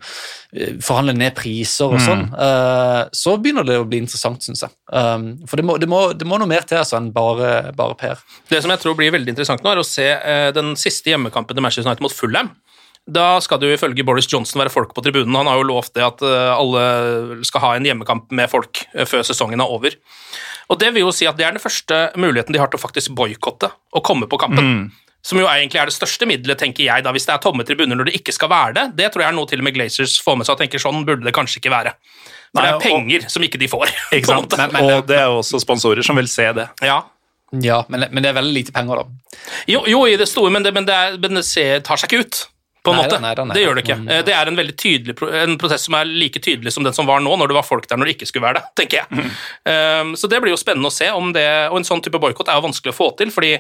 forhandle 0.82 1.14
ned 1.14 1.36
priser 1.36 1.92
og 1.92 2.00
sånn, 2.02 2.30
mm. 2.32 3.10
så 3.14 3.34
begynner 3.38 3.66
det 3.68 3.76
å 3.78 3.86
bli 3.86 4.00
interessant, 4.00 4.42
syns 4.42 4.64
jeg. 4.64 4.72
Um, 4.88 5.44
For 5.46 5.60
det 5.60 5.66
må, 5.68 5.76
det, 5.78 5.90
må, 5.92 6.00
det 6.16 6.26
må 6.26 6.40
noe 6.40 6.48
mer 6.48 6.64
til 6.66 6.80
altså, 6.80 6.96
enn 6.98 7.12
bare, 7.14 7.74
bare 7.76 7.98
PR. 8.00 8.22
Det 8.50 8.62
som 8.64 8.72
jeg 8.72 8.82
tror 8.82 8.96
blir 8.98 9.12
veldig 9.12 9.36
interessant 9.36 9.62
nå, 9.62 9.74
er 9.74 9.82
å 9.82 9.86
se 9.86 10.08
den 10.56 10.74
siste 10.80 11.12
hjemmekampen 11.12 11.54
til 11.54 11.66
Manchester 11.66 11.90
United 11.90 12.06
mot 12.08 12.16
Fulham. 12.16 12.54
Da 13.08 13.40
skal 13.40 13.60
det 13.62 13.70
jo 13.70 13.76
ifølge 13.78 14.04
Boris 14.04 14.28
Johnson 14.28 14.60
være 14.60 14.72
folk 14.74 14.92
på 14.94 15.02
tribunen. 15.06 15.32
Han 15.40 15.48
har 15.48 15.56
jo 15.62 15.68
lovt 15.70 15.94
det 15.96 16.04
at 16.04 16.22
eh, 16.28 16.52
alle 16.52 17.44
skal 17.48 17.62
ha 17.64 17.70
en 17.78 17.86
hjemmekamp 17.88 18.32
med 18.36 18.50
folk 18.52 18.82
eh, 18.94 19.06
før 19.08 19.24
sesongen 19.24 19.62
er 19.64 19.72
over. 19.72 19.96
Og 20.68 20.80
Det 20.82 20.90
vil 20.94 21.06
jo 21.06 21.14
si 21.16 21.26
at 21.30 21.38
det 21.40 21.46
er 21.48 21.56
den 21.56 21.64
første 21.64 22.02
muligheten 22.20 22.52
de 22.52 22.60
har 22.60 22.68
til 22.68 22.76
å 22.80 22.84
faktisk 22.84 23.14
boikotte 23.16 23.70
og 23.96 24.04
komme 24.04 24.28
på 24.28 24.40
kampen. 24.42 24.90
Som 25.28 25.40
jo 25.40 25.48
egentlig 25.48 25.80
er 25.82 25.88
det 25.90 25.96
største 25.96 26.28
middelet, 26.28 26.60
tenker 26.60 26.84
jeg, 26.86 27.04
da, 27.04 27.12
hvis 27.16 27.26
det 27.28 27.34
er 27.34 27.42
tomme 27.44 27.64
tribuner 27.68 27.96
når 28.00 28.10
det 28.12 28.20
ikke 28.20 28.36
skal 28.36 28.52
være 28.52 28.76
det. 28.78 28.84
Det 29.00 29.08
tror 29.12 29.24
jeg 29.24 29.32
er 29.32 29.36
noe 29.40 29.48
til 29.50 29.60
og 29.64 29.66
med 29.68 29.76
Glazers 29.76 30.18
får 30.24 30.38
med 30.40 30.48
seg 30.48 30.56
og 30.56 30.62
tenker 30.62 30.84
sånn 30.84 31.02
burde 31.08 31.24
det 31.28 31.34
kanskje 31.36 31.60
ikke 31.62 31.72
være. 31.74 31.96
For 32.52 32.60
Nei, 32.60 32.64
det 32.64 32.70
er 32.70 32.76
og- 32.78 32.84
penger 32.86 33.26
som 33.32 33.44
ikke 33.48 33.60
de 33.60 33.68
får. 33.72 33.92
Ikke 34.20 34.30
sant? 34.30 34.58
Men- 34.60 34.72
men- 34.76 34.84
og 35.00 35.08
det 35.08 35.18
er 35.20 35.26
jo 35.32 35.40
også 35.42 35.60
sponsorer 35.64 36.04
som 36.06 36.16
vil 36.20 36.28
se 36.32 36.46
det. 36.60 36.68
Ja. 36.84 37.02
Ja, 37.64 37.82
men, 37.88 38.04
men 38.12 38.24
det 38.24 38.30
er 38.34 38.36
veldig 38.42 38.54
lite 38.56 38.76
penger, 38.76 39.00
da. 39.04 39.40
Jo, 39.72 39.86
jo, 39.88 40.04
i 40.08 40.16
det 40.20 40.28
store, 40.28 40.52
men 40.52 40.64
det, 40.68 40.74
men 40.76 40.84
det, 40.88 40.96
er, 40.96 41.18
men 41.24 41.40
det 41.40 41.46
ser, 41.48 41.80
tar 41.88 41.96
seg 42.00 42.12
ikke 42.12 42.24
ut. 42.28 42.40
På 42.88 42.94
en 42.94 43.00
Nei 43.02 43.06
måte. 43.06 43.20
nei 43.22 43.34
nei 43.36 43.58
det 43.58 43.64
gjør 43.66 43.78
det 43.78 43.84
ikke. 43.84 43.98
Mm. 44.00 44.08
Eh, 44.16 44.22
Det 44.28 44.34
er 44.38 44.52
en 44.52 44.60
veldig 44.62 44.76
tydelig 44.80 45.16
en 45.44 45.58
prosess 45.60 45.86
som 45.90 45.98
er 46.00 46.08
like 46.08 46.40
tydelig 46.44 46.72
som 46.74 46.88
den 46.88 46.96
som 46.96 47.06
var 47.10 47.20
nå, 47.24 47.36
når 47.38 47.52
det 47.52 47.58
var 47.60 47.68
folk 47.68 47.88
der 47.92 48.00
når 48.00 48.10
det 48.10 48.16
ikke 48.18 48.30
skulle 48.32 48.48
være 48.48 48.62
det, 48.62 48.66
tenker 48.80 49.04
jeg. 49.04 49.28
Um, 49.68 50.16
så 50.16 50.30
det 50.32 50.40
blir 50.44 50.56
jo 50.56 50.60
spennende 50.62 50.88
å 50.90 50.96
se 50.96 51.12
om 51.12 51.34
det 51.36 51.46
Og 51.70 51.78
en 51.82 51.88
sånn 51.88 52.02
type 52.06 52.20
boikott 52.24 52.48
er 52.48 52.58
jo 52.62 52.66
vanskelig 52.70 52.96
å 52.96 52.98
få 52.98 53.12
til, 53.20 53.30
fordi 53.36 53.58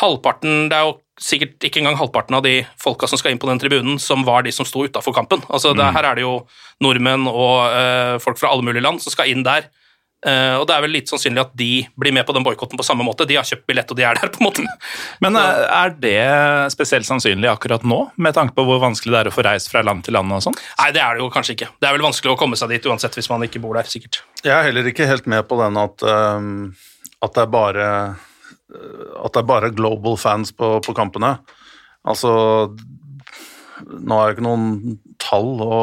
halvparten 0.00 0.68
Det 0.72 0.76
er 0.78 0.88
jo 0.88 0.94
sikkert 1.20 1.62
ikke 1.68 1.78
engang 1.78 1.94
halvparten 2.00 2.34
av 2.34 2.42
de 2.42 2.56
folka 2.82 3.06
som 3.06 3.20
skal 3.20 3.30
inn 3.30 3.38
på 3.38 3.46
den 3.46 3.60
tribunen, 3.62 4.00
som 4.02 4.24
var 4.26 4.42
de 4.42 4.50
som 4.50 4.66
sto 4.66 4.82
utafor 4.82 5.14
kampen. 5.14 5.44
Altså, 5.46 5.70
det, 5.78 5.84
her 5.94 6.08
er 6.08 6.16
det 6.18 6.24
jo 6.24 6.32
nordmenn 6.82 7.28
og 7.30 7.70
uh, 7.70 8.16
folk 8.18 8.40
fra 8.40 8.50
alle 8.50 8.66
mulige 8.66 8.82
land 8.82 8.98
som 9.04 9.14
skal 9.14 9.30
inn 9.30 9.44
der. 9.46 9.68
Eh, 10.24 10.54
og 10.56 10.64
det 10.68 10.76
er 10.76 10.84
vel 10.86 10.94
litt 10.96 11.10
sannsynlig 11.10 11.42
at 11.42 11.52
de 11.58 11.70
blir 12.00 12.14
med 12.16 12.24
på 12.24 12.34
den 12.36 12.44
boikotten 12.46 12.80
på 12.80 12.86
samme 12.86 13.04
måte. 13.06 13.26
De 13.28 13.36
har 13.36 13.44
kjøpt 13.44 13.66
billett, 13.68 13.90
og 13.92 13.98
de 13.98 14.06
er 14.08 14.16
der, 14.16 14.32
på 14.32 14.40
en 14.40 14.48
måte. 14.48 14.64
Men 15.24 15.36
er 15.40 15.64
er 15.68 15.94
det 16.00 16.72
spesielt 16.72 17.08
sannsynlig 17.08 17.50
akkurat 17.50 17.84
nå, 17.84 18.00
med 18.16 18.36
tanke 18.36 18.56
på 18.56 18.64
hvor 18.66 18.80
vanskelig 18.82 19.12
det 19.12 19.20
er 19.20 19.32
å 19.32 19.34
få 19.34 19.44
reist 19.46 19.70
fra 19.72 19.84
land 19.84 20.06
til 20.06 20.16
land 20.16 20.32
og 20.32 20.44
sånn? 20.46 20.56
Nei, 20.80 20.90
det 20.96 21.02
er 21.04 21.16
det 21.18 21.24
jo 21.24 21.32
kanskje 21.34 21.58
ikke. 21.58 21.70
Det 21.76 21.88
er 21.88 21.96
vel 21.96 22.06
vanskelig 22.06 22.34
å 22.34 22.38
komme 22.40 22.58
seg 22.60 22.72
dit 22.72 22.88
uansett 22.88 23.18
hvis 23.18 23.30
man 23.32 23.44
ikke 23.46 23.62
bor 23.62 23.76
der, 23.76 23.88
sikkert. 23.90 24.22
Jeg 24.44 24.54
er 24.54 24.68
heller 24.70 24.88
ikke 24.88 25.08
helt 25.08 25.28
med 25.30 25.44
på 25.50 25.58
den 25.60 25.80
at, 25.80 26.06
ehm, 26.08 26.54
at 27.24 27.36
det 27.36 27.44
er 27.44 27.52
bare 27.52 27.88
at 28.74 29.34
det 29.34 29.42
er 29.42 29.46
bare 29.46 29.70
global 29.74 30.16
fans 30.18 30.50
på, 30.56 30.78
på 30.82 30.94
kampene. 30.96 31.36
Altså 32.04 32.32
Nå 33.84 34.16
er 34.16 34.30
det 34.30 34.36
ikke 34.36 34.46
noen 34.46 34.98
tall 35.20 35.60
å, 35.62 35.78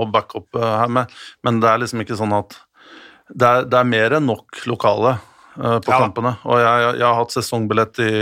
å 0.00 0.04
backe 0.10 0.40
opp 0.40 0.56
eh, 0.58 0.64
her, 0.64 0.90
med, 0.90 1.12
men 1.44 1.60
det 1.62 1.68
er 1.70 1.82
liksom 1.82 2.00
ikke 2.02 2.16
sånn 2.18 2.32
at 2.34 2.56
Det 3.30 3.46
er, 3.46 3.64
det 3.70 3.78
er 3.78 3.88
mer 3.88 4.18
enn 4.18 4.26
nok 4.28 4.64
lokale 4.68 5.14
eh, 5.14 5.78
på 5.80 5.92
Ja 5.92 6.00
kampene. 6.02 6.34
Og 6.44 6.60
jeg, 6.60 6.82
jeg, 6.84 6.96
jeg 7.00 7.06
har 7.06 7.18
hatt 7.18 7.34
sesongbillett 7.34 8.00
i 8.04 8.12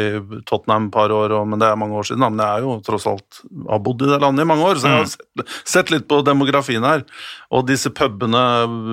Tottenham 0.48 0.88
et 0.88 0.94
par 0.94 1.14
år, 1.14 1.34
og, 1.38 1.46
men 1.50 1.62
det 1.62 1.68
er 1.68 1.80
mange 1.80 1.98
år 1.98 2.06
siden. 2.08 2.24
Men 2.28 2.42
jeg 2.44 2.60
er 2.60 2.66
jo 2.66 2.76
tross 2.86 3.08
alt 3.10 3.40
har 3.68 3.82
bodd 3.82 4.04
i 4.06 4.10
det 4.12 4.20
landet 4.22 4.46
i 4.46 4.50
mange 4.52 4.68
år, 4.68 4.78
så 4.78 4.92
jeg 4.92 5.02
har 5.02 5.10
sett, 5.10 5.54
sett 5.74 5.94
litt 5.94 6.06
på 6.10 6.22
demografien 6.26 6.86
her. 6.86 7.06
Og 7.50 7.66
disse 7.70 7.90
pubene 7.90 8.44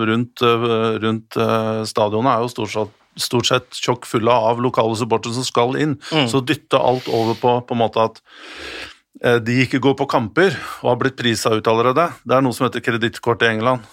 rundt, 0.09 0.45
øh, 0.45 0.95
rundt 1.03 1.37
øh, 1.37 1.83
stadionet 1.89 2.33
er 2.33 2.45
jo 2.45 2.53
stort 2.55 2.75
sett, 2.75 2.95
stort 3.19 3.49
sett 3.49 3.81
tjokk 3.83 4.07
fulle 4.07 4.31
av 4.31 4.61
lokale 4.63 4.95
supportere 4.97 5.35
som 5.35 5.45
skal 5.45 5.77
inn. 5.81 5.99
Så 6.31 6.41
dytte 6.45 6.79
alt 6.79 7.09
over 7.11 7.37
på 7.37 7.59
på 7.67 7.75
en 7.75 7.81
måte 7.85 8.05
at 8.09 8.21
eh, 8.21 8.98
de 9.19 9.55
ikke 9.65 9.81
går 9.83 9.97
på 9.99 10.05
kamper 10.07 10.53
og 10.79 10.93
har 10.93 10.99
blitt 11.01 11.17
prisa 11.19 11.51
ut 11.51 11.67
allerede. 11.67 12.05
Det 12.23 12.37
er 12.37 12.43
noe 12.45 12.55
som 12.55 12.69
heter 12.69 12.83
kredittkort 12.85 13.43
i 13.43 13.49
England. 13.49 13.83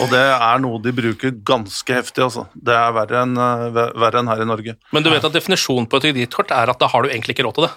Og 0.00 0.12
det 0.12 0.22
er 0.22 0.62
noe 0.62 0.78
de 0.82 0.92
bruker 0.96 1.34
ganske 1.46 1.98
heftig, 1.98 2.22
altså. 2.24 2.46
Det 2.54 2.74
er 2.76 2.94
verre 2.96 3.24
enn 3.26 3.34
øh, 3.36 3.66
verre 3.74 4.22
enn 4.22 4.30
her 4.30 4.44
i 4.44 4.48
Norge. 4.48 4.76
Men 4.94 5.04
du 5.04 5.10
vet 5.12 5.26
at 5.26 5.34
definisjonen 5.34 5.88
på 5.90 6.00
et 6.00 6.08
kredittkort 6.08 6.54
er 6.54 6.72
at 6.72 6.80
da 6.80 6.88
har 6.92 7.04
du 7.04 7.10
egentlig 7.10 7.36
ikke 7.36 7.48
råd 7.48 7.58
til 7.58 7.68
det. 7.68 7.74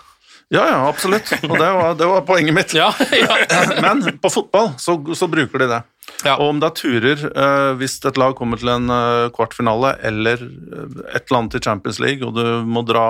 Ja, 0.49 0.63
ja, 0.65 0.77
absolutt. 0.89 1.29
Og 1.45 1.59
det 1.59 1.67
var, 1.77 1.91
det 1.97 2.07
var 2.09 2.23
poenget 2.25 2.55
mitt. 2.57 2.73
Ja, 2.73 2.89
ja. 3.13 3.35
Men 3.85 4.01
på 4.21 4.31
fotball 4.33 4.71
så, 4.81 4.97
så 5.13 5.27
bruker 5.29 5.61
de 5.61 5.67
det. 5.75 5.81
Ja. 6.25 6.39
Og 6.39 6.55
om 6.55 6.61
det 6.61 6.71
er 6.71 6.77
turer, 6.79 7.21
eh, 7.29 7.73
hvis 7.77 7.99
et 8.01 8.17
lag 8.17 8.33
kommer 8.37 8.57
til 8.57 8.71
en 8.73 8.89
eh, 8.89 9.29
kvartfinale 9.35 9.93
eller 10.09 10.41
eh, 10.41 10.95
et 11.13 11.21
eller 11.27 11.37
annet 11.37 11.59
i 11.59 11.61
Champions 11.63 12.01
League, 12.01 12.25
og 12.25 12.33
du 12.39 12.65
må 12.65 12.81
dra 12.87 13.05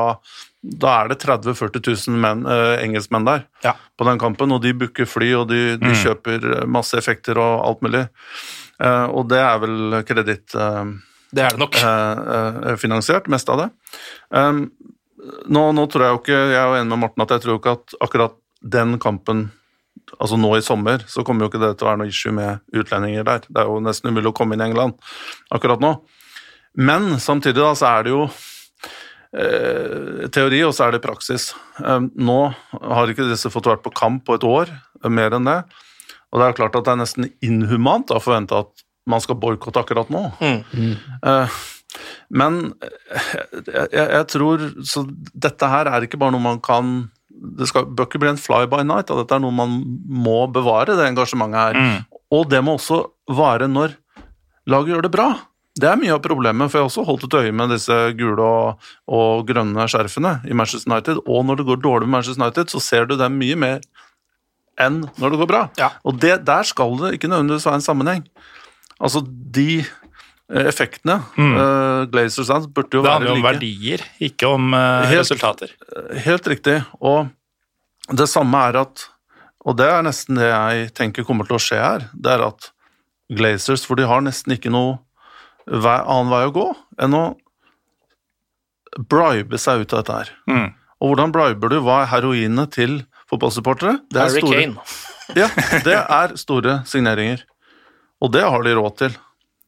Da 0.61 1.03
er 1.03 1.07
det 1.13 1.19
30 1.23 1.53
000-40 1.53 2.07
000 2.09 2.17
menn, 2.19 2.41
eh, 2.51 2.81
engelskmenn 2.83 3.25
der 3.25 3.45
Ja. 3.63 3.73
på 3.97 4.05
den 4.05 4.19
kampen, 4.19 4.51
og 4.51 4.61
de 4.61 4.73
booker 4.73 5.05
fly, 5.07 5.29
og 5.39 5.47
de, 5.47 5.77
de 5.79 5.93
kjøper 5.95 6.65
masse 6.67 6.97
effekter 6.99 7.37
og 7.39 7.61
alt 7.65 7.81
mulig. 7.85 8.01
Eh, 8.79 9.05
og 9.07 9.29
det 9.29 9.39
er 9.39 9.59
vel 9.63 10.03
kreditt... 10.03 10.55
Eh, 10.55 10.83
Det 11.31 11.43
er 11.45 11.49
det 11.55 11.59
nok. 11.61 11.75
eh, 11.77 12.71
eh, 12.71 12.75
finansiert, 12.81 13.27
mest 13.29 13.47
av 13.49 13.57
det. 13.61 13.69
Um, 14.33 14.71
nå, 15.47 15.63
nå 15.77 15.85
tror 15.91 16.03
jeg 16.03 16.11
jo 16.15 16.19
ikke, 16.23 16.37
jeg 16.51 16.57
er 16.59 16.67
jo 16.67 16.77
enig 16.81 16.89
med 16.89 16.99
Morten 17.05 17.21
at 17.23 17.29
jeg 17.35 17.41
tror 17.45 17.59
ikke 17.59 17.75
at 17.77 17.95
akkurat 18.01 18.35
den 18.63 18.97
kampen, 18.99 19.51
altså 20.19 20.35
nå 20.41 20.55
i 20.57 20.61
sommer, 20.65 21.03
så 21.07 21.23
kommer 21.23 21.45
jo 21.45 21.51
ikke 21.53 21.61
det 21.61 21.77
til 21.77 21.85
å 21.87 21.91
være 21.91 22.01
noe 22.01 22.09
issue 22.11 22.33
med 22.35 22.59
utlendinger 22.73 23.23
der. 23.27 23.43
Det 23.47 23.61
er 23.61 23.67
jo 23.69 23.79
nesten 23.79 24.09
umulig 24.11 24.31
å 24.31 24.35
komme 24.35 24.55
inn 24.57 24.63
i 24.63 24.67
England 24.71 24.97
akkurat 25.55 25.79
nå. 25.79 25.93
Men 26.75 27.13
samtidig 27.19 27.61
da, 27.61 27.71
så 27.77 27.91
er 27.99 28.03
det 28.07 28.11
jo 28.15 28.23
eh, 28.25 28.33
teori, 29.29 30.63
og 30.65 30.73
så 30.73 30.87
er 30.87 30.95
det 30.95 31.03
praksis. 31.03 31.51
Um, 31.77 32.07
nå 32.17 32.39
har 32.73 33.11
ikke 33.11 33.27
disse 33.29 33.51
fått 33.53 33.69
vært 33.69 33.83
på 33.85 33.93
kamp 33.93 34.23
på 34.25 34.39
et 34.39 34.45
år, 34.47 34.71
mer 35.05 35.35
enn 35.37 35.45
det. 35.45 35.59
Og 36.29 36.39
det 36.39 36.45
er 36.45 36.53
jo 36.53 36.59
klart 36.61 36.77
at 36.77 36.85
det 36.87 36.93
er 36.93 37.01
nesten 37.01 37.27
inhumant 37.45 38.13
å 38.13 38.21
forvente 38.21 38.57
at 38.57 38.85
man 39.09 39.21
skal 39.23 39.39
boikotte 39.41 39.81
akkurat 39.81 40.11
nå. 40.13 40.27
Mm. 40.39 40.91
men 42.29 42.59
eh, 42.85 43.29
jeg, 43.65 43.89
jeg 43.97 44.25
tror 44.29 44.61
Så 44.85 45.01
dette 45.33 45.69
her 45.71 45.89
er 45.89 46.05
ikke 46.05 46.19
bare 46.21 46.35
noe 46.35 46.43
man 46.43 46.59
kan 46.61 46.91
Det 47.57 47.65
skal, 47.71 47.87
bør 47.89 48.05
ikke 48.05 48.21
bli 48.21 48.29
en 48.29 48.41
fly 48.41 48.67
by 48.69 48.83
night. 48.85 49.09
Dette 49.09 49.37
er 49.37 49.41
noe 49.41 49.55
man 49.55 49.79
må 50.05 50.43
bevare, 50.53 50.97
det 50.97 51.07
engasjementet 51.07 51.59
her. 51.79 52.03
Og 52.35 52.45
det 52.51 52.61
må 52.65 52.75
også 52.77 53.01
vare 53.33 53.69
når 53.71 53.95
laget 54.69 54.93
gjør 54.93 55.07
det 55.07 55.13
bra. 55.15 55.29
Det 55.79 55.87
er 55.87 55.99
mye 56.01 56.11
av 56.15 56.21
problemet, 56.25 56.67
for 56.71 56.79
jeg 56.79 56.83
har 56.83 56.89
også 56.89 57.05
holdt 57.07 57.27
et 57.29 57.37
øye 57.39 57.55
med 57.55 57.71
disse 57.71 57.95
gule 58.19 58.43
og, 58.43 58.89
og 59.07 59.45
grønne 59.47 59.85
skjerfene 59.91 60.33
i 60.49 60.57
Manchester 60.57 60.91
United, 60.91 61.21
og 61.23 61.45
når 61.47 61.61
det 61.61 61.67
går 61.69 61.81
dårlig 61.85 62.09
med 62.09 62.17
Manchester 62.17 62.43
United, 62.43 62.73
så 62.73 62.81
ser 62.83 63.07
du 63.07 63.15
dem 63.19 63.37
mye 63.39 63.57
mer 63.59 63.79
enn 64.79 65.01
når 65.19 65.33
det 65.33 65.39
går 65.41 65.49
bra. 65.51 65.61
Ja. 65.79 65.93
Og 66.07 66.19
det, 66.23 66.37
der 66.47 66.67
skal 66.67 66.97
det 67.01 67.13
ikke 67.17 67.31
nødvendigvis 67.31 67.67
være 67.67 67.79
en 67.79 67.85
sammenheng. 67.85 68.27
Altså, 68.99 69.23
de 69.27 69.83
effektene. 70.49 71.19
effektene 71.29 71.59
Uh, 71.59 72.05
Glazers 72.09 72.47
Dance 72.49 72.69
burde 72.73 72.97
jo 72.97 73.03
være... 73.05 73.19
Det 73.19 73.29
handler 73.29 73.31
om 73.31 73.37
like. 73.37 73.47
verdier, 73.47 74.05
ikke 74.19 74.47
om 74.49 74.73
uh, 74.73 75.05
Helt- 75.05 75.21
resultater. 75.21 75.75
Helt 76.25 76.47
riktig. 76.47 76.79
Og 76.99 77.29
det 78.09 78.25
samme 78.31 78.57
er 78.69 78.79
at 78.81 79.05
Og 79.67 79.75
det 79.77 79.85
er 79.91 80.01
nesten 80.01 80.39
det 80.39 80.47
jeg 80.47 80.91
tenker 80.95 81.25
kommer 81.27 81.45
til 81.45 81.57
å 81.57 81.61
skje 81.61 81.77
her. 81.77 82.07
Det 82.15 82.31
er 82.31 82.41
at 82.47 82.71
Glazers, 83.29 83.83
for 83.85 83.99
de 83.99 84.07
har 84.09 84.23
nesten 84.25 84.55
ikke 84.55 84.71
noe 84.73 84.97
annen 85.69 86.32
vei 86.34 86.43
å 86.47 86.53
gå 86.55 86.65
enn 87.05 87.13
å 87.17 87.23
bribe 89.10 89.60
seg 89.62 89.84
ut 89.86 89.93
av 89.93 90.01
dette 90.03 90.17
her. 90.17 90.32
Mm. 90.49 90.67
Og 90.99 91.12
hvordan 91.12 91.32
briber 91.36 91.71
du? 91.71 91.77
Hva 91.86 92.01
er 92.03 92.12
heroinet 92.12 92.73
til 92.75 92.99
fotballsupportere? 93.29 93.99
Det 94.12 94.19
er 94.19 94.27
Harry 94.27 94.43
store- 94.43 94.60
Kane. 94.65 94.89
Ja, 95.38 95.45
det 95.86 95.93
er 95.93 96.32
store 96.41 96.79
signeringer. 96.89 97.43
Og 98.17 98.32
det 98.34 98.41
har 98.41 98.63
de 98.65 98.71
råd 98.73 98.95
til. 98.97 99.17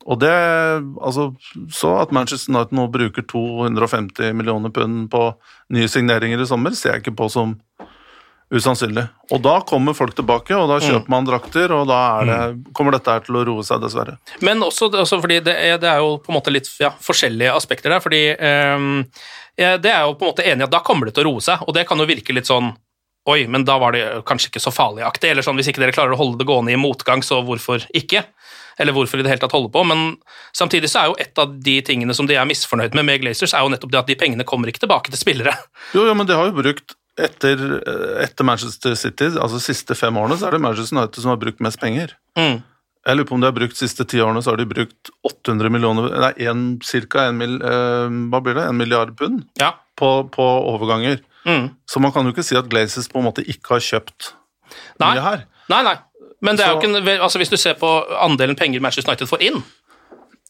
Og 0.10 0.18
det, 0.18 0.32
altså, 0.98 1.28
Så 1.70 1.92
at 2.02 2.10
Manchester 2.12 2.50
United 2.50 2.74
nå 2.74 2.88
bruker 2.90 3.22
250 3.30 4.34
millioner 4.34 4.74
pund 4.74 5.04
på 5.14 5.22
nye 5.70 5.88
signeringer 5.88 6.42
i 6.42 6.48
sommer, 6.50 6.74
ser 6.74 6.96
jeg 6.96 7.04
ikke 7.04 7.14
på 7.22 7.30
som 7.30 7.54
usannsynlig. 8.52 9.06
Og 9.32 9.42
da 9.44 9.56
kommer 9.68 9.96
folk 9.96 10.16
tilbake, 10.16 10.56
og 10.58 10.68
da 10.72 10.80
kjøper 10.84 11.12
man 11.12 11.28
drakter, 11.28 11.72
og 11.76 11.88
da 11.90 12.00
er 12.20 12.30
det, 12.30 12.40
kommer 12.76 12.98
dette 12.98 13.16
her 13.16 13.24
til 13.26 13.40
å 13.40 13.46
roe 13.48 13.64
seg, 13.66 13.80
dessverre. 13.84 14.18
Men 14.44 14.64
også, 14.66 14.92
også 14.92 15.22
fordi 15.24 15.40
det 15.46 15.56
er, 15.56 15.80
det 15.82 15.90
er 15.92 16.04
jo 16.04 16.18
på 16.24 16.34
en 16.34 16.40
måte 16.40 16.54
litt 16.54 16.68
ja, 16.82 16.92
forskjellige 17.02 17.56
aspekter 17.56 17.96
der. 17.96 18.04
fordi 18.04 18.22
um, 18.76 19.04
Det 19.56 19.92
er 19.92 20.04
jo 20.04 20.18
på 20.20 20.28
en 20.28 20.34
måte 20.34 20.48
enig 20.48 20.66
i 20.66 20.68
at 20.68 20.76
da 20.76 20.84
kommer 20.84 21.08
det 21.08 21.16
til 21.16 21.26
å 21.26 21.32
roe 21.32 21.44
seg, 21.44 21.64
og 21.64 21.78
det 21.78 21.88
kan 21.88 22.00
jo 22.00 22.10
virke 22.10 22.36
litt 22.36 22.50
sånn 22.52 22.74
Oi, 23.30 23.44
men 23.46 23.62
da 23.62 23.76
var 23.78 23.94
det 23.94 24.24
kanskje 24.26 24.48
ikke 24.50 24.64
så 24.64 24.72
farlig-aktig. 24.74 25.30
Eller 25.30 25.46
sånn, 25.46 25.54
hvis 25.60 25.68
ikke 25.70 25.84
dere 25.84 25.94
klarer 25.94 26.16
å 26.16 26.18
holde 26.18 26.40
det 26.40 26.48
gående 26.50 26.74
i 26.74 26.80
motgang, 26.82 27.22
så 27.22 27.38
hvorfor 27.46 27.84
ikke? 27.94 28.24
Eller 28.82 28.96
hvorfor 28.96 29.22
i 29.22 29.26
det 29.26 29.30
hele 29.30 29.44
tatt 29.44 29.54
holde 29.54 29.70
på? 29.70 29.84
Men 29.86 30.16
samtidig 30.58 30.90
så 30.90 31.04
er 31.04 31.12
jo 31.12 31.20
et 31.22 31.42
av 31.44 31.54
de 31.54 31.76
tingene 31.86 32.16
som 32.18 32.26
de 32.26 32.34
er 32.34 32.50
misfornøyd 32.50 32.98
med 32.98 33.06
med 33.06 33.22
Glazers, 33.22 33.54
er 33.54 33.62
jo 33.62 33.70
nettopp 33.70 33.94
det 33.94 34.00
at 34.02 34.10
de 34.10 34.18
pengene 34.18 34.48
kommer 34.48 34.72
ikke 34.72 34.82
tilbake 34.88 35.14
til 35.14 35.22
spillere. 35.22 35.54
Jo, 35.94 36.08
jo, 36.08 36.16
men 36.18 36.26
de 36.26 36.40
har 36.40 36.50
jo 36.50 36.58
brukt 36.58 36.98
etter, 37.20 37.62
etter 38.24 38.48
Manchester 38.48 38.96
City, 38.96 39.32
altså 39.36 39.58
de 39.60 39.66
siste 39.66 39.96
fem 39.98 40.18
årene, 40.18 40.38
så 40.40 40.48
er 40.48 40.56
det 40.56 40.62
Manchester 40.64 40.98
United 40.98 41.22
som 41.24 41.34
har 41.34 41.40
brukt 41.42 41.60
mest 41.64 41.80
penger. 41.82 42.14
Mm. 42.40 42.62
Jeg 43.02 43.18
lurer 43.18 43.28
på 43.28 43.34
om 43.36 43.42
de 43.42 43.50
har 43.50 43.56
brukt 43.58 43.74
de 43.74 43.82
siste 43.82 44.06
ti 44.06 44.20
årene, 44.22 44.44
så 44.46 44.54
har 44.54 44.60
de 44.62 44.68
brukt 44.70 45.10
800 45.26 45.72
millioner 45.74 46.12
Nei, 46.22 46.32
ca. 46.38 46.54
cirka 46.86 47.26
en, 47.32 47.38
mil, 47.42 47.58
eh, 47.62 48.72
milliard 48.78 49.16
pund 49.18 49.44
Ja. 49.60 49.74
på, 49.98 50.30
på 50.30 50.46
overganger. 50.70 51.20
Mm. 51.46 51.72
Så 51.90 52.00
man 52.00 52.12
kan 52.14 52.26
jo 52.26 52.32
ikke 52.36 52.46
si 52.46 52.56
at 52.56 52.70
Glazes 52.70 53.10
på 53.10 53.18
en 53.20 53.26
måte 53.26 53.42
ikke 53.44 53.74
har 53.76 53.82
kjøpt 53.82 54.34
Nei. 55.02 55.16
mye 55.16 55.22
her. 55.26 55.46
Nei, 55.70 55.82
nei. 55.84 55.96
Men 56.42 56.58
det 56.58 56.66
er 56.66 56.72
jo 56.74 56.80
ikke, 56.82 57.20
altså 57.22 57.38
hvis 57.42 57.50
du 57.54 57.58
ser 57.58 57.76
på 57.78 57.90
andelen 58.22 58.56
penger 58.58 58.82
Manchester 58.82 59.12
United 59.12 59.30
får 59.30 59.42
inn, 59.46 59.60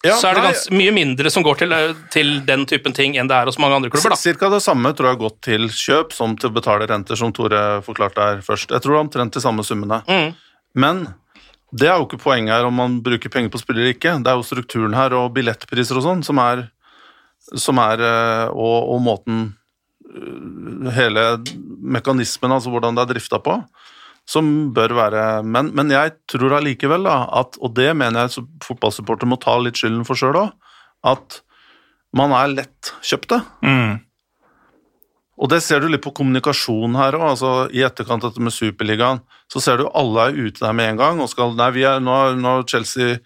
Ja, 0.02 0.16
så 0.18 0.32
er 0.32 0.38
det 0.38 0.44
ganske 0.48 0.74
mye 0.74 0.92
mindre 0.96 1.30
som 1.30 1.44
går 1.46 1.60
til, 1.62 1.74
til 2.14 2.32
den 2.48 2.64
typen 2.70 2.96
ting 2.98 3.14
enn 3.22 3.28
det 3.30 3.38
er 3.38 3.50
hos 3.50 3.60
mange 3.62 3.78
andre 3.78 3.92
klubber. 3.94 4.16
da. 4.16 4.18
Cirka 4.18 4.50
det 4.50 4.64
samme 4.66 4.90
tror 4.98 5.12
jeg 5.12 5.18
har 5.18 5.22
gått 5.22 5.42
til 5.46 5.68
kjøp 5.70 6.16
som 6.18 6.34
til 6.40 6.50
å 6.50 6.56
betale 6.56 6.88
renter, 6.90 7.20
som 7.20 7.34
Tore 7.36 7.62
forklarte 7.86 8.26
her 8.26 8.42
først. 8.46 8.74
Jeg 8.74 8.82
tror 8.82 8.96
det 8.96 8.98
er 8.98 9.06
omtrent 9.06 9.38
de 9.38 9.44
samme 9.44 9.66
summene. 9.68 10.02
Mm. 10.10 10.32
Men 10.82 11.04
det 11.72 11.88
er 11.88 12.00
jo 12.00 12.08
ikke 12.08 12.24
poenget 12.24 12.56
her 12.56 12.68
om 12.68 12.76
man 12.82 12.98
bruker 13.06 13.32
penger 13.32 13.54
på 13.54 13.62
spillere 13.62 13.86
eller 13.86 13.96
ikke. 13.96 14.18
Det 14.26 14.32
er 14.32 14.40
jo 14.40 14.48
strukturen 14.48 14.98
her 14.98 15.14
og 15.20 15.32
billettpriser 15.38 16.00
og 16.02 16.08
sånn 16.08 16.26
som 16.26 16.42
er, 16.44 16.66
som 17.54 17.80
er 17.84 18.02
eh, 18.08 18.48
og, 18.50 18.90
og 18.96 19.06
måten 19.06 19.44
eh, 20.10 20.90
hele 20.98 21.30
mekanismen, 21.82 22.58
altså 22.58 22.74
hvordan 22.74 22.98
det 22.98 23.06
er 23.06 23.14
drifta 23.14 23.40
på. 23.44 23.62
Som 24.30 24.46
bør 24.76 24.94
være 24.96 25.24
Men, 25.44 25.72
men 25.76 25.92
jeg 25.92 26.14
tror 26.30 26.60
allikevel, 26.60 27.08
at, 27.10 27.58
og 27.60 27.74
det 27.76 27.90
mener 27.98 28.28
jeg 28.28 28.46
fotballsupporter 28.64 29.30
må 29.30 29.40
ta 29.42 29.58
litt 29.60 29.80
skylden 29.80 30.06
for 30.08 30.20
sjøl 30.20 30.40
òg, 30.46 30.54
at 31.04 31.42
man 32.16 32.34
er 32.36 32.54
lettkjøpte. 32.54 33.40
Mm. 33.66 34.00
Og 35.42 35.50
det 35.50 35.62
ser 35.66 35.82
du 35.82 35.90
litt 35.90 36.04
på 36.04 36.14
kommunikasjon 36.14 36.98
her 37.00 37.18
òg. 37.18 37.28
Altså, 37.34 37.52
I 37.74 37.86
etterkant 37.88 38.24
av 38.24 38.34
dette 38.34 38.44
med 38.46 38.54
Superligaen, 38.54 39.24
så 39.52 39.64
ser 39.64 39.82
du 39.82 39.88
alle 39.90 40.28
er 40.28 40.38
ute 40.38 40.62
der 40.62 40.76
med 40.78 40.94
en 40.94 41.02
gang 41.02 41.24
og 41.24 41.32
skal 41.32 41.56
Nei, 41.58 41.72
vi 41.76 41.88
er, 41.88 42.04
nå, 42.04 42.18
nå 42.40 42.62
Chelsea 42.70 43.18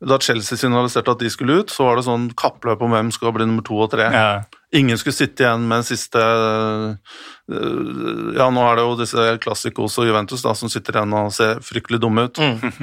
Da 0.00 0.16
Chelsea 0.20 0.56
signaliserte 0.56 1.12
at 1.12 1.20
de 1.20 1.30
skulle 1.30 1.60
ut, 1.60 1.72
så 1.72 1.86
var 1.86 1.98
det 1.98 2.06
sånn 2.06 2.30
kappløp 2.32 2.80
om 2.82 2.94
hvem 2.96 3.10
skal 3.12 3.34
bli 3.36 3.44
nummer 3.44 3.64
to 3.66 3.76
og 3.84 3.90
tre. 3.92 4.06
Ja. 4.08 4.59
Ingen 4.76 4.98
skulle 5.00 5.16
sitte 5.16 5.42
igjen 5.42 5.64
med 5.66 5.80
en 5.80 5.86
siste 5.88 6.20
øh, 6.20 6.94
Ja, 8.36 8.46
nå 8.54 8.62
er 8.68 8.78
det 8.78 8.84
jo 8.86 8.96
disse 9.00 9.26
Classicos 9.42 9.98
og 9.98 10.06
Juventus 10.06 10.44
da, 10.46 10.54
som 10.54 10.70
sitter 10.70 11.00
igjen 11.00 11.16
og 11.18 11.32
ser 11.34 11.62
fryktelig 11.66 11.98
dumme 12.02 12.28
ut. 12.28 12.38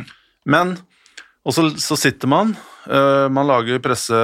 Men 0.54 0.76
Og 1.48 1.56
så, 1.56 1.70
så 1.80 1.96
sitter 1.96 2.28
man, 2.28 2.56
øh, 2.92 3.28
man 3.32 3.48
lager 3.48 3.80
presse 3.84 4.18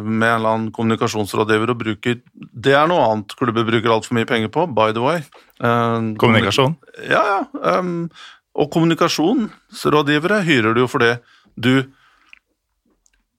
med 0.00 0.28
en 0.28 0.36
eller 0.38 0.54
annen 0.54 0.70
kommunikasjonsrådgiver 0.72 1.74
og 1.74 1.82
bruker 1.82 2.22
Det 2.64 2.72
er 2.72 2.88
noe 2.88 3.04
annet 3.04 3.34
klubber 3.36 3.66
bruker 3.68 3.92
altfor 3.92 4.16
mye 4.16 4.28
penger 4.28 4.48
på, 4.48 4.64
by 4.72 4.94
the 4.96 5.04
way. 5.04 5.20
Eh, 5.60 6.14
Kommunikasjon. 6.20 6.78
ja, 7.04 7.20
ja. 7.20 7.42
Um, 7.78 8.08
og 8.54 8.70
kommunikasjonsrådgivere 8.70 10.40
hyrer 10.46 10.74
du 10.74 10.84
jo 10.84 10.88
fordi 10.88 11.16
du 11.58 11.84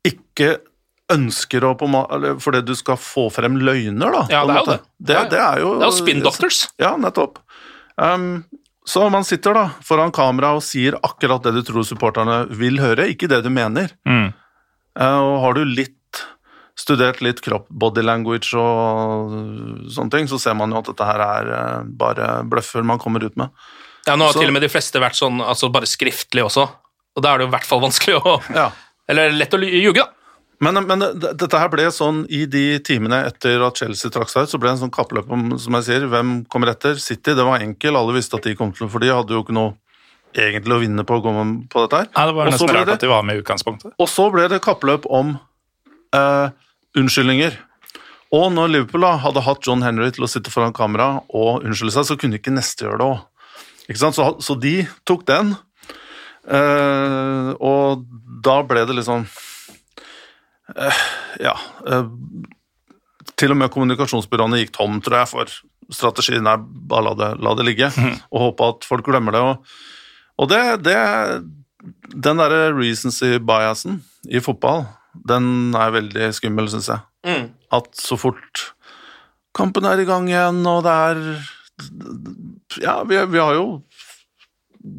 ikke 0.05 0.57
ønsker 1.13 1.63
å 1.67 1.73
på 1.77 1.87
fordi 2.41 2.61
du 2.65 2.73
skal 2.77 2.97
få 2.97 3.27
frem 3.33 3.59
løgner, 3.61 4.11
da. 4.11 4.21
Ja, 4.31 4.43
det 4.45 4.55
er 4.55 4.59
jo 4.59 4.69
det. 4.71 4.77
Det, 4.97 5.17
det 5.35 5.41
er 5.41 5.59
jo 5.61 5.73
Det 5.79 5.85
er 5.85 5.91
jo 5.91 5.97
spin 5.99 6.23
doctors. 6.25 6.61
Ja, 6.81 6.95
nettopp. 6.97 7.37
Um, 8.01 8.45
så 8.85 9.05
man 9.13 9.25
sitter 9.25 9.53
da 9.57 9.65
foran 9.85 10.13
kamera 10.13 10.53
og 10.57 10.63
sier 10.65 10.97
akkurat 11.05 11.45
det 11.45 11.55
du 11.57 11.61
tror 11.65 11.85
supporterne 11.87 12.43
vil 12.53 12.81
høre, 12.81 13.07
ikke 13.13 13.29
det 13.29 13.43
du 13.45 13.51
mener. 13.53 13.93
Mm. 14.09 14.31
Uh, 14.99 15.19
og 15.21 15.35
har 15.45 15.57
du 15.59 15.63
litt 15.65 15.93
studert 16.75 17.21
litt 17.23 17.39
kropp, 17.41 17.69
body 17.71 18.03
language 18.03 18.51
og 18.59 19.31
sånne 19.95 20.11
ting, 20.11 20.27
så 20.27 20.39
ser 20.41 20.57
man 20.59 20.73
jo 20.75 20.81
at 20.81 20.89
dette 20.91 21.05
her 21.07 21.21
er 21.23 21.51
eh, 21.55 21.85
bare 21.87 22.25
bløffer 22.51 22.83
man 22.83 22.99
kommer 22.99 23.23
ut 23.23 23.37
med. 23.39 23.53
Ja, 24.05 24.17
Nå 24.19 24.27
har 24.27 24.33
Så- 24.35 24.41
til 24.43 24.51
og 24.51 24.57
med 24.57 24.65
de 24.65 24.69
fleste 24.69 24.99
vært 24.99 25.15
sånn 25.15 25.39
altså 25.39 25.71
bare 25.71 25.87
skriftlig 25.87 26.43
også, 26.43 26.65
og 27.15 27.23
da 27.23 27.31
er 27.31 27.37
det 27.39 27.45
jo 27.47 27.47
i 27.47 27.55
hvert 27.55 27.69
fall 27.69 27.79
vanskelig 27.79 28.19
å 28.19 28.35
Ja. 28.53 28.67
Eller 29.07 29.31
lett 29.31 29.53
å 29.53 29.59
ljuge, 29.63 30.01
da. 30.03 30.09
Men, 30.63 30.79
men 30.87 30.99
det- 30.99 31.33
dette 31.37 31.59
her 31.59 31.67
ble 31.69 31.83
sånn 31.91 32.25
i 32.31 32.45
de 32.45 32.79
timene 32.79 33.25
etter 33.27 33.59
at 33.65 33.75
Chelsea 33.77 34.09
trakk 34.11 34.29
seg 34.31 34.43
ut, 34.43 34.49
så 34.49 34.59
ble 34.59 34.69
det 34.69 34.77
en 34.81 34.87
sånn 34.89 34.93
kappløp 34.95 35.29
om, 35.31 35.57
som 35.59 35.73
jeg 35.73 35.83
sier, 35.83 36.05
hvem 36.07 36.45
kommer 36.47 36.71
etter. 36.71 36.95
City, 37.01 37.33
det 37.35 37.43
var 37.45 37.59
enkel, 37.59 37.95
alle 37.99 38.13
visste 38.15 38.35
at 38.39 38.43
de 38.47 38.55
kom 38.55 38.71
til, 38.71 38.87
for 38.87 38.99
de 39.03 39.07
hadde 39.11 39.35
jo 39.35 39.43
ikke 39.43 39.53
noe 39.57 39.75
egentlig 40.35 40.75
å 40.75 40.79
vinne 40.81 41.03
på 41.07 41.17
å 41.19 41.23
gå 41.23 41.31
med 41.35 41.69
på 41.71 41.83
dette 41.85 41.99
her. 42.01 42.07
Nei, 42.15 42.25
det 42.27 42.35
var 42.35 42.45
nesten 42.51 42.67
rart 42.75 42.85
det- 42.87 42.93
at 42.93 42.99
de 43.01 43.07
var 43.11 43.23
med 43.23 43.35
i 43.37 43.41
utgangspunktet. 43.41 43.93
Og 43.99 44.07
så 44.07 44.31
ble 44.31 44.47
det 44.47 44.61
kappløp 44.61 45.05
om 45.09 45.39
eh, 46.13 46.49
unnskyldninger. 46.95 47.57
Og 48.31 48.51
når 48.51 48.69
Liverpool 48.71 49.01
da 49.01 49.17
hadde 49.17 49.41
hatt 49.43 49.61
John 49.67 49.81
Henry 49.81 50.09
til 50.11 50.23
å 50.23 50.29
sitte 50.31 50.51
foran 50.51 50.73
kamera 50.73 51.21
og 51.33 51.63
unnskylde 51.63 51.91
seg, 51.91 52.05
så 52.07 52.17
kunne 52.19 52.39
ikke 52.39 52.51
neste 52.55 52.83
gjøre 52.87 52.99
det 52.99 53.07
òg. 53.11 53.19
Så, 54.15 54.41
så 54.41 54.55
de 54.59 54.87
tok 55.05 55.25
den, 55.25 55.55
eh, 56.49 57.51
og 57.59 58.05
da 58.43 58.61
ble 58.63 58.85
det 58.85 58.95
liksom 58.97 59.25
eh, 59.25 59.54
Ja. 61.41 61.55
eh, 61.87 62.07
til 63.35 63.51
og 63.51 63.59
med 63.59 63.71
kommunikasjonsbyråene 63.73 64.61
gikk 64.61 64.73
tom, 64.77 64.99
tror 65.03 65.19
jeg, 65.21 65.29
for 65.31 65.55
strategien 65.93 66.47
er 66.49 66.61
bare 66.61 67.09
la 67.09 67.13
det, 67.19 67.29
la 67.43 67.53
det 67.57 67.65
ligge, 67.67 67.89
og 68.31 68.45
håpe 68.47 68.69
at 68.73 68.87
folk 68.87 69.05
glemmer 69.09 69.35
det. 69.35 69.41
Og, 69.43 69.75
og 70.41 70.49
det, 70.51 70.61
det 70.85 70.97
Den 72.15 72.39
derre 72.41 72.71
recency-biasen 72.73 73.99
i 74.33 74.39
fotball, 74.41 74.87
den 75.29 75.75
er 75.77 75.93
veldig 75.93 76.31
skummel, 76.33 76.69
syns 76.71 76.89
jeg. 76.89 77.03
Mm. 77.27 77.51
At 77.77 77.91
så 77.99 78.17
fort 78.17 78.71
kampen 79.55 79.85
er 79.85 80.01
i 80.01 80.07
gang 80.07 80.25
igjen, 80.31 80.63
og 80.65 80.83
det 80.87 80.95
er 81.09 81.21
Ja, 82.81 83.03
vi, 83.03 83.19
vi 83.29 83.39
har 83.39 83.53
jo 83.57 83.81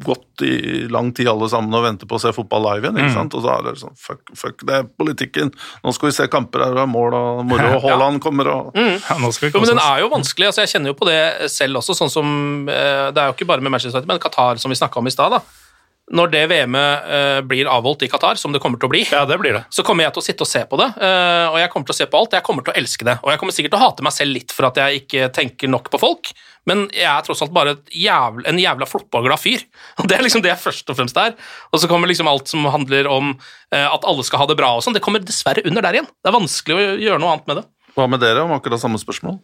gått 0.03 0.41
i 0.43 0.87
lang 0.91 1.13
tid 1.15 1.29
alle 1.31 1.47
sammen 1.49 1.73
og 1.73 1.83
venter 1.85 2.09
på 2.09 2.17
å 2.17 2.21
se 2.21 2.33
fotball 2.35 2.65
live 2.65 2.85
igjen, 2.89 2.97
ikke 2.99 3.13
sant? 3.15 3.35
Og 3.39 3.43
så 3.45 3.53
er 3.53 3.63
det 3.69 3.75
sånn 3.79 3.95
fuck, 3.97 4.19
fuck 4.35 4.65
det 4.67 4.75
er 4.81 4.89
politikken. 4.99 5.51
Nå 5.85 5.93
skal 5.95 6.09
vi 6.09 6.15
se 6.17 6.27
kamper 6.33 6.65
her, 6.65 6.73
og 6.75 6.79
det 6.79 6.83
er 6.83 6.91
mål 6.91 7.15
og 7.19 7.43
moro, 7.51 7.69
og 7.77 7.85
Haaland 7.87 8.19
kommer 8.23 8.51
og 8.51 8.75
Ja, 8.75 9.15
nå 9.21 9.31
skal 9.31 9.47
vi 9.47 9.53
Jo, 9.55 9.63
men 9.63 9.71
den 9.75 9.83
er 9.83 10.03
jo 10.03 10.09
vanskelig. 10.11 10.49
altså 10.51 10.65
Jeg 10.65 10.73
kjenner 10.75 10.91
jo 10.91 10.97
på 10.99 11.07
det 11.07 11.21
selv 11.53 11.79
også, 11.79 11.95
sånn 12.01 12.11
som 12.11 12.27
eh, 12.67 13.07
Det 13.15 13.23
er 13.23 13.31
jo 13.31 13.37
ikke 13.37 13.47
bare 13.53 13.63
med 13.63 13.71
Manchester 13.77 13.97
United, 14.01 14.11
men 14.11 14.19
Qatar, 14.27 14.59
som 14.59 14.69
vi 14.73 14.79
snakka 14.81 14.99
om 14.99 15.07
i 15.07 15.15
stad. 15.15 15.37
da. 15.37 15.41
Når 16.07 16.29
det 16.31 16.41
VM-et 16.47 17.07
eh, 17.11 17.39
blir 17.43 17.67
avholdt 17.67 18.05
i 18.05 18.07
Qatar, 18.07 18.37
som 18.39 18.53
det 18.55 18.61
kommer 18.63 18.79
til 18.79 18.87
å 18.87 18.91
bli, 18.93 19.01
Ja, 19.11 19.25
det 19.27 19.35
blir 19.41 19.57
det. 19.57 19.65
så 19.75 19.83
kommer 19.83 20.05
jeg 20.05 20.13
til 20.15 20.21
å 20.21 20.27
sitte 20.27 20.45
og 20.45 20.47
se 20.47 20.61
på 20.69 20.77
det. 20.79 20.85
eh, 21.03 21.47
og 21.51 21.57
jeg 21.59 21.71
kommer 21.73 21.89
til 21.89 21.95
å 21.95 21.99
se 21.99 22.07
på 22.07 22.19
alt. 22.21 22.35
Jeg 22.37 22.45
kommer 22.47 22.63
til 22.63 22.71
å 22.71 22.77
elske 22.79 23.03
det. 23.07 23.17
Og 23.23 23.31
jeg 23.33 23.39
kommer 23.41 23.55
sikkert 23.57 23.73
til 23.75 23.79
å 23.81 23.85
hate 23.89 24.05
meg 24.07 24.15
selv 24.15 24.31
litt 24.37 24.53
for 24.55 24.69
at 24.69 24.79
jeg 24.79 25.01
ikke 25.03 25.27
tenker 25.35 25.67
nok 25.73 25.89
på 25.91 25.99
folk, 25.99 26.31
men 26.67 26.85
jeg 26.91 27.07
er 27.07 27.23
tross 27.25 27.41
alt 27.45 27.53
bare 27.55 27.77
et 27.77 27.93
jævl, 28.03 28.43
en 28.49 28.59
jævla 28.59 28.87
floppaglad 28.89 29.39
fyr. 29.39 29.63
Og 30.01 30.09
Det 30.09 30.17
er 30.17 30.25
liksom 30.25 30.43
det 30.43 30.51
jeg 30.51 30.61
først 30.61 30.89
og 30.91 30.97
fremst 30.99 31.19
er. 31.21 31.37
Og 31.71 31.81
så 31.81 31.89
kommer 31.91 32.11
liksom 32.11 32.27
alt 32.27 32.51
som 32.51 32.65
handler 32.67 33.07
om 33.11 33.31
eh, 33.71 33.87
at 33.87 34.03
alle 34.03 34.25
skal 34.27 34.43
ha 34.43 34.49
det 34.49 34.57
bra 34.59 34.73
og 34.75 34.83
sånn. 34.83 34.97
Det 34.97 35.03
kommer 35.05 35.23
dessverre 35.23 35.63
under 35.67 35.85
der 35.85 35.99
igjen. 35.99 36.11
Det 36.11 36.31
er 36.31 36.35
vanskelig 36.35 36.75
å 36.75 36.97
gjøre 37.05 37.21
noe 37.23 37.37
annet 37.37 37.47
med 37.47 37.61
det. 37.61 37.65
Hva 37.97 38.09
med 38.11 38.21
dere 38.21 38.43
om 38.43 38.53
akkurat 38.53 38.83
samme 38.83 38.99
spørsmål? 39.01 39.39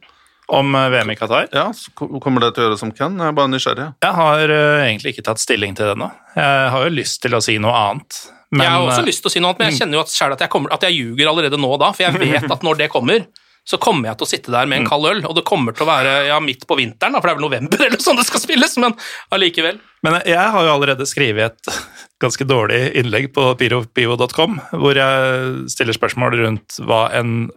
Om 0.54 0.76
eh, 0.76 0.90
VM 0.98 1.14
i 1.14 1.18
Qatar? 1.18 1.48
Ja, 1.56 1.70
så 1.72 1.94
kommer 1.96 2.44
det 2.44 2.54
til 2.54 2.66
å 2.66 2.68
gjøre 2.68 2.80
som 2.82 2.92
Ken? 2.96 3.16
Jeg 3.16 3.32
er 3.32 3.38
bare 3.38 3.52
nysgjerrig. 3.54 3.90
Jeg 4.04 4.18
har 4.20 4.52
uh, 4.52 4.84
egentlig 4.84 5.16
ikke 5.16 5.28
tatt 5.32 5.42
stilling 5.42 5.78
til 5.80 5.88
det 5.88 5.96
ennå. 5.96 6.12
Jeg 6.36 6.72
har 6.76 6.88
jo 6.88 6.96
lyst 7.00 7.22
til 7.24 7.38
å 7.38 7.42
si 7.44 7.56
noe 7.64 7.76
annet. 7.88 8.20
Men 8.54 8.68
jeg 8.68 8.74
har 8.76 8.88
også 8.90 9.02
eh, 9.02 9.08
lyst 9.08 9.24
til 9.24 9.32
å 9.32 9.34
si 9.34 9.42
noe 9.42 9.54
annet, 9.54 9.64
men 9.64 9.72
jeg 9.72 9.78
kjenner 9.82 9.98
jo 9.98 10.04
at, 10.04 10.14
at, 10.36 10.44
jeg 10.46 10.54
kommer, 10.54 10.76
at 10.76 10.86
jeg 10.86 11.00
ljuger 11.00 11.32
allerede 11.32 11.60
nå 11.62 11.72
da, 11.82 11.94
for 11.96 12.06
jeg 12.06 12.20
vet 12.20 12.52
at 12.58 12.68
når 12.68 12.84
det 12.84 12.90
kommer, 12.94 13.26
så 13.64 13.80
kommer 13.80 14.10
jeg 14.10 14.20
til 14.20 14.26
å 14.26 14.30
sitte 14.30 14.52
der 14.52 14.68
med 14.68 14.82
en 14.82 14.88
kald 14.90 15.08
øl, 15.08 15.22
og 15.24 15.38
det 15.38 15.46
kommer 15.48 15.76
til 15.76 15.86
å 15.86 15.90
være 15.90 16.14
ja, 16.28 16.40
midt 16.44 16.66
på 16.68 16.76
vinteren, 16.76 17.16
for 17.16 17.30
det 17.30 17.34
er 17.34 17.40
vel 17.40 17.46
november 17.48 17.84
eller 17.88 18.04
sånn 18.04 18.20
det 18.20 18.28
skal 18.28 18.44
spilles, 18.44 18.76
men 18.84 18.96
allikevel. 19.36 19.80
Men 20.04 20.20
jeg 20.28 20.52
har 20.56 20.68
jo 20.68 20.74
allerede 20.74 21.08
skrevet 21.08 21.54
et 21.54 21.78
ganske 22.24 22.48
dårlig 22.48 22.82
innlegg 23.00 23.30
på 23.36 23.48
pirobio.com, 23.60 24.60
hvor 24.76 25.00
jeg 25.00 25.70
stiller 25.72 25.96
spørsmål 25.96 26.40
rundt 26.42 26.80
hva 26.84 27.06
en 27.16 27.48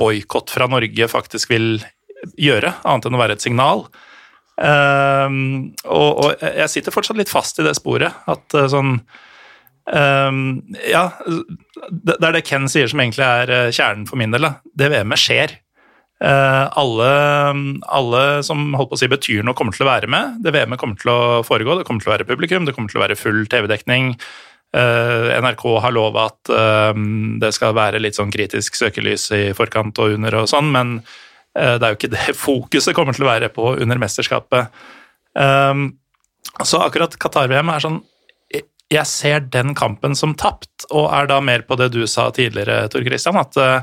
boikott 0.00 0.52
fra 0.52 0.68
Norge 0.68 1.08
faktisk 1.08 1.52
vil 1.54 1.78
gjøre, 2.40 2.74
annet 2.84 3.08
enn 3.08 3.16
å 3.16 3.22
være 3.24 3.38
et 3.38 3.44
signal. 3.44 3.86
Um, 4.54 5.72
og, 5.82 6.10
og 6.24 6.44
jeg 6.44 6.70
sitter 6.70 6.94
fortsatt 6.94 7.18
litt 7.18 7.32
fast 7.32 7.58
i 7.58 7.66
det 7.66 7.74
sporet, 7.74 8.22
at 8.30 8.54
eh, 8.54 8.68
sånn 8.70 8.98
ehm, 9.92 10.62
Ja, 10.86 11.10
det, 11.90 12.16
er 12.20 12.32
det 12.36 12.46
Ken 12.48 12.68
sier 12.70 12.88
som 12.90 13.02
egentlig 13.02 13.26
er 13.26 13.52
eh, 13.52 13.74
kjernen 13.74 14.08
for 14.08 14.20
min 14.20 14.34
del. 14.34 14.46
Da. 14.46 14.56
Det 14.76 14.90
VM-et 14.92 15.20
skjer. 15.20 15.58
Uh, 16.24 16.70
alle, 16.78 17.08
alle 17.92 18.20
som 18.46 18.60
holdt 18.78 18.92
på 18.92 18.96
å 18.96 19.00
si 19.00 19.08
betyr 19.10 19.42
noe, 19.44 19.56
kommer 19.58 19.74
til 19.76 19.84
å 19.84 19.90
være 19.90 20.08
med. 20.08 20.38
Det 20.44 20.54
VM-et 20.54 20.80
kommer 20.80 20.96
til 21.00 21.10
å 21.12 21.42
foregå, 21.44 21.76
det 21.76 21.86
kommer 21.88 22.04
til 22.04 22.12
å 22.12 22.14
være 22.14 22.28
publikum, 22.28 22.64
det 22.64 22.72
kommer 22.76 22.92
til 22.92 23.00
å 23.00 23.04
være 23.04 23.18
full 23.18 23.42
TV-dekning. 23.50 24.14
Eh, 24.74 25.26
NRK 25.42 25.66
har 25.84 25.94
lova 25.94 26.28
at 26.30 26.54
eh, 26.54 27.02
det 27.42 27.50
skal 27.54 27.76
være 27.76 28.00
litt 28.00 28.16
sånn 28.16 28.32
kritisk 28.32 28.78
søkelys 28.78 29.26
i 29.36 29.42
forkant 29.58 30.00
og 30.00 30.16
under 30.16 30.38
og 30.40 30.48
sånn, 30.50 30.72
men 30.74 30.96
det 31.54 31.86
er 31.86 31.92
jo 31.92 31.98
ikke 32.00 32.10
det 32.10 32.32
fokuset 32.46 32.96
kommer 32.96 33.14
til 33.14 33.26
å 33.26 33.30
være 33.30 33.50
på 33.54 33.76
under 33.76 34.00
mesterskapet. 34.02 34.72
Um, 35.38 35.92
så 36.62 36.80
akkurat 36.82 37.14
Qatar-VM 37.18 37.70
er 37.70 37.82
sånn 37.82 38.00
jeg- 38.90 39.06
ser 39.06 39.40
den 39.40 39.74
kampen 39.74 40.14
som 40.16 40.34
tapt, 40.34 40.84
og 40.90 41.12
er 41.12 41.26
da 41.26 41.40
mer 41.40 41.62
på 41.62 41.76
det 41.76 41.92
du 41.92 42.06
sa 42.06 42.30
tidligere, 42.30 42.88
Tor 42.90 43.02
Christian, 43.02 43.36
at 43.36 43.56
eh, 43.56 43.80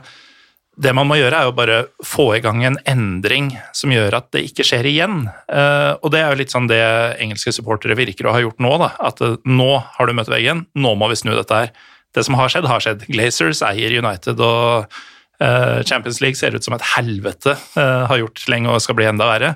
det 0.79 0.93
man 0.95 1.07
må 1.07 1.15
gjøre, 1.19 1.33
er 1.33 1.43
jo 1.43 1.51
bare 1.51 1.85
få 2.03 2.35
i 2.37 2.39
gang 2.39 2.63
en 2.63 2.77
endring 2.87 3.51
som 3.73 3.91
gjør 3.91 4.13
at 4.17 4.31
det 4.31 4.45
ikke 4.49 4.63
skjer 4.63 4.85
igjen. 4.87 5.27
Eh, 5.49 5.97
og 6.01 6.11
det 6.11 6.21
er 6.21 6.29
jo 6.31 6.37
litt 6.39 6.51
sånn 6.53 6.67
det 6.67 6.79
engelske 7.19 7.51
supportere 7.51 7.97
virker 7.97 8.25
å 8.29 8.31
ha 8.31 8.39
gjort 8.39 8.59
nå, 8.63 8.77
da. 8.79 8.91
At 8.99 9.21
eh, 9.21 9.35
nå 9.45 9.83
har 9.97 10.07
du 10.07 10.13
møtt 10.13 10.31
veggen, 10.31 10.65
nå 10.75 10.95
må 10.95 11.09
vi 11.09 11.15
snu 11.19 11.35
dette 11.35 11.51
her. 11.51 11.71
Det 12.13 12.23
som 12.25 12.35
har 12.35 12.49
skjedd, 12.49 12.67
har 12.67 12.79
skjedd. 12.79 13.05
Glazers 13.07 13.61
eier 13.61 13.97
United, 13.97 14.39
og 14.39 14.91
Champions 15.87 16.19
League 16.21 16.35
ser 16.35 16.53
ut 16.53 16.63
som 16.63 16.75
et 16.75 16.83
helvete. 16.93 17.55
har 17.73 18.17
gjort 18.19 18.43
lenge 18.47 18.69
og 18.69 18.81
skal 18.83 18.93
bli 18.93 19.05
enda 19.09 19.25
verre. 19.25 19.55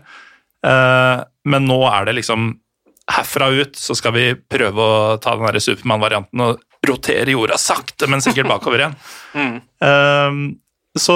Men 1.45 1.67
nå 1.67 1.77
er 1.91 2.05
det 2.07 2.15
liksom 2.15 2.55
Herfra 3.11 3.51
ut 3.53 3.75
så 3.77 3.93
skal 3.97 4.15
vi 4.15 4.29
prøve 4.33 4.81
å 4.81 5.17
ta 5.21 5.35
den 5.37 5.61
Supermann-varianten 5.61 6.41
og 6.41 6.63
rotere 6.85 7.33
jorda 7.35 7.57
sakte, 7.61 8.09
men 8.09 8.23
sikkert 8.23 8.49
bakover 8.51 8.85
igjen. 8.85 8.97
Eh, 9.85 10.37
så 10.97 11.15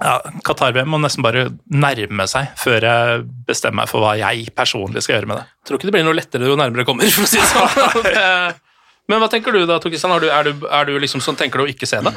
ja, 0.00 0.12
Qatar-VM 0.46 0.88
må 0.88 1.00
nesten 1.02 1.24
bare 1.24 1.48
nærme 1.68 2.24
seg 2.30 2.52
før 2.58 2.86
jeg 2.86 3.24
bestemmer 3.48 3.82
meg 3.82 3.90
for 3.90 4.04
hva 4.04 4.12
jeg 4.16 4.46
personlig 4.56 5.02
skal 5.04 5.18
gjøre 5.18 5.28
med 5.28 5.40
det. 5.40 5.46
Tror 5.66 5.78
ikke 5.78 5.90
det 5.90 5.94
blir 5.96 6.06
noe 6.06 6.16
lettere 6.16 6.48
jo 6.48 6.56
nærmere 6.56 6.82
det 6.82 6.88
kommer, 6.88 7.10
for 7.12 7.26
å 7.26 7.30
si 7.30 7.42
det 7.42 7.48
sånn. 7.50 8.54
Men 9.10 9.22
hva 9.22 9.28
tenker 9.32 9.52
du 9.54 9.64
da, 9.66 9.80
Tor 9.82 9.92
Kristian? 9.92 10.14
Er 10.14 10.22
du, 10.22 10.28
er 10.30 10.48
du, 10.48 10.66
er 10.70 10.88
du 10.88 10.94
liksom 11.02 11.22
sånn, 11.24 11.38
tenker 11.38 11.60
du 11.60 11.66
å 11.66 11.72
ikke 11.72 11.88
se 11.90 12.00
det? 12.06 12.14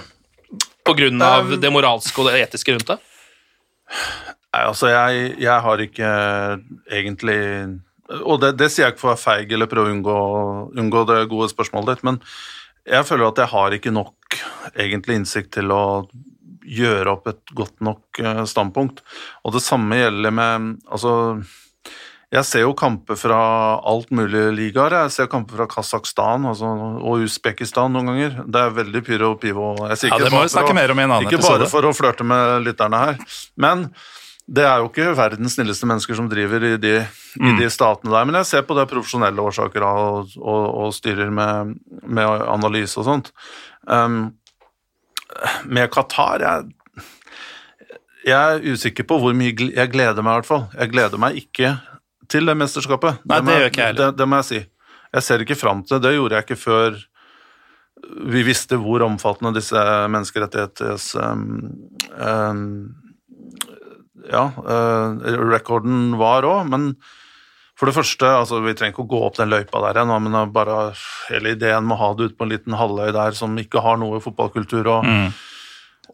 På 0.86 0.94
grunn 0.96 1.22
av 1.26 1.56
det 1.60 1.72
moralske 1.74 2.22
og 2.22 2.30
det 2.30 2.46
etiske 2.46 2.76
rundt 2.76 2.94
det? 2.94 3.00
Nei, 4.56 4.62
altså 4.62 4.94
jeg, 4.94 5.32
jeg 5.42 5.58
har 5.66 5.82
ikke 5.84 6.12
egentlig 6.94 7.40
og 8.22 8.40
det, 8.42 8.54
det 8.60 8.70
sier 8.72 8.86
jeg 8.86 8.94
ikke 8.96 9.02
for 9.06 9.12
å 9.12 9.16
være 9.16 9.24
feig 9.24 9.52
eller 9.56 9.70
prøve 9.72 9.90
å 9.90 9.96
unngå, 9.96 10.20
unngå 10.78 11.06
det 11.10 11.20
gode 11.32 11.50
spørsmålet 11.52 11.96
ditt, 11.96 12.04
men 12.08 12.20
jeg 12.86 13.06
føler 13.08 13.28
at 13.32 13.40
jeg 13.42 13.50
har 13.56 13.74
ikke 13.80 13.94
nok 13.96 14.40
egentlig 14.78 15.16
innsikt 15.22 15.54
til 15.58 15.72
å 15.74 15.84
gjøre 16.66 17.12
opp 17.18 17.28
et 17.30 17.54
godt 17.58 17.82
nok 17.86 18.20
eh, 18.22 18.44
standpunkt. 18.50 19.02
Og 19.46 19.54
det 19.54 19.62
samme 19.66 19.98
gjelder 20.00 20.34
med 20.34 20.72
Altså, 20.90 21.12
jeg 22.34 22.46
ser 22.50 22.64
jo 22.66 22.74
kamper 22.78 23.18
fra 23.22 23.38
alt 23.86 24.10
mulig 24.14 24.48
ligaer. 24.58 24.96
Jeg 25.06 25.14
ser 25.14 25.30
kamper 25.32 25.60
fra 25.62 25.68
Kasakhstan 25.70 26.48
altså, 26.50 26.72
og 27.06 27.22
Usbekistan 27.26 27.94
noen 27.94 28.10
ganger. 28.12 28.40
Det 28.50 28.64
er 28.66 28.74
veldig 28.82 29.04
pyro 29.06 29.30
og 29.36 29.40
pivo. 29.44 29.72
Jeg 29.92 30.02
sier 30.02 30.10
Ja, 30.12 30.18
ikke 30.18 30.30
det 30.30 30.34
må 30.34 30.42
vi 30.44 30.54
snakke 30.56 30.74
å- 30.74 30.80
mer 30.82 30.92
om 30.92 31.00
i 31.00 31.06
en 31.06 31.12
annen 31.12 31.28
Ikke 31.30 31.38
episode. 31.40 31.60
bare 31.64 31.70
for 31.76 31.90
å 31.90 31.94
flørte 31.96 32.26
med 32.26 32.66
lytterne 32.66 33.02
her. 33.06 33.18
Men 33.58 33.86
det 34.46 34.62
er 34.62 34.78
jo 34.78 34.90
ikke 34.92 35.08
verdens 35.18 35.56
snilleste 35.58 35.88
mennesker 35.90 36.18
som 36.20 36.28
driver 36.30 36.64
i 36.68 36.76
de, 36.78 36.96
i 37.02 37.42
Mm. 37.42 37.58
de 37.60 37.70
statene 37.74 38.14
der. 38.14 38.26
Men 38.30 38.36
jeg 38.40 38.46
ser 38.46 38.62
på 38.62 38.76
det 38.78 38.86
profesjonelle 38.92 39.42
årsaker 39.42 39.84
og, 39.84 40.36
og, 40.38 40.66
og 40.86 40.94
styrer 40.94 41.32
med, 41.34 41.74
med 42.06 42.44
analyse 42.46 43.00
og 43.02 43.08
sånt. 43.08 43.32
Um, 43.90 44.36
med 45.66 45.90
Qatar 45.92 46.40
jeg, 46.46 46.70
jeg 48.26 48.56
er 48.56 48.64
usikker 48.72 49.04
på 49.06 49.18
hvor 49.20 49.34
mye 49.38 49.52
Jeg 49.54 49.92
gleder 49.92 50.22
meg 50.24 50.32
i 50.32 50.40
hvert 50.40 50.48
fall. 50.50 50.64
Jeg 50.78 50.94
gleder 50.94 51.22
meg 51.22 51.36
ikke 51.42 51.74
til 52.30 52.46
det 52.46 52.56
mesterskapet. 52.58 53.20
Nei, 53.26 53.42
må 53.42 53.52
det 53.52 53.74
jeg-. 53.76 53.98
Det, 53.98 54.12
det 54.18 54.28
må 54.30 54.40
jeg 54.42 54.50
si. 54.52 54.62
Jeg 55.16 55.24
ser 55.24 55.44
ikke 55.44 55.58
fram 55.60 55.84
til 55.84 55.98
det. 55.98 56.04
Det 56.08 56.16
gjorde 56.16 56.36
jeg 56.38 56.48
ikke 56.48 56.62
før 56.62 57.02
vi 58.30 58.44
visste 58.46 58.78
hvor 58.78 59.02
omfattende 59.06 59.56
disse 59.58 59.82
menneskerettighets... 60.14 61.16
Um, 61.18 61.74
um, 62.22 63.02
ja, 64.32 64.48
uh, 64.58 65.26
rekorden 65.52 66.16
var 66.20 66.48
òg, 66.48 66.68
men 66.72 66.94
for 67.76 67.90
det 67.90 67.96
første, 67.98 68.24
altså 68.24 68.62
vi 68.64 68.72
trenger 68.78 68.94
ikke 68.94 69.04
å 69.04 69.10
gå 69.12 69.18
opp 69.28 69.36
den 69.36 69.52
løypa 69.52 69.82
der 69.84 70.00
ennå, 70.06 70.16
men 70.24 70.38
bare 70.56 70.94
hele 71.28 71.58
ideen 71.58 71.84
med 71.84 71.98
å 71.98 72.00
ha 72.00 72.14
det 72.16 72.30
ute 72.30 72.38
på 72.40 72.48
en 72.48 72.54
liten 72.54 72.78
halvøy 72.80 73.12
der 73.12 73.36
som 73.36 73.58
ikke 73.60 73.84
har 73.84 74.00
noe 74.00 74.22
fotballkultur 74.24 74.88
og, 74.88 75.10
Mm. 75.10 75.34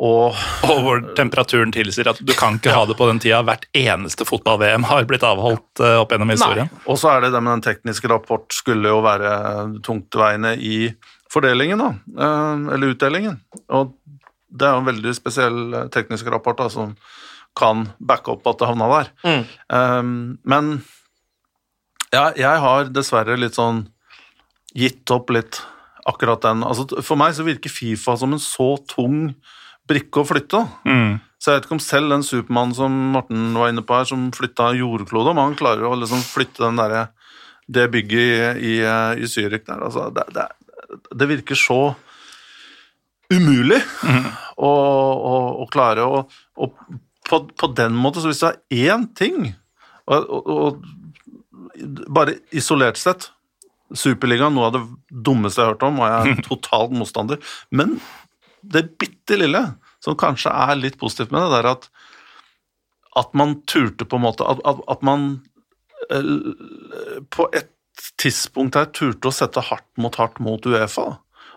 og 0.01 0.39
Og 0.65 0.81
hvor 0.81 1.03
temperaturen 1.13 1.71
tilsier 1.71 2.09
at 2.09 2.17
du 2.17 2.33
kan 2.33 2.57
ikke 2.57 2.73
ha 2.73 2.87
det 2.89 2.97
på 2.97 3.05
den 3.11 3.21
tida 3.21 3.43
hvert 3.45 3.67
eneste 3.77 4.25
fotball-VM 4.25 4.89
har 4.89 5.05
blitt 5.05 5.27
avholdt 5.27 5.83
uh, 5.85 6.01
opp 6.01 6.15
gjennom 6.15 6.33
historien. 6.33 6.71
Nei. 6.71 6.83
Og 6.89 6.97
så 6.97 7.13
er 7.13 7.21
det 7.21 7.31
det 7.35 7.43
med 7.43 7.59
den 7.59 7.65
tekniske 7.69 8.09
rapport 8.09 8.49
skulle 8.57 8.89
jo 8.89 9.03
være 9.05 9.31
tungtveiende 9.85 10.55
i 10.57 10.89
fordelingen, 11.31 11.77
da, 11.79 11.93
Uh, 12.17 12.73
eller 12.73 12.95
utdelingen. 12.95 13.37
Og 13.69 13.93
det 14.51 14.67
er 14.67 14.73
jo 14.75 14.81
en 14.81 14.89
veldig 14.89 15.13
spesiell 15.15 15.59
eh, 15.73 15.89
teknisk 15.93 16.27
rapport 16.31 16.57
da, 16.59 16.67
som 16.71 16.95
kan 17.57 17.89
backe 17.99 18.33
opp 18.33 18.47
at 18.47 18.61
det 18.61 18.69
havna 18.69 18.89
der. 18.91 19.09
Mm. 19.25 19.43
Um, 19.75 20.13
men 20.47 20.71
ja, 22.11 22.29
jeg 22.35 22.61
har 22.63 22.91
dessverre 22.91 23.37
litt 23.39 23.57
sånn 23.59 23.85
gitt 24.75 25.11
opp 25.11 25.31
litt 25.35 25.61
akkurat 26.07 26.43
den. 26.43 26.63
Altså, 26.65 26.87
for 27.05 27.19
meg 27.19 27.35
så 27.37 27.45
virker 27.47 27.71
Fifa 27.71 28.15
som 28.19 28.33
en 28.35 28.41
så 28.41 28.73
tung 28.89 29.33
brikke 29.87 30.21
å 30.21 30.27
flytte. 30.27 30.63
Mm. 30.87 31.19
Så 31.41 31.51
jeg 31.51 31.59
vet 31.59 31.67
ikke 31.67 31.77
om 31.77 31.83
selv 31.83 32.13
den 32.13 32.25
Supermannen 32.25 32.77
som 32.77 32.95
Morten 33.15 33.51
var 33.57 33.71
inne 33.71 33.83
på 33.85 33.97
her, 33.97 34.07
som 34.07 34.29
flytta 34.35 34.71
jordklode, 34.77 35.33
om 35.33 35.41
han 35.41 35.57
klarer 35.57 35.87
å 35.89 35.97
liksom 35.97 36.21
flytte 36.23 36.63
den 36.63 36.79
der, 36.79 37.11
det 37.71 37.87
bygget 37.93 38.61
i, 38.61 38.73
i, 38.75 38.75
i 39.23 39.29
Zürich 39.29 39.65
der. 39.65 39.81
Altså, 39.81 40.09
det, 40.13 40.27
det, 40.35 40.47
det 41.17 41.29
virker 41.31 41.57
så 41.57 41.81
umulig 43.31 43.79
å, 44.59 44.69
å, 44.69 45.35
å 45.63 45.67
klare 45.71 46.05
å 46.05 46.25
og 46.61 46.75
på, 47.31 47.41
på 47.57 47.69
den 47.77 47.95
måten, 47.97 48.23
så 48.23 48.31
hvis 48.31 48.43
det 48.43 48.51
er 48.51 48.95
én 48.95 49.07
ting 49.17 49.53
og, 50.07 50.25
og, 50.27 50.51
og 50.55 50.89
Bare 52.11 52.35
isolert 52.53 52.99
sett 52.99 53.29
Superligaen, 53.97 54.53
noe 54.55 54.67
av 54.69 54.75
det 54.75 54.81
dummeste 55.09 55.59
jeg 55.59 55.67
har 55.67 55.73
hørt 55.73 55.85
om, 55.87 55.99
og 55.99 56.07
jeg 56.07 56.33
er 56.35 56.43
totalt 56.49 56.93
motstander. 56.95 57.39
Men 57.75 57.97
det 58.61 58.85
bitte 59.01 59.39
lille 59.39 59.63
som 60.03 60.17
kanskje 60.19 60.53
er 60.53 60.79
litt 60.79 60.97
positivt 61.01 61.33
med 61.33 61.43
det, 61.43 61.49
det 61.51 61.59
er 61.61 61.69
at, 61.71 61.87
at 63.19 63.33
man 63.37 63.57
turte 63.69 64.07
på 64.07 64.19
en 64.19 64.25
måte 64.25 64.47
At, 64.47 64.61
at, 64.67 64.79
at 64.95 65.03
man 65.05 65.27
eh, 66.09 67.25
på 67.33 67.49
et 67.57 67.71
tidspunkt 68.21 68.77
her 68.79 68.89
turte 68.95 69.29
å 69.29 69.35
sette 69.35 69.63
hardt 69.67 69.89
mot 70.01 70.15
hardt 70.21 70.39
mot 70.43 70.65
Uefa. 70.65 71.07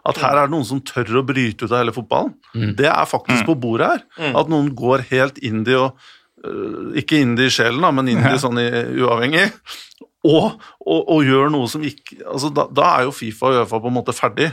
At 0.05 0.20
her 0.20 0.36
er 0.36 0.48
det 0.48 0.52
noen 0.52 0.66
som 0.68 0.82
tør 0.84 1.20
å 1.20 1.24
bryte 1.24 1.64
ut 1.64 1.72
av 1.72 1.80
hele 1.80 1.94
fotballen. 1.96 2.34
Det 2.76 2.90
er 2.90 3.09
faktisk 3.09 3.46
på 3.48 3.57
bordet 3.61 3.88
her. 3.88 4.05
At 4.36 4.50
noen 4.52 4.68
går 4.76 5.07
helt 5.11 5.40
indie 5.40 5.78
og 5.80 5.96
øh, 6.44 6.92
Ikke 7.00 7.22
indie 7.24 7.48
i 7.48 7.55
sjelen, 7.55 7.80
da, 7.84 7.92
men 7.94 8.11
indie 8.12 8.36
sånn 8.42 8.61
i, 8.61 8.68
uavhengig. 9.00 9.46
Og, 10.24 10.52
og, 10.84 11.00
og 11.00 11.24
gjør 11.24 11.50
noe 11.52 11.68
som 11.68 11.82
ikke 11.84 12.22
altså 12.24 12.48
da, 12.52 12.64
da 12.72 12.84
er 12.98 13.09
jo 13.09 13.16
Fifa 13.16 13.50
og 13.50 13.59
Uefa 13.62 13.80
på 13.80 13.90
en 13.90 13.96
måte 13.96 14.14
ferdig. 14.16 14.50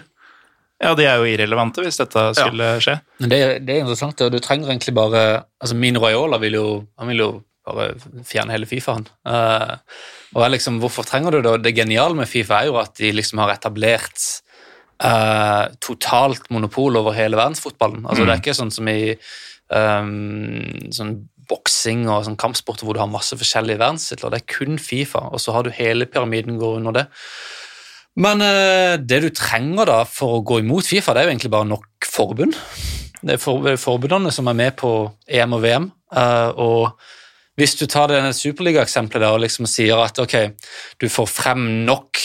Ja, 0.81 0.95
de 0.97 1.05
er 1.05 1.21
jo 1.21 1.29
irrelevante 1.29 1.83
hvis 1.85 1.99
dette 1.99 2.23
skulle 2.35 2.73
skje. 2.81 2.97
Men 3.21 3.31
det, 3.31 3.39
det 3.67 3.75
er 3.75 3.83
interessant, 3.83 4.23
og 4.25 4.33
du 4.33 4.39
trenger 4.41 4.71
egentlig 4.71 4.95
bare 4.97 5.23
altså 5.61 5.77
Min 5.77 5.99
Royola 6.01 6.39
vil 6.41 6.57
jo, 6.57 6.67
han 6.99 7.11
vil 7.11 7.21
jo 7.21 7.31
bare 7.67 7.91
fjerne 8.27 8.55
hele 8.55 8.67
Fifaen. 8.67 9.05
Uh, 9.27 9.77
og 10.33 10.45
er 10.45 10.55
liksom, 10.55 10.79
Hvorfor 10.81 11.05
trenger 11.07 11.35
du 11.35 11.43
det? 11.45 11.59
Det 11.67 11.75
geniale 11.77 12.17
med 12.17 12.29
Fifa 12.29 12.61
er 12.61 12.71
jo 12.71 12.79
at 12.81 12.95
de 12.97 13.11
liksom 13.13 13.43
har 13.43 13.53
etablert 13.53 14.25
eh, 15.07 15.65
totalt 15.83 16.49
monopol 16.53 16.99
over 16.99 17.15
hele 17.17 17.39
verdensfotballen. 17.39 18.05
Altså 18.05 18.25
Det 18.25 18.33
er 18.33 18.41
ikke 18.43 18.57
sånn 18.57 18.73
som 18.73 18.89
i 18.91 19.13
um, 19.73 20.89
sånn 20.93 21.15
boksing 21.51 22.05
og 22.07 22.25
sånn 22.27 22.39
kampsporter 22.39 22.87
hvor 22.87 22.95
du 22.95 23.01
har 23.01 23.11
masse 23.11 23.35
forskjellige 23.37 23.81
verdenstitler. 23.81 24.31
Det 24.31 24.41
er 24.41 24.51
kun 24.53 24.79
Fifa, 24.81 25.25
og 25.31 25.41
så 25.43 25.55
har 25.55 25.65
du 25.65 25.73
hele 25.75 26.07
pyramiden 26.07 26.59
går 26.61 26.79
under 26.79 26.97
det. 27.01 27.07
Men 28.21 28.43
uh, 28.43 28.97
det 28.99 29.23
du 29.25 29.29
trenger 29.35 29.89
da 29.89 30.01
for 30.07 30.39
å 30.39 30.43
gå 30.45 30.61
imot 30.63 30.87
Fifa, 30.87 31.15
det 31.15 31.23
er 31.23 31.29
jo 31.29 31.35
egentlig 31.35 31.55
bare 31.55 31.71
nok 31.71 32.11
forbund. 32.11 32.59
Det 33.21 33.35
er 33.35 33.41
for, 33.41 33.67
forbundene 33.77 34.33
som 34.33 34.49
er 34.49 34.57
med 34.57 34.77
på 34.79 34.93
EM 35.29 35.57
og 35.57 35.65
VM. 35.65 35.91
Uh, 36.11 36.49
og 36.59 37.11
hvis 37.59 37.75
du 37.77 37.85
tar 37.85 38.09
det 38.09 38.21
Superliga-eksempelet 38.35 39.29
og 39.29 39.43
liksom 39.43 39.67
sier 39.69 39.99
at 40.01 40.19
ok, 40.23 40.35
du 41.01 41.07
får 41.11 41.27
frem 41.29 41.65
nok 41.85 42.17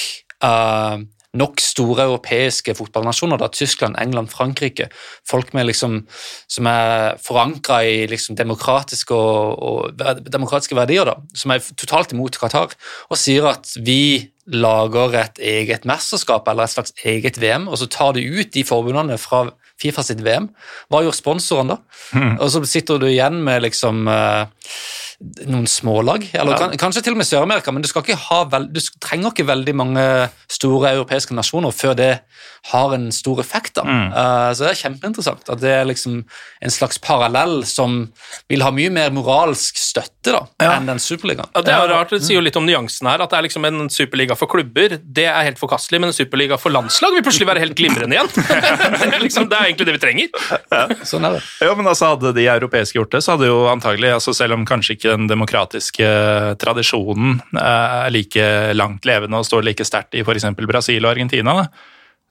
eh, 0.46 1.02
nok 1.38 1.60
store 1.62 2.06
europeiske 2.08 2.74
fotballnasjoner, 2.78 3.40
da, 3.40 3.48
Tyskland, 3.52 3.98
England, 4.00 4.32
Frankrike, 4.32 4.88
folk 5.28 5.52
med 5.56 5.68
liksom, 5.70 6.00
som 6.50 6.70
er 6.70 7.20
forankra 7.22 7.82
i 7.86 8.06
liksom 8.10 8.38
demokratiske, 8.38 9.14
og, 9.14 9.62
og, 9.62 10.06
demokratiske 10.32 10.78
verdier, 10.78 11.08
da, 11.08 11.18
som 11.36 11.54
er 11.54 11.64
totalt 11.76 12.14
imot 12.16 12.38
Qatar, 12.40 12.74
og 13.10 13.20
sier 13.20 13.48
at 13.52 13.76
vi 13.86 14.32
lager 14.46 15.16
et 15.18 15.40
eget 15.42 15.86
mesterskap 15.88 16.46
eller 16.48 16.66
et 16.66 16.74
slags 16.76 16.94
eget 17.04 17.40
VM, 17.42 17.66
og 17.68 17.80
så 17.80 17.88
tar 17.90 18.14
de 18.16 18.26
ut 18.26 18.52
de 18.54 18.66
forbundene 18.66 19.18
fra 19.18 19.48
Fifa 19.76 20.00
sitt 20.06 20.22
VM. 20.24 20.46
Hva 20.88 21.02
gjør 21.04 21.12
sponsoren 21.12 21.74
da? 21.74 21.80
Og 22.40 22.48
så 22.52 22.62
sitter 22.64 23.00
du 23.02 23.10
igjen 23.10 23.42
med 23.44 23.60
liksom 23.66 24.06
eh, 24.08 24.46
noen 25.48 25.64
smålag, 25.70 26.26
eller 26.36 26.58
kan, 26.60 26.74
kanskje 26.76 27.02
til 27.06 27.14
og 27.16 27.20
med 27.22 27.28
Sør-Amerika, 27.28 27.72
men 27.72 27.84
du, 27.84 27.88
skal 27.88 28.04
ikke 28.04 28.18
ha 28.26 28.42
vel, 28.52 28.68
du 28.68 28.80
trenger 29.00 29.32
ikke 29.32 29.46
veldig 29.48 29.74
mange 29.78 30.04
store 30.52 30.92
europeiske 30.92 31.36
nasjoner 31.36 31.72
før 31.72 31.96
det 31.96 32.10
har 32.72 32.94
en 32.96 33.06
stor 33.14 33.40
effekt. 33.40 33.76
Da. 33.78 33.84
Uh, 33.86 34.50
så 34.52 34.66
det 34.66 34.72
er 34.72 34.80
kjempeinteressant 34.82 35.48
at 35.52 35.62
det 35.62 35.72
er 35.72 35.86
liksom 35.88 36.18
en 36.26 36.74
slags 36.74 37.00
parallell 37.02 37.60
som 37.68 37.98
vil 38.50 38.64
ha 38.66 38.72
mye 38.74 38.92
mer 38.92 39.14
moralsk 39.14 39.78
støtte 39.80 40.34
da, 40.34 40.42
enn 40.66 40.90
den 40.90 41.00
superligaen. 41.02 41.48
Ja, 41.54 41.64
det 41.64 41.74
er 41.76 41.92
rart, 41.94 42.12
det 42.12 42.26
sier 42.26 42.40
jo 42.40 42.44
litt 42.44 42.58
om 42.58 42.66
nyansen 42.68 43.08
her, 43.08 43.22
at 43.24 43.32
det 43.32 43.40
er 43.40 43.46
liksom 43.48 43.68
en 43.68 43.86
superliga 43.92 44.36
for 44.36 44.50
klubber, 44.52 44.98
det 45.00 45.28
er 45.30 45.46
helt 45.46 45.60
forkastelig, 45.62 46.02
men 46.02 46.12
en 46.12 46.16
superliga 46.16 46.58
for 46.60 46.74
landslag 46.74 47.16
vil 47.16 47.24
plutselig 47.24 47.48
være 47.48 47.64
helt 47.64 47.78
glimrende 47.78 48.18
igjen. 48.18 48.30
det, 48.36 49.08
er 49.08 49.22
liksom, 49.22 49.48
det 49.48 49.60
er 49.60 49.70
egentlig 49.70 49.88
det 49.88 49.96
vi 49.96 50.02
trenger. 50.02 51.00
Sånn 51.06 51.24
er 51.24 51.38
det. 51.38 51.44
Ja, 51.64 51.72
men 51.78 51.86
altså 51.86 52.12
Hadde 52.16 52.30
de 52.36 52.44
europeiske 52.48 53.00
gjort 53.00 53.14
det, 53.14 53.20
så 53.24 53.34
hadde 53.34 53.48
jo 53.48 53.64
antagelig, 53.70 54.12
altså 54.18 54.34
selv 54.36 54.54
om 54.56 54.62
kanskje 54.68 54.94
ikke 54.96 55.05
den 55.08 55.28
demokratiske 55.30 56.06
tradisjonen 56.62 57.38
eh, 57.56 57.98
er 58.06 58.14
like 58.14 58.46
langt 58.76 59.06
levende 59.08 59.40
og 59.40 59.48
står 59.48 59.66
like 59.66 59.86
sterkt 59.86 60.16
i 60.16 60.24
f.eks. 60.24 60.48
Brasil 60.66 61.04
og 61.04 61.14
Argentina, 61.14 61.54
da, 61.62 61.68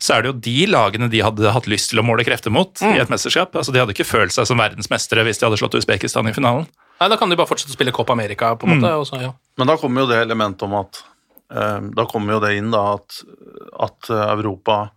så 0.02 0.18
er 0.18 0.24
det 0.24 0.32
jo 0.32 0.40
de 0.44 0.66
lagene 0.68 1.08
de 1.12 1.22
hadde 1.24 1.52
hatt 1.56 1.70
lyst 1.72 1.94
til 1.94 2.02
å 2.02 2.06
måle 2.06 2.26
krefter 2.28 2.52
mot 2.52 2.82
i 2.84 2.98
et 3.00 3.12
mesterskap. 3.12 3.56
Altså 3.56 3.72
De 3.72 3.80
hadde 3.80 3.96
ikke 3.96 4.08
følt 4.08 4.36
seg 4.36 4.48
som 4.50 4.60
verdensmestere 4.60 5.24
hvis 5.24 5.40
de 5.40 5.48
hadde 5.48 5.60
slått 5.62 5.78
Usbekistan 5.80 6.28
i 6.28 6.36
finalen. 6.36 6.68
Nei, 7.00 7.10
Da 7.12 7.18
kan 7.20 7.32
de 7.32 7.38
bare 7.40 7.50
fortsette 7.50 7.72
å 7.72 7.78
spille 7.78 7.94
Copa 7.96 8.16
America, 8.16 8.54
på 8.60 8.68
en 8.68 8.78
måte. 8.78 8.92
Og 9.00 9.08
så, 9.08 9.22
ja. 9.24 9.32
Men 9.60 9.72
da 9.72 9.78
kommer 9.80 10.04
jo 10.04 10.12
det 10.12 10.20
elementet 10.24 10.68
om 10.68 10.76
at 10.80 11.02
eh, 11.52 11.80
Da 11.96 12.06
kommer 12.12 12.38
jo 12.38 12.44
det 12.44 12.56
inn, 12.60 12.72
da, 12.76 12.98
at, 13.00 13.22
at 13.88 14.12
eh, 14.12 14.26
Europa 14.36 14.90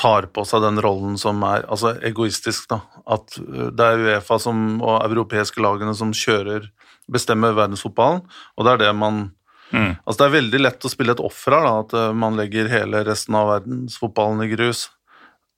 tar 0.00 0.28
på 0.32 0.44
seg 0.46 0.62
den 0.64 0.80
rollen 0.80 1.16
som 1.18 1.40
er 1.48 1.64
altså 1.68 1.94
egoistisk, 2.06 2.68
da. 2.70 2.82
At 3.10 3.36
eh, 3.40 3.72
det 3.72 3.88
er 3.88 4.04
Uefa 4.04 4.40
som, 4.42 4.82
og 4.84 5.00
europeiske 5.08 5.64
lagene 5.64 5.96
som 5.96 6.12
kjører 6.16 6.68
bestemmer 7.12 7.56
verdensfotballen, 7.56 8.24
og 8.56 8.66
det 8.66 8.74
er 8.74 8.82
det 8.86 8.94
man 8.96 9.28
Altså 9.70 10.16
Det 10.18 10.24
er 10.24 10.32
veldig 10.34 10.58
lett 10.64 10.82
å 10.82 10.90
spille 10.90 11.12
et 11.14 11.20
offer 11.22 11.54
her, 11.54 11.62
da, 11.62 11.74
at 11.84 11.92
eh, 11.94 12.14
man 12.18 12.34
legger 12.34 12.66
hele 12.66 13.04
resten 13.06 13.36
av 13.38 13.52
verdensfotballen 13.52 14.42
i 14.42 14.48
grus. 14.50 14.88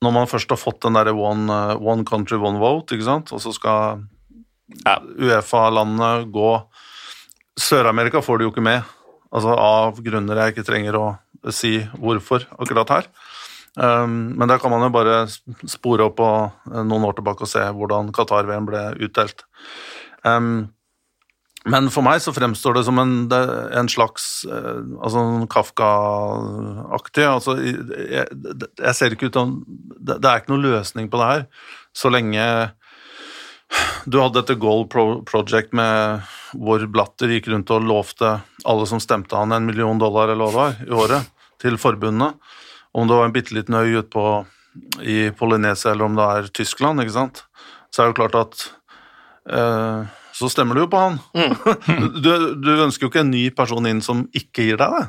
Når 0.04 0.12
man 0.12 0.28
først 0.28 0.52
har 0.52 0.60
fått 0.60 0.82
den 0.84 0.98
derre 0.98 1.14
one, 1.16 1.46
eh, 1.48 1.80
one 1.80 2.04
country, 2.04 2.36
one 2.36 2.60
vote, 2.60 2.92
ikke 2.92 3.08
sant, 3.08 3.32
og 3.32 3.40
så 3.40 3.54
skal 3.56 4.02
Ja. 4.84 4.98
Uefa-landene 5.00 6.28
gå 6.32 6.50
Sør-Amerika 7.60 8.22
får 8.24 8.38
de 8.38 8.44
jo 8.44 8.52
ikke 8.52 8.64
med. 8.64 8.84
Altså 9.32 9.56
av 9.56 9.98
grunner 10.04 10.38
jeg 10.42 10.54
ikke 10.54 10.68
trenger 10.68 10.96
å 10.96 11.06
si 11.52 11.78
hvorfor 11.96 12.44
akkurat 12.60 12.92
her. 12.92 13.08
Um, 13.76 14.36
men 14.36 14.48
der 14.48 14.60
kan 14.60 14.72
man 14.72 14.84
jo 14.84 14.92
bare 14.92 15.24
spore 15.68 16.04
opp 16.04 16.20
og, 16.20 16.52
eh, 16.68 16.82
noen 16.84 17.06
år 17.08 17.16
tilbake 17.16 17.46
og 17.46 17.48
se 17.48 17.60
hvordan 17.60 18.12
Qatar-VM 18.12 18.68
ble 18.68 18.82
utdelt. 19.00 19.44
Um, 20.24 20.72
men 21.70 21.88
for 21.94 22.02
meg 22.02 22.18
så 22.22 22.34
fremstår 22.34 22.74
det 22.74 22.84
som 22.88 22.98
en, 22.98 23.14
en 23.30 23.90
slags 23.90 24.42
uh, 24.50 24.82
altså 24.98 25.22
Kafka-aktig. 25.52 27.26
Altså, 27.28 27.54
jeg, 27.62 28.26
jeg, 28.26 28.94
ser 28.98 29.14
ikke 29.14 29.30
ut 29.30 29.38
som 29.38 29.52
det, 29.68 30.16
det, 30.16 30.26
er 30.26 30.42
ikke 30.42 30.54
noen 30.56 30.66
løsning 30.66 31.10
på 31.12 31.20
det 31.20 31.28
her. 31.28 31.44
Så 31.94 32.10
lenge 32.10 32.42
du 34.04 34.18
hadde 34.18 34.40
dette 34.40 34.58
Goal 34.60 34.84
Project 34.90 35.70
med 35.76 36.26
hvor 36.58 36.82
Blatter 36.92 37.30
gikk 37.32 37.48
rundt 37.52 37.70
og 37.72 37.86
lovte 37.86 38.34
alle 38.68 38.88
som 38.90 39.00
stemte 39.00 39.38
han 39.38 39.54
en 39.54 39.68
million 39.68 40.00
dollar 40.00 40.32
eller 40.32 40.50
hva 40.50 40.50
det 40.50 40.58
var, 40.58 40.82
i 40.82 40.98
året, 41.04 41.30
til 41.62 41.78
forbundene. 41.80 42.32
Om 42.92 43.08
det 43.08 43.16
var 43.16 43.30
en 43.30 43.36
bitte 43.36 43.54
liten 43.56 43.78
øy 43.78 44.02
utpå 44.02 44.26
i 45.06 45.30
Polynesia 45.36 45.94
eller 45.94 46.10
om 46.10 46.18
det 46.18 46.26
er 46.26 46.50
Tyskland, 46.58 47.00
ikke 47.00 47.14
sant, 47.14 47.44
så 47.92 48.02
er 48.02 48.10
det 48.10 48.12
jo 48.12 48.18
klart 48.18 48.36
at 48.40 48.66
eh, 49.52 50.12
Så 50.32 50.48
stemmer 50.52 50.76
du 50.76 50.84
jo 50.84 50.90
på 50.92 51.00
han. 51.00 51.18
Mm. 51.36 51.56
du, 52.24 52.30
du, 52.62 52.70
ønsker 52.86 53.06
jo 53.06 53.12
ikke 53.12 53.24
en 53.24 53.32
ny 53.34 53.46
person 53.54 53.88
inn 53.88 54.00
som 54.04 54.26
ikke 54.36 54.68
gir 54.70 54.80
deg 54.80 54.98
det. 54.98 55.06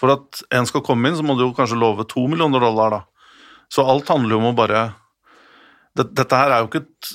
For 0.00 0.10
at 0.16 0.42
en 0.56 0.66
skal 0.66 0.82
komme 0.84 1.08
inn, 1.08 1.16
så 1.18 1.24
må 1.26 1.36
du 1.38 1.44
jo 1.44 1.54
kanskje 1.54 1.78
love 1.78 2.06
to 2.10 2.24
millioner 2.30 2.62
dollar, 2.64 2.98
da. 2.98 3.02
Så 3.72 3.84
alt 3.86 4.10
handler 4.10 4.36
jo 4.36 4.42
om 4.42 4.52
å 4.52 4.56
bare 4.56 4.88
dette 5.94 6.34
her 6.34 6.50
er 6.50 6.62
jo 6.62 6.68
ikke 6.70 6.82
et, 6.82 7.10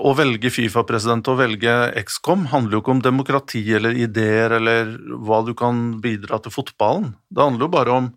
Å 0.00 0.12
velge 0.16 0.50
Fifa-president 0.52 1.28
og 1.28 1.40
velge 1.42 1.72
XCOM 2.06 2.46
handler 2.52 2.78
jo 2.78 2.82
ikke 2.82 2.94
om 2.94 3.02
demokrati 3.04 3.60
eller 3.76 3.98
ideer 4.00 4.54
eller 4.56 4.94
hva 5.26 5.42
du 5.44 5.52
kan 5.58 5.98
bidra 6.04 6.38
til 6.40 6.54
fotballen. 6.54 7.10
Det 7.28 7.42
handler 7.42 7.66
jo 7.66 7.72
bare 7.72 7.96
om 7.96 8.08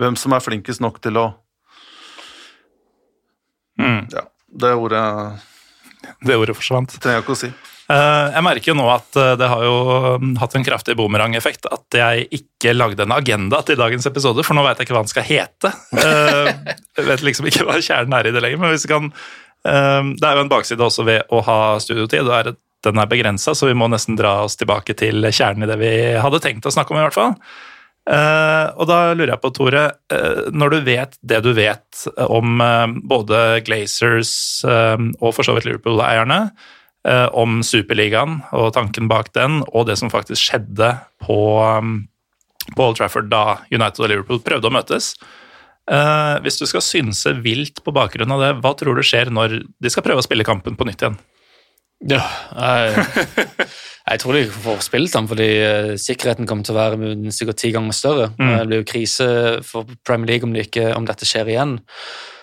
hvem 0.00 0.18
som 0.20 0.34
er 0.36 0.44
flinkest 0.44 0.82
nok 0.84 1.00
til 1.04 1.20
å 1.20 1.26
mm. 3.80 4.02
Ja, 4.12 4.26
det 4.64 4.74
ordet 4.76 5.04
Det 6.24 6.36
ordet 6.36 6.56
forsvant. 6.58 6.92
Det 6.92 7.02
trenger 7.04 7.22
jeg 7.22 7.26
ikke 7.26 7.38
å 7.38 7.42
si. 7.46 7.52
Eh, 7.88 8.26
jeg 8.34 8.44
merker 8.44 8.70
jo 8.70 8.76
nå 8.76 8.86
at 8.92 9.16
eh, 9.16 9.34
det 9.40 9.48
har 9.48 9.62
jo 9.64 9.76
um, 10.20 10.34
hatt 10.36 10.52
en 10.58 10.64
kraftig 10.66 10.92
bumerangeffekt 10.98 11.70
at 11.72 11.96
jeg 11.96 12.26
ikke 12.36 12.74
lagde 12.76 13.06
en 13.06 13.14
agenda 13.16 13.62
til 13.64 13.80
dagens 13.80 14.04
episode, 14.10 14.44
for 14.44 14.56
nå 14.56 14.64
veit 14.66 14.76
jeg 14.76 14.88
ikke 14.88 14.96
hva 14.98 15.04
den 15.06 15.12
skal 15.14 15.24
hete. 15.24 15.72
Eh, 15.96 16.50
jeg 16.98 17.06
vet 17.08 17.24
liksom 17.24 17.48
ikke 17.48 17.64
hva 17.64 17.78
kjernen 17.80 18.18
er 18.18 18.28
i 18.28 18.34
det 18.34 18.44
lenger, 18.44 18.60
men 18.60 18.74
hvis 18.74 18.84
vi 18.84 18.92
kan 18.92 19.12
Det 19.68 20.24
er 20.24 20.36
jo 20.36 20.42
en 20.44 20.50
bakside 20.50 20.84
også 20.84 21.02
ved 21.04 21.32
å 21.34 21.40
ha 21.44 21.56
studiotid, 21.82 22.28
og 22.28 22.52
den 22.86 23.00
er 23.02 23.08
begrensa, 23.10 23.52
så 23.58 23.66
vi 23.66 23.74
må 23.76 23.88
nesten 23.90 24.16
dra 24.16 24.44
oss 24.44 24.56
tilbake 24.56 24.94
til 24.96 25.26
kjernen 25.34 25.66
i 25.66 25.68
det 25.68 25.76
vi 25.80 25.90
hadde 26.22 26.40
tenkt 26.44 26.68
å 26.68 26.72
snakke 26.72 26.94
om, 26.94 27.00
i 27.00 27.04
hvert 27.08 27.16
fall. 27.16 27.34
og 28.78 28.84
da 28.88 28.98
lurer 29.18 29.34
jeg 29.34 29.42
på, 29.42 29.50
Tore, 29.56 29.82
når 30.54 30.72
du 30.72 30.78
vet 30.86 31.18
det 31.20 31.42
du 31.44 31.50
vet 31.58 32.06
om 32.28 32.62
både 33.10 33.42
Glazers 33.66 34.32
og 34.64 35.34
for 35.34 35.42
så 35.42 35.58
vidt 35.58 35.68
Liverpool-eierne, 35.68 36.40
om 37.32 37.60
Superligaen 37.64 38.40
og 38.56 38.72
tanken 38.76 39.08
bak 39.08 39.30
den, 39.36 39.62
og 39.72 39.86
det 39.88 39.98
som 40.00 40.10
faktisk 40.12 40.50
skjedde 40.50 40.90
på, 41.24 41.38
um, 41.62 42.02
på 42.74 42.88
Old 42.88 42.98
Trafford 42.98 43.30
da 43.32 43.60
United 43.72 44.02
og 44.02 44.10
Liverpool 44.10 44.42
prøvde 44.44 44.68
å 44.68 44.74
møtes. 44.74 45.14
Uh, 45.88 46.36
hvis 46.44 46.58
du 46.60 46.66
skal 46.68 46.84
synse 46.84 47.32
vilt 47.40 47.80
på 47.84 47.94
bakgrunn 47.96 48.34
av 48.34 48.42
det, 48.44 48.52
hva 48.60 48.74
tror 48.76 48.98
du 48.98 49.04
skjer 49.06 49.30
når 49.32 49.60
de 49.64 49.92
skal 49.92 50.04
prøve 50.04 50.20
å 50.20 50.26
spille 50.26 50.44
kampen 50.44 50.76
på 50.76 50.84
nytt 50.84 51.04
igjen? 51.04 51.16
Ja, 52.12 52.20
jeg, 52.54 53.06
jeg 54.12 54.20
tror 54.22 54.36
de 54.36 54.42
får 54.52 54.82
spilt 54.84 55.14
den, 55.16 55.30
fordi 55.30 55.48
uh, 55.64 55.94
sikkerheten 56.00 56.48
kommer 56.50 56.66
til 56.66 56.76
å 56.76 56.80
være 56.82 57.32
sikkert 57.34 57.62
ti 57.62 57.72
ganger 57.74 57.96
større. 57.96 58.28
Mm. 58.36 58.50
Det 58.50 58.66
blir 58.68 58.82
jo 58.82 58.90
krise 58.92 59.30
for 59.66 59.88
Premier 60.04 60.34
League 60.34 60.48
om, 60.48 60.52
det 60.52 60.68
ikke, 60.68 60.90
om, 60.92 61.08
dette 61.08 61.28
skjer 61.28 61.54
igjen. 61.54 61.78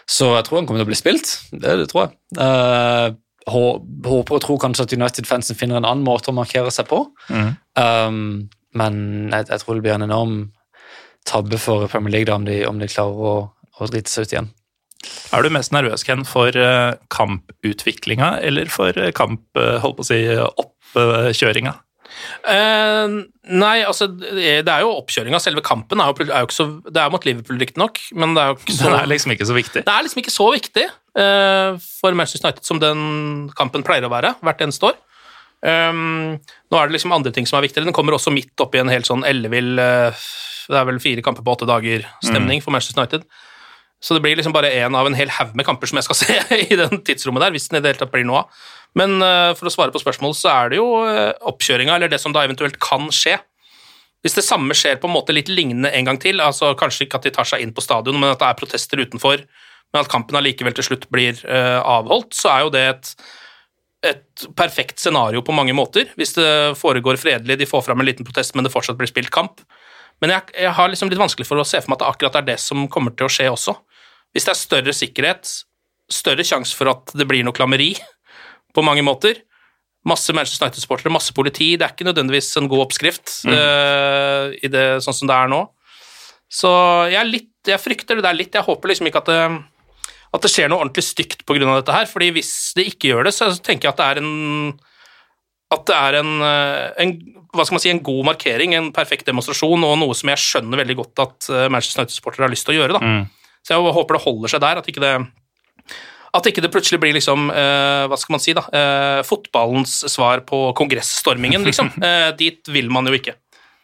Så 0.10 0.32
jeg 0.34 0.48
tror 0.48 0.60
han 0.60 0.70
kommer 0.70 0.82
til 0.82 0.88
å 0.88 0.94
bli 0.94 0.98
spilt. 0.98 1.36
Det, 1.54 1.78
det 1.84 1.88
tror 1.92 2.08
jeg. 2.08 3.16
Håper 3.46 4.38
og 4.38 4.42
tror 4.42 4.58
kanskje 4.62 4.88
at 4.88 4.94
United-fansen 4.96 5.58
finner 5.58 5.78
en 5.78 5.86
annen 5.86 6.06
måte 6.06 6.32
å 6.32 6.38
markere 6.38 6.72
seg 6.74 6.88
på. 6.90 7.04
Mm. 7.30 7.52
Um, 7.78 8.22
men 8.76 8.96
jeg, 9.30 9.48
jeg, 9.52 9.62
tror 9.62 9.78
det 9.78 9.86
blir 9.86 9.96
en 9.96 10.08
enorm 10.08 10.38
tabbe 11.30 11.60
for 11.62 11.86
Premier 11.92 12.18
League 12.18 12.30
da, 12.30 12.40
om, 12.40 12.48
de, 12.48 12.60
om 12.66 12.82
de 12.82 12.90
klarer 12.90 13.22
å, 13.30 13.36
å, 13.78 13.90
drite 13.92 14.12
seg 14.12 14.26
ut 14.26 14.36
igjen. 14.36 14.52
Er 15.36 15.46
du 15.46 15.52
mest 15.54 15.74
nervøs 15.76 16.06
Ken, 16.08 16.26
for 16.26 16.58
uh, 16.58 16.98
kamputviklinga 17.14 18.40
eller 18.46 18.70
for 18.74 18.98
uh, 18.98 19.12
kamp, 19.14 19.46
uh, 19.60 19.78
holdt 19.84 20.00
på 20.00 20.06
å 20.06 20.10
si, 20.10 20.22
oppkjøringa? 20.66 21.76
Uh, 22.46 23.24
nei, 23.52 23.78
altså 23.86 24.08
det 24.10 24.62
er 24.62 24.84
jo 24.84 24.94
oppkjøringa. 25.00 25.42
Selve 25.44 25.64
kampen 25.66 26.02
er 26.02 26.12
jo, 26.12 26.28
er 26.28 26.46
jo, 26.46 26.52
så 26.54 26.68
Det 26.86 27.02
er 27.02 27.14
mot 27.14 27.26
Liverpool, 27.28 27.60
riktignok, 27.62 28.02
men 28.16 28.36
det 28.38 28.44
er 28.44 28.54
jo 28.54 28.60
ikke 28.60 28.78
så 28.78 28.86
Den 28.90 29.00
er 29.00 29.12
liksom 29.12 29.36
ikke 29.36 29.50
så 29.50 29.58
viktig? 29.58 29.84
Det 29.88 29.96
er 29.96 30.06
liksom 30.06 30.24
ikke 30.24 30.36
så 30.36 30.52
viktig 30.54 30.86
uh, 30.92 31.82
for 32.02 32.18
Manchester 32.18 32.50
United 32.50 32.68
som 32.68 32.82
den 32.84 33.02
kampen 33.58 33.86
pleier 33.86 34.08
å 34.08 34.14
være 34.14 34.36
hvert 34.46 34.66
eneste 34.66 34.92
år. 34.92 35.02
Um, 35.66 36.36
nå 36.70 36.78
er 36.78 36.90
det 36.90 36.98
liksom 36.98 37.16
andre 37.16 37.34
ting 37.34 37.48
som 37.50 37.58
er 37.58 37.66
viktigere. 37.66 37.88
Den 37.88 37.96
kommer 37.96 38.18
også 38.18 38.34
midt 38.34 38.60
oppi 38.62 38.82
en 38.82 38.92
helt 38.92 39.08
sånn 39.10 39.26
ellevill 39.26 39.80
uh, 39.82 40.14
Det 40.70 40.78
er 40.78 40.88
vel 40.92 41.02
fire 41.02 41.24
kamper 41.26 41.46
på 41.46 41.56
åtte 41.56 41.70
dager-stemning 41.70 42.62
mm. 42.62 42.66
for 42.66 42.76
Manchester 42.76 43.02
United. 43.02 43.26
Så 44.04 44.14
det 44.14 44.22
blir 44.22 44.38
liksom 44.38 44.54
bare 44.54 44.70
én 44.76 44.94
av 44.98 45.08
en 45.08 45.18
hel 45.18 45.32
haug 45.34 45.56
med 45.58 45.66
kamper 45.66 45.90
som 45.90 45.98
jeg 45.98 46.08
skal 46.08 46.20
se 46.24 46.60
i 46.68 46.78
den 46.78 47.02
tidsrommet 47.06 47.46
der, 47.46 47.56
hvis 47.56 47.70
den 47.72 47.80
i 47.80 47.84
det 47.84 47.94
hele 47.94 48.04
tatt 48.04 48.14
blir 48.14 48.28
noe 48.28 48.44
av. 48.44 48.66
Men 48.96 49.20
uh, 49.20 49.52
for 49.58 49.68
å 49.68 49.74
svare 49.74 49.94
på 49.94 50.02
spørsmålet, 50.02 50.40
så 50.40 50.52
er 50.54 50.72
det 50.72 50.80
jo 50.80 50.88
uh, 51.04 51.34
oppkjøringa, 51.52 51.98
eller 51.98 52.12
det 52.12 52.22
som 52.22 52.36
da 52.36 52.46
eventuelt 52.48 52.80
kan 52.84 53.10
skje. 53.14 53.38
Hvis 54.26 54.38
det 54.40 54.46
samme 54.48 54.74
skjer 54.78 54.98
på 54.98 55.10
en 55.10 55.14
måte 55.14 55.36
litt 55.36 55.52
lignende 55.52 55.92
en 55.94 56.08
gang 56.08 56.20
til, 56.22 56.40
altså 56.42 56.72
kanskje 56.80 57.06
ikke 57.06 57.20
at 57.20 57.28
de 57.28 57.34
tar 57.36 57.50
seg 57.50 57.62
inn 57.62 57.76
på 57.76 57.84
stadion, 57.84 58.18
men 58.18 58.32
at 58.32 58.42
det 58.42 58.48
er 58.48 58.58
protester 58.58 59.02
utenfor, 59.04 59.44
men 59.94 60.02
at 60.02 60.12
kampen 60.12 60.40
allikevel 60.40 60.74
til 60.76 60.88
slutt 60.90 61.10
blir 61.14 61.38
uh, 61.44 61.82
avholdt, 61.84 62.34
så 62.38 62.54
er 62.56 62.64
jo 62.66 62.72
det 62.74 62.86
et, 62.90 63.12
et 64.16 64.48
perfekt 64.58 65.04
scenario 65.04 65.44
på 65.46 65.54
mange 65.56 65.76
måter. 65.78 66.10
Hvis 66.18 66.34
det 66.40 66.50
foregår 66.80 67.20
fredelig, 67.22 67.60
de 67.62 67.70
får 67.70 67.86
fram 67.86 68.02
en 68.02 68.10
liten 68.10 68.28
protest, 68.28 68.56
men 68.56 68.66
det 68.66 68.74
fortsatt 68.74 68.98
blir 68.98 69.12
spilt 69.12 69.34
kamp. 69.36 69.62
Men 70.24 70.32
jeg, 70.32 70.56
jeg 70.64 70.74
har 70.78 70.90
liksom 70.90 71.12
litt 71.12 71.22
vanskelig 71.22 71.48
for 71.48 71.60
å 71.60 71.68
se 71.68 71.82
for 71.84 71.92
meg 71.92 72.00
at 72.00 72.06
det 72.06 72.12
akkurat 72.14 72.40
er 72.40 72.50
det 72.54 72.58
som 72.64 72.88
kommer 72.92 73.14
til 73.14 73.28
å 73.28 73.32
skje 73.32 73.52
også. 73.52 73.76
Hvis 74.36 74.48
det 74.48 74.56
er 74.56 74.60
større 74.60 74.96
sikkerhet, 74.96 75.52
større 76.12 76.46
sjanse 76.48 76.76
for 76.76 76.92
at 76.92 77.14
det 77.18 77.28
blir 77.28 77.46
noe 77.46 77.56
klammeri, 77.56 77.94
på 78.76 78.84
mange 78.86 79.04
måter. 79.06 79.40
Masse 80.06 80.34
Manchester 80.38 80.68
United-supportere, 80.68 81.14
masse 81.14 81.34
politi. 81.34 81.74
Det 81.80 81.88
er 81.88 81.96
ikke 81.96 82.08
nødvendigvis 82.08 82.52
en 82.60 82.70
god 82.70 82.84
oppskrift 82.86 83.40
mm. 83.48 83.56
uh, 83.56 84.52
i 84.62 84.70
det 84.70 84.86
sånn 85.02 85.18
som 85.18 85.32
det 85.32 85.38
er 85.38 85.50
nå. 85.50 85.64
Så 86.52 86.70
jeg, 87.10 87.18
er 87.18 87.32
litt, 87.32 87.54
jeg 87.66 87.82
frykter 87.82 88.20
det 88.20 88.28
der 88.28 88.38
litt. 88.38 88.54
Jeg 88.54 88.68
håper 88.68 88.92
liksom 88.92 89.10
ikke 89.10 89.24
at 89.24 89.32
det, 89.32 89.40
at 90.36 90.46
det 90.46 90.52
skjer 90.54 90.70
noe 90.70 90.84
ordentlig 90.84 91.08
stygt 91.08 91.42
pga. 91.48 91.64
dette 91.72 91.96
her. 91.96 92.06
fordi 92.12 92.30
hvis 92.36 92.52
det 92.78 92.86
ikke 92.92 93.16
gjør 93.16 93.26
det, 93.26 93.34
så 93.34 93.50
tenker 93.58 93.90
jeg 93.90 93.96
at 93.96 94.04
det 94.04 94.12
er 94.12 94.22
en 94.22 94.76
at 95.74 95.88
det 95.90 95.96
er 95.98 96.18
en, 96.20 96.34
eh, 96.46 96.84
en, 97.02 97.14
hva 97.56 97.66
skal 97.66 97.78
man 97.78 97.84
si, 97.84 97.92
en 97.92 98.04
god 98.06 98.28
markering, 98.28 98.76
en 98.78 98.92
perfekt 98.96 99.28
demonstrasjon, 99.28 99.82
og 99.88 99.98
noe 99.98 100.18
som 100.18 100.30
jeg 100.32 100.44
skjønner 100.44 100.82
veldig 100.84 100.98
godt 101.00 101.24
at 101.24 101.50
eh, 101.50 101.66
Manchester 101.74 102.04
United-supportere 102.04 102.46
har 102.46 102.54
lyst 102.54 102.68
til 102.68 102.76
å 102.76 102.80
gjøre. 102.80 103.00
Da. 103.00 103.02
Mm. 103.02 103.58
Så 103.66 103.74
jeg 103.74 103.96
håper 103.98 104.18
det 104.18 104.24
holder 104.28 104.54
seg 104.54 104.64
der, 104.64 104.82
at 104.82 104.92
ikke 104.92 105.04
det 105.04 105.16
at 106.36 106.50
ikke 106.50 106.64
det 106.64 106.72
plutselig 106.74 107.00
blir 107.02 107.16
liksom, 107.16 107.48
uh, 107.54 108.06
hva 108.12 108.20
skal 108.20 108.36
man 108.36 108.44
si 108.44 108.56
da, 108.58 108.66
uh, 108.68 109.22
fotballens 109.28 110.02
svar 110.12 110.44
på 110.48 110.68
kongressstormingen, 110.78 111.66
liksom. 111.68 111.92
Uh, 112.02 112.32
dit 112.42 112.72
vil 112.72 112.92
man 112.94 113.08
jo 113.08 113.16
ikke. 113.18 113.38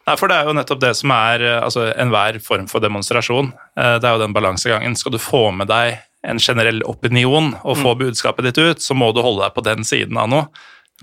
Nei, 0.08 0.16
for 0.18 0.32
Det 0.32 0.38
er 0.38 0.49
jo 0.49 0.56
nettopp 0.58 0.80
det 0.82 0.95
som 0.97 1.12
er 1.14 1.43
altså 1.62 1.86
enhver 1.93 2.39
form 2.43 2.66
for 2.68 2.82
demonstrasjon. 2.82 3.52
Det 3.78 4.08
er 4.08 4.16
jo 4.16 4.24
den 4.24 4.34
balansegangen. 4.34 4.95
Skal 4.97 5.14
du 5.14 5.20
få 5.22 5.43
med 5.54 5.70
deg 5.70 5.99
en 6.26 6.41
generell 6.41 6.82
opinion 6.89 7.52
og 7.62 7.78
få 7.78 7.93
mm. 7.93 7.99
budskapet 7.99 8.47
ditt 8.49 8.58
ut, 8.58 8.82
så 8.82 8.97
må 8.97 9.12
du 9.14 9.22
holde 9.22 9.45
deg 9.45 9.54
på 9.54 9.64
den 9.66 9.86
siden 9.86 10.18
av 10.18 10.28
noe. 10.34 10.49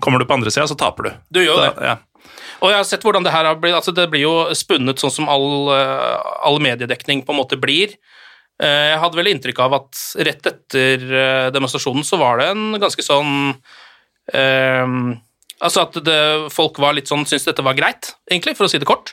Kommer 0.03 0.19
du 0.19 0.27
på 0.27 0.35
andre 0.35 0.51
sida, 0.51 0.67
så 0.67 0.75
taper 0.79 1.07
du. 1.07 1.09
Du 1.39 1.41
gjør 1.41 1.63
da, 1.63 1.71
det. 1.71 1.87
Ja. 1.93 2.29
Og 2.59 2.73
jeg 2.73 2.81
har 2.81 2.87
sett 2.91 3.07
hvordan 3.07 3.23
det 3.23 3.31
her 3.31 3.47
har 3.47 3.55
blitt 3.59 3.77
altså 3.77 3.93
Det 3.95 4.09
blir 4.11 4.25
jo 4.25 4.33
spunnet 4.55 4.99
sånn 4.99 5.13
som 5.15 5.31
all, 5.31 5.71
all 5.71 6.59
mediedekning 6.63 7.23
på 7.23 7.31
en 7.31 7.39
måte 7.39 7.59
blir. 7.59 7.95
Eh, 8.59 8.85
jeg 8.91 8.99
hadde 9.03 9.19
vel 9.19 9.31
inntrykk 9.31 9.63
av 9.63 9.77
at 9.77 10.03
rett 10.27 10.51
etter 10.51 11.05
eh, 11.07 11.47
demonstrasjonen 11.55 12.03
så 12.07 12.19
var 12.19 12.41
det 12.41 12.49
en 12.51 12.75
ganske 12.81 13.05
sånn 13.05 13.33
eh, 14.35 14.95
Altså 15.59 15.83
at 15.83 15.97
det, 16.07 16.19
folk 16.55 16.77
var 16.79 16.93
litt 16.95 17.09
sånn, 17.11 17.25
syntes 17.27 17.49
dette 17.49 17.63
var 17.65 17.75
greit, 17.75 18.13
egentlig, 18.31 18.53
for 18.55 18.63
å 18.63 18.71
si 18.71 18.79
det 18.79 18.87
kort. 18.87 19.11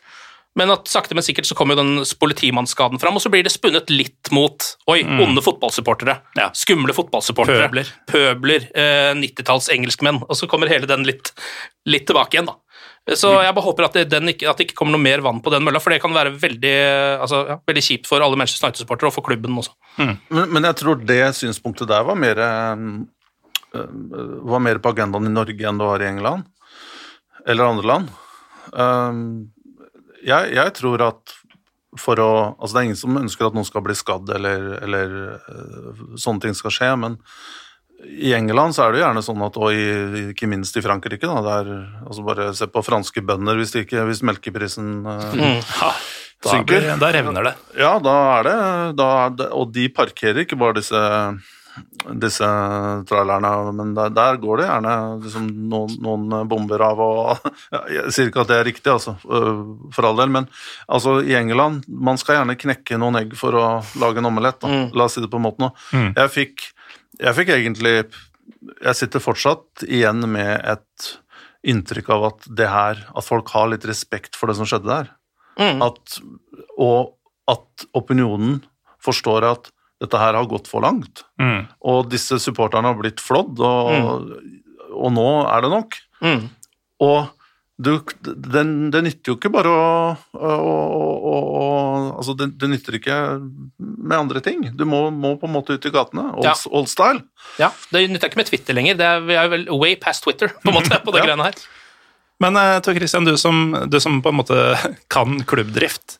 Men 0.57 0.71
at 0.73 0.89
sakte, 0.89 1.17
men 1.17 1.25
sikkert 1.27 1.49
så 1.49 1.57
kommer 1.59 1.77
jo 1.77 1.83
den 1.83 2.05
politimannsskaden 2.21 3.01
fram, 3.03 3.19
og 3.19 3.25
så 3.25 3.33
blir 3.33 3.45
det 3.45 3.53
spunnet 3.53 3.91
litt 3.93 4.31
mot 4.33 4.65
oi, 4.89 5.03
mm. 5.05 5.19
onde 5.27 5.43
fotballsupportere. 5.45 6.15
Ja. 6.39 6.47
Skumle 6.57 6.95
fotballsupportere. 6.97 7.67
Pøbler. 7.67 7.91
Pøbler 8.09 8.69
eh, 8.73 9.11
90-talls 9.19 9.69
engelskmenn. 9.75 10.23
Og 10.25 10.39
så 10.39 10.49
kommer 10.49 10.73
hele 10.73 10.89
den 10.89 11.05
litt, 11.09 11.35
litt 11.91 12.07
tilbake 12.09 12.39
igjen, 12.39 12.49
da. 12.49 12.57
Så 13.15 13.31
jeg 13.39 13.55
bare 13.55 13.63
håper 13.63 13.87
at 13.87 13.97
det, 14.11 14.19
ikke, 14.33 14.49
at 14.51 14.59
det, 14.59 14.65
ikke, 14.67 14.77
kommer 14.81 14.97
noe 14.97 15.03
mer 15.03 15.23
vann 15.23 15.39
på 15.39 15.51
den 15.55 15.63
mølla, 15.63 15.79
for 15.79 15.95
det 15.95 16.01
kan 16.03 16.15
være 16.15 16.33
veldig, 16.43 16.75
altså, 17.23 17.43
ja, 17.53 17.57
veldig 17.71 17.85
kjipt 17.87 18.09
for 18.11 18.25
alle 18.25 18.39
Manchester 18.41 18.67
United-supportere 18.67 19.13
og 19.13 19.15
for 19.15 19.27
klubben 19.29 19.61
også. 19.61 19.77
Mm. 20.01 20.17
Men, 20.35 20.49
men, 20.57 20.67
jeg 20.67 20.79
tror 20.81 21.05
det 21.07 21.21
synspunktet 21.39 21.87
der 21.93 22.03
var 22.09 22.19
mer, 22.19 22.41
øh, 22.43 23.87
var 24.51 24.65
mer 24.65 24.83
på 24.83 24.91
agendaen 24.91 25.31
i 25.31 25.35
Norge 25.37 25.71
enn 25.71 25.79
det 25.79 25.91
var 25.93 26.03
i 26.03 26.09
England 26.11 26.49
eller 27.47 27.71
andre 27.71 27.87
land. 27.93 28.09
Um, 28.75 29.21
jeg, 30.27 30.51
jeg 30.57 30.73
tror 30.75 31.05
at 31.07 31.37
for 31.97 32.21
å 32.21 32.31
Altså, 32.59 32.75
det 32.75 32.81
er 32.81 32.89
ingen 32.91 32.99
som 32.99 33.21
ønsker 33.21 33.47
at 33.47 33.55
noen 33.57 33.69
skal 33.69 33.85
bli 33.87 33.95
skadd 33.97 34.31
eller, 34.35 34.67
eller 34.85 35.15
øh, 35.39 36.03
sånne 36.21 36.43
ting 36.43 36.59
skal 36.59 36.75
skje, 36.75 36.91
men 37.01 37.17
i 38.05 38.33
England 38.37 38.77
så 38.77 38.85
er 38.85 38.93
det 38.93 39.01
jo 39.01 39.07
gjerne 39.07 39.23
sånn 39.25 39.43
at, 39.47 39.57
og 39.57 39.73
i, 39.73 39.87
ikke 40.33 40.49
minst 40.51 40.77
i 40.77 40.83
Frankrike, 40.85 41.25
da, 41.27 41.41
det 41.45 41.55
er, 41.63 41.73
altså 42.07 42.25
bare 42.27 42.51
se 42.57 42.69
på 42.71 42.85
franske 42.85 43.25
bønder 43.25 43.57
hvis, 43.61 43.75
ikke, 43.83 44.05
hvis 44.09 44.23
melkeprisen 44.27 45.01
øh, 45.07 45.37
Da, 46.45 46.51
synker. 46.53 46.67
blir, 46.69 46.91
da 47.01 47.09
revner 47.17 47.47
det. 47.49 47.55
Ja, 47.81 47.95
da 48.05 48.17
er 48.37 48.43
det, 48.45 48.57
da 48.99 49.07
er 49.25 49.31
det 49.39 49.47
Og 49.57 49.71
de 49.73 49.87
parkerer 49.89 50.43
ikke 50.45 50.59
bare 50.61 50.77
disse 50.77 51.01
disse 52.17 52.47
trailerne, 53.09 53.51
men 53.77 53.91
der, 53.97 54.13
der 54.15 54.39
går 54.41 54.63
det 54.63 54.69
gjerne 54.69 54.93
liksom, 55.25 55.49
noen, 55.71 55.97
noen 56.01 56.49
bomber 56.49 56.81
av 56.87 57.03
og 57.03 57.49
ja, 57.75 57.81
Jeg 57.99 58.15
sier 58.17 58.31
ikke 58.31 58.45
at 58.47 58.53
det 58.53 58.59
er 58.61 58.69
riktig, 58.69 58.93
altså, 58.93 59.17
øh, 59.29 59.61
for 59.93 60.09
all 60.09 60.17
del, 60.21 60.33
men 60.33 60.49
altså, 60.89 61.19
i 61.27 61.37
England 61.37 61.85
Man 61.89 62.21
skal 62.21 62.39
gjerne 62.39 62.57
knekke 62.61 63.01
noen 63.03 63.21
egg 63.21 63.37
for 63.37 63.57
å 63.59 63.67
lage 64.01 64.23
en 64.23 64.31
omelett. 64.31 64.61
Da. 64.63 64.87
La 64.97 65.09
oss 65.09 65.19
si 65.19 65.25
det 65.25 65.31
på 65.33 65.41
en 65.41 65.47
måte 65.49 65.63
nå. 65.67 65.73
Mm. 65.93 66.09
Jeg, 66.17 66.33
fikk, 66.37 66.67
jeg 67.21 67.37
fikk 67.39 67.53
egentlig 67.55 67.95
Jeg 68.83 68.99
sitter 68.99 69.23
fortsatt 69.23 69.85
igjen 69.87 70.25
med 70.31 70.61
et 70.63 71.13
inntrykk 71.67 72.11
av 72.15 72.27
at 72.31 72.49
det 72.59 72.69
her 72.71 73.01
At 73.17 73.27
folk 73.27 73.51
har 73.55 73.71
litt 73.73 73.87
respekt 73.89 74.39
for 74.39 74.51
det 74.51 74.59
som 74.59 74.69
skjedde 74.69 74.91
der. 74.91 75.09
Mm. 75.57 75.81
At, 75.87 76.19
og 76.77 77.17
at 77.51 77.87
opinionen 77.97 78.61
forstår 79.03 79.47
at 79.49 79.71
dette 80.03 80.21
her 80.21 80.37
har 80.37 80.49
gått 80.51 80.69
for 80.69 80.85
langt. 80.85 81.25
Mm. 81.41 81.65
Og 81.89 82.11
disse 82.13 82.37
supporterne 82.43 82.91
har 82.91 82.99
blitt 82.99 83.23
flådd, 83.25 83.63
og, 83.65 84.35
og 84.93 85.15
nå 85.17 85.29
er 85.49 85.65
det 85.65 85.71
nok. 85.73 85.97
Mm. 86.21 86.43
Og 87.07 87.31
du, 87.77 87.91
den, 88.25 88.91
det 88.91 89.03
nytter 89.05 89.33
jo 89.33 89.37
ikke 89.37 89.51
bare 89.53 89.69
å, 89.69 89.89
å, 90.33 90.53
å, 90.57 90.77
å, 91.13 91.33
å 91.37 91.65
Altså, 92.17 92.33
det, 92.39 92.47
det 92.57 92.71
nytter 92.73 92.97
ikke 92.97 93.17
med 93.77 94.15
andre 94.17 94.41
ting. 94.41 94.63
Du 94.79 94.87
må, 94.89 95.03
må 95.13 95.35
på 95.37 95.45
en 95.49 95.53
måte 95.59 95.77
ut 95.77 95.85
i 95.85 95.93
gatene. 95.93 96.31
Old, 96.39 96.47
Ja. 96.47 96.55
old 96.73 96.89
style. 96.89 97.21
Ja, 97.61 97.69
Det 97.93 98.07
nytter 98.09 98.31
ikke 98.31 98.41
med 98.41 98.49
Twitter 98.49 98.77
lenger. 98.79 98.97
Det 98.97 99.05
er, 99.11 99.21
vi 99.29 99.37
er 99.37 99.51
vel 99.53 99.67
way 99.77 99.93
past 100.01 100.25
Twitter 100.25 100.49
på 100.63 100.73
en 100.73 100.79
måte, 100.79 100.97
på 101.05 101.13
det 101.13 101.21
Ja. 101.23 101.27
greiene 101.29 101.51
her. 101.51 101.61
Men 102.41 102.57
uh, 102.57 102.79
Tor 102.85 102.97
Christian, 102.97 103.25
du 103.29 103.37
som, 103.41 103.77
du 103.93 103.99
som 104.01 104.19
på 104.25 104.33
en 104.33 104.41
måte 104.41 104.57
kan 105.15 105.37
klubbdrift 105.49 106.17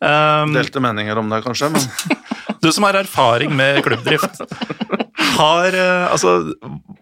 um, 0.00 0.52
Delte 0.56 0.80
meninger 0.80 1.18
om 1.20 1.32
det, 1.32 1.40
kanskje, 1.44 1.72
men 1.72 1.88
Du 2.62 2.68
som 2.72 2.84
har 2.86 2.94
erfaring 3.00 3.50
med 3.58 3.80
klubbdrift, 3.82 4.38
har 5.40 5.74
eh, 5.74 6.04
Altså, 6.12 6.52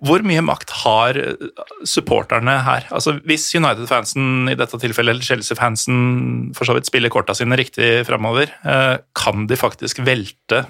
hvor 0.06 0.24
mye 0.26 0.42
makt 0.44 0.74
har 0.82 1.18
eh, 1.20 1.46
supporterne 1.88 2.58
her? 2.66 2.88
Altså, 2.94 3.18
Hvis 3.28 3.48
United-fansen 3.54 4.50
i 4.50 4.56
dette 4.58 4.80
tilfellet, 4.80 5.16
eller 5.16 5.26
Chelsea-fansen, 5.26 6.52
for 6.56 6.68
så 6.68 6.76
vidt 6.76 6.90
spiller 6.90 7.12
korta 7.12 7.36
sine 7.36 7.58
riktig 7.60 8.06
framover, 8.08 8.52
eh, 8.64 8.96
kan 9.16 9.48
de 9.50 9.58
faktisk 9.60 10.02
velte 10.06 10.64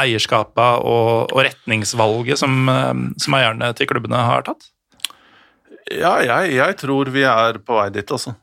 eierskapet 0.00 0.84
og, 0.86 1.32
og 1.34 1.40
retningsvalget 1.44 2.38
som, 2.40 2.60
eh, 2.70 3.08
som 3.20 3.40
eierne 3.40 3.72
til 3.76 3.90
klubbene 3.90 4.28
har 4.30 4.46
tatt? 4.48 4.70
ja, 5.90 6.14
jeg, 6.22 6.54
jeg 6.58 6.78
tror 6.82 7.10
vi 7.10 7.24
er 7.26 7.58
på 7.64 7.76
vei 7.78 7.88
dit, 7.94 8.14
altså. 8.14 8.34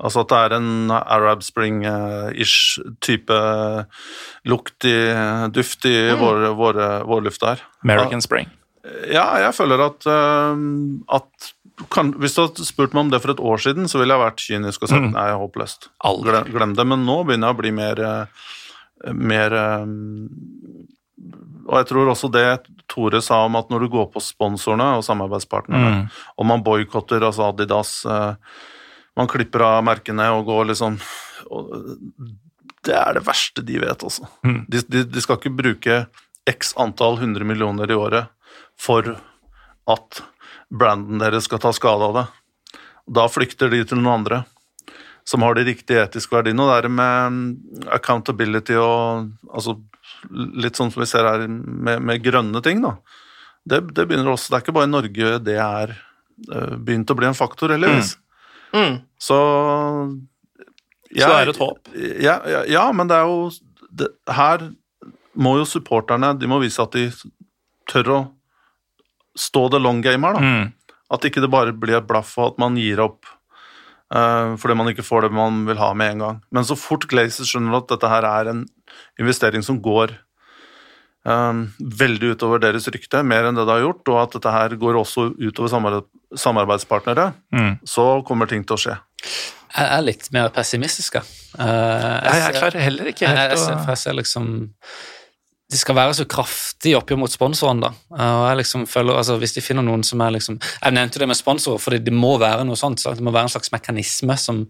Altså 0.00 0.22
at 0.22 0.30
det 0.30 0.38
er 0.38 0.54
en 0.56 0.92
Arab 0.94 1.42
Spring-ish 1.44 2.80
type 3.04 3.40
lukt 4.48 4.86
i, 4.88 4.94
duft 5.52 5.84
i 5.88 5.96
vår, 6.16 6.46
vår, 6.56 6.80
vår 7.10 7.26
luft 7.26 7.42
der. 7.44 7.60
American 7.84 8.22
Spring. 8.24 8.48
Ja, 9.12 9.26
jeg 9.44 9.52
føler 9.54 9.82
at, 9.90 10.06
øhm, 10.08 11.02
at 11.12 11.50
kan, 11.90 12.12
Hvis 12.20 12.34
du 12.36 12.42
hadde 12.46 12.64
spurt 12.64 12.92
meg 12.94 13.00
om 13.06 13.10
det 13.10 13.20
for 13.22 13.32
et 13.32 13.40
år 13.40 13.60
siden, 13.60 13.88
så 13.88 13.98
ville 14.00 14.12
jeg 14.12 14.20
vært 14.20 14.40
kynisk 14.44 14.82
og 14.84 14.88
sagt 14.88 15.02
Mm. 15.06 15.12
nei, 15.12 15.30
håpløst. 15.32 15.88
Glem, 16.24 16.44
glem 16.52 16.74
det. 16.76 16.86
Men 16.86 17.04
nå 17.06 17.24
begynner 17.24 17.48
jeg 17.48 17.56
å 17.56 17.60
bli 17.60 17.70
mer, 17.72 17.96
øh, 17.96 19.14
mer 19.14 19.50
øhm, 19.50 20.28
Og 21.70 21.76
jeg 21.78 21.86
tror 21.86 22.08
også 22.10 22.30
det 22.32 22.66
Tore 22.88 23.20
sa 23.22 23.44
om 23.44 23.54
at 23.56 23.68
når 23.70 23.80
du 23.84 23.88
går 23.88 24.06
på 24.12 24.20
sponsorene 24.20 24.96
og 24.98 25.04
samarbeidspartnerne, 25.04 25.90
Mm. 26.02 26.10
og 26.38 26.46
man 26.46 26.62
boikotter 26.64 27.20
altså 27.22 27.48
Adidas 27.52 28.04
Man 29.16 29.26
klipper 29.28 29.60
av 29.62 29.84
merkene 29.84 30.26
og 30.32 30.46
går 30.46 30.66
liksom 30.72 30.98
og, 31.50 31.70
Det 32.82 32.94
er 32.94 33.12
det 33.14 33.24
verste 33.26 33.62
de 33.64 33.78
vet, 33.78 34.02
altså. 34.02 34.26
Mm. 34.44 34.64
De, 34.68 34.80
de, 34.88 35.04
de 35.04 35.20
skal 35.20 35.36
ikke 35.36 35.56
bruke 35.56 36.06
x 36.48 36.74
antall 36.80 37.18
hundre 37.20 37.44
millioner 37.44 37.90
i 37.90 37.94
året 37.94 38.28
for 38.80 39.12
at 39.90 40.22
branden 40.70 41.20
deres 41.20 41.48
skal 41.48 41.60
ta 41.62 41.72
skade 41.76 42.08
av 42.08 42.16
det. 42.16 42.26
Da 43.10 43.26
flykter 43.28 43.72
de 43.72 43.82
til 43.84 44.00
noen 44.00 44.20
andre 44.20 44.44
som 45.30 45.42
har 45.42 45.54
de 45.54 45.66
riktige 45.68 46.02
etiske 46.02 46.34
verdiene. 46.34 46.64
Og 46.64 46.70
det 46.70 46.78
er 46.78 46.94
med 46.94 47.90
accountability 47.92 48.76
og 48.80 49.30
altså, 49.50 49.76
litt 50.30 50.78
sånn 50.78 50.92
som 50.92 51.04
vi 51.04 51.08
ser 51.10 51.28
her 51.28 51.46
med, 51.48 52.00
med 52.02 52.24
grønne 52.24 52.62
ting, 52.64 52.82
da. 52.84 52.96
Det, 53.60 53.82
det 53.94 54.06
begynner 54.08 54.32
også, 54.32 54.50
det 54.50 54.56
er 54.56 54.64
ikke 54.64 54.74
bare 54.78 54.88
i 54.88 54.90
Norge 54.94 55.30
det 55.44 55.56
er 55.60 55.92
eh, 55.92 56.74
begynt 56.80 57.12
å 57.12 57.16
bli 57.18 57.28
en 57.28 57.36
faktor, 57.36 57.74
heldigvis. 57.74 58.14
Mm. 58.72 59.00
Så 59.20 59.38
Så 61.10 61.26
det 61.26 61.36
er 61.36 61.52
et 61.52 61.60
håp. 61.60 61.88
Ja, 62.22 62.36
ja, 62.48 62.64
ja 62.70 62.84
men 62.94 63.10
det 63.10 63.18
er 63.18 63.26
jo 63.26 63.50
det, 63.90 64.06
Her 64.30 64.62
må 65.34 65.56
jo 65.58 65.64
supporterne 65.66 66.28
De 66.38 66.46
må 66.46 66.60
vise 66.62 66.78
at 66.78 66.94
de 66.94 67.08
tør 67.90 68.10
å 68.14 68.18
stå 69.40 69.66
the 69.72 69.80
long 69.80 70.02
game 70.04 70.26
her, 70.28 70.36
da. 70.36 70.40
Mm. 70.44 70.72
At 71.10 71.24
ikke 71.26 71.40
det 71.42 71.50
bare 71.50 71.72
blir 71.74 71.96
et 71.98 72.06
blaff, 72.06 72.36
og 72.38 72.52
at 72.52 72.58
man 72.62 72.76
gir 72.78 73.00
opp 73.02 73.24
uh, 74.14 74.54
fordi 74.60 74.76
man 74.78 74.90
ikke 74.92 75.02
får 75.06 75.26
det 75.26 75.32
man 75.34 75.64
vil 75.66 75.80
ha 75.80 75.92
med 75.96 76.12
en 76.16 76.24
gang. 76.26 76.40
Men 76.54 76.66
så 76.68 76.76
fort 76.78 77.08
Glazer 77.10 77.48
skjønner 77.48 77.80
at 77.80 77.88
dette 77.90 78.10
her 78.12 78.26
er 78.28 78.50
en 78.52 78.64
investering 79.22 79.62
som 79.66 79.80
går 79.82 80.12
eh, 81.26 81.58
veldig 81.78 82.30
utover 82.36 82.62
deres 82.62 82.86
rykte, 82.94 83.20
mer 83.26 83.44
enn 83.48 83.58
det 83.58 83.66
det 83.68 83.74
har 83.76 83.82
gjort, 83.84 84.08
og 84.12 84.20
at 84.22 84.36
dette 84.38 84.52
her 84.54 84.74
går 84.80 84.98
også 85.02 85.26
utover 85.36 85.68
samarbeid, 85.72 86.06
samarbeidspartnere, 86.46 87.26
Mm. 87.52 87.78
så 87.84 88.06
kommer 88.26 88.46
ting 88.48 88.64
til 88.64 88.76
å 88.76 88.80
skje. 88.80 88.96
Jeg 89.76 89.86
er 89.98 90.02
litt 90.02 90.30
mer 90.32 90.48
pessimistisk, 90.50 91.12
da. 91.18 91.20
Uh, 91.58 91.66
Nei, 92.24 92.38
jeg 92.40 92.42
ser- 92.54 92.58
klarer 92.60 92.80
heller 92.86 93.04
ikke 93.12 93.26
jeg, 93.26 93.36
helt 93.36 93.50
jeg, 93.54 93.58
ser, 93.58 93.74
å 93.76 93.86
jeg 93.92 93.98
ser 93.98 94.14
liksom 94.18 94.48
De 95.70 95.78
skal 95.78 95.94
være 95.94 96.14
så 96.18 96.24
kraftige 96.26 96.98
oppgjør 96.98 97.18
mot 97.22 97.30
sponsorene, 97.30 97.80
da. 97.86 97.90
Eh, 98.16 98.32
Og 98.40 98.46
jeg 98.48 98.56
liksom 98.60 98.86
føler, 98.90 99.14
altså 99.20 99.36
Hvis 99.38 99.52
de 99.54 99.62
finner 99.62 99.84
noen 99.86 100.02
som 100.06 100.20
er 100.24 100.32
liksom 100.34 100.56
Jeg 100.58 100.92
nevnte 100.96 101.20
det 101.22 101.28
med 101.30 101.38
sponsorer, 101.38 101.78
fordi 101.78 102.00
det 102.08 102.12
må 102.16 102.32
være 102.42 102.64
noe 102.66 102.76
sånt. 102.80 103.04
Det 103.04 103.22
må 103.22 103.30
være 103.30 103.46
en 103.46 103.54
slags 103.54 103.70
mekanisme 103.72 104.36
som, 104.38 104.64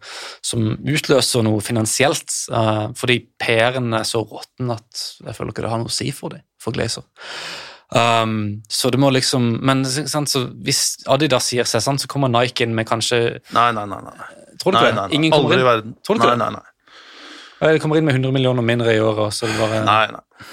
som 0.45 0.77
utløser 0.77 1.43
noe 1.47 1.61
finansielt. 1.65 2.29
eh, 2.53 2.87
fordi 3.01 3.19
PR-en 3.41 3.95
er 3.97 4.05
så 4.05 4.21
råtten 4.29 4.71
at 4.77 5.05
jeg 5.25 5.35
føler 5.39 5.55
ikke 5.55 5.63
det 5.65 5.71
har 5.73 5.79
noe 5.83 5.89
å 5.89 5.99
si 6.03 6.11
for 6.13 6.29
dem, 6.37 6.45
for 6.61 6.73
Glazer. 6.77 7.03
Um, 7.91 8.63
så 8.71 8.87
det 8.95 9.01
må 9.03 9.09
liksom 9.11 9.49
Men 9.67 9.81
sant, 9.85 10.29
så 10.31 10.45
hvis 10.63 11.01
Adidas 11.11 11.49
sier 11.51 11.67
seg, 11.67 11.83
sant, 11.83 11.99
så 11.99 12.07
kommer 12.07 12.31
Nike 12.31 12.63
inn 12.63 12.75
med 12.77 12.87
kanskje 12.87 13.41
Nei, 13.57 13.73
nei, 13.75 13.83
nei. 13.91 13.99
nei. 14.07 14.29
Tror 14.63 14.77
du 14.77 14.79
ikke 14.79 14.93
det? 14.95 15.07
Ingen 15.17 15.33
kommer 15.35 15.57
Aldri 15.59 15.81
inn? 15.89 15.95
Tror 16.07 16.15
du 16.15 16.23
ikke 16.23 16.37
nei, 16.37 16.37
det? 16.37 16.45
nei, 16.45 16.61
nei. 16.61 16.95
Ja, 17.61 17.73
De 17.75 17.81
kommer 17.83 17.99
inn 17.99 18.07
med 18.07 18.15
100 18.15 18.31
millioner 18.37 18.63
mindre 18.63 18.95
i 18.95 19.01
året, 19.03 19.35
så 19.35 19.49
det 19.51 19.57
bare 19.59 19.81
Nei, 19.89 20.05
nei. 20.15 20.47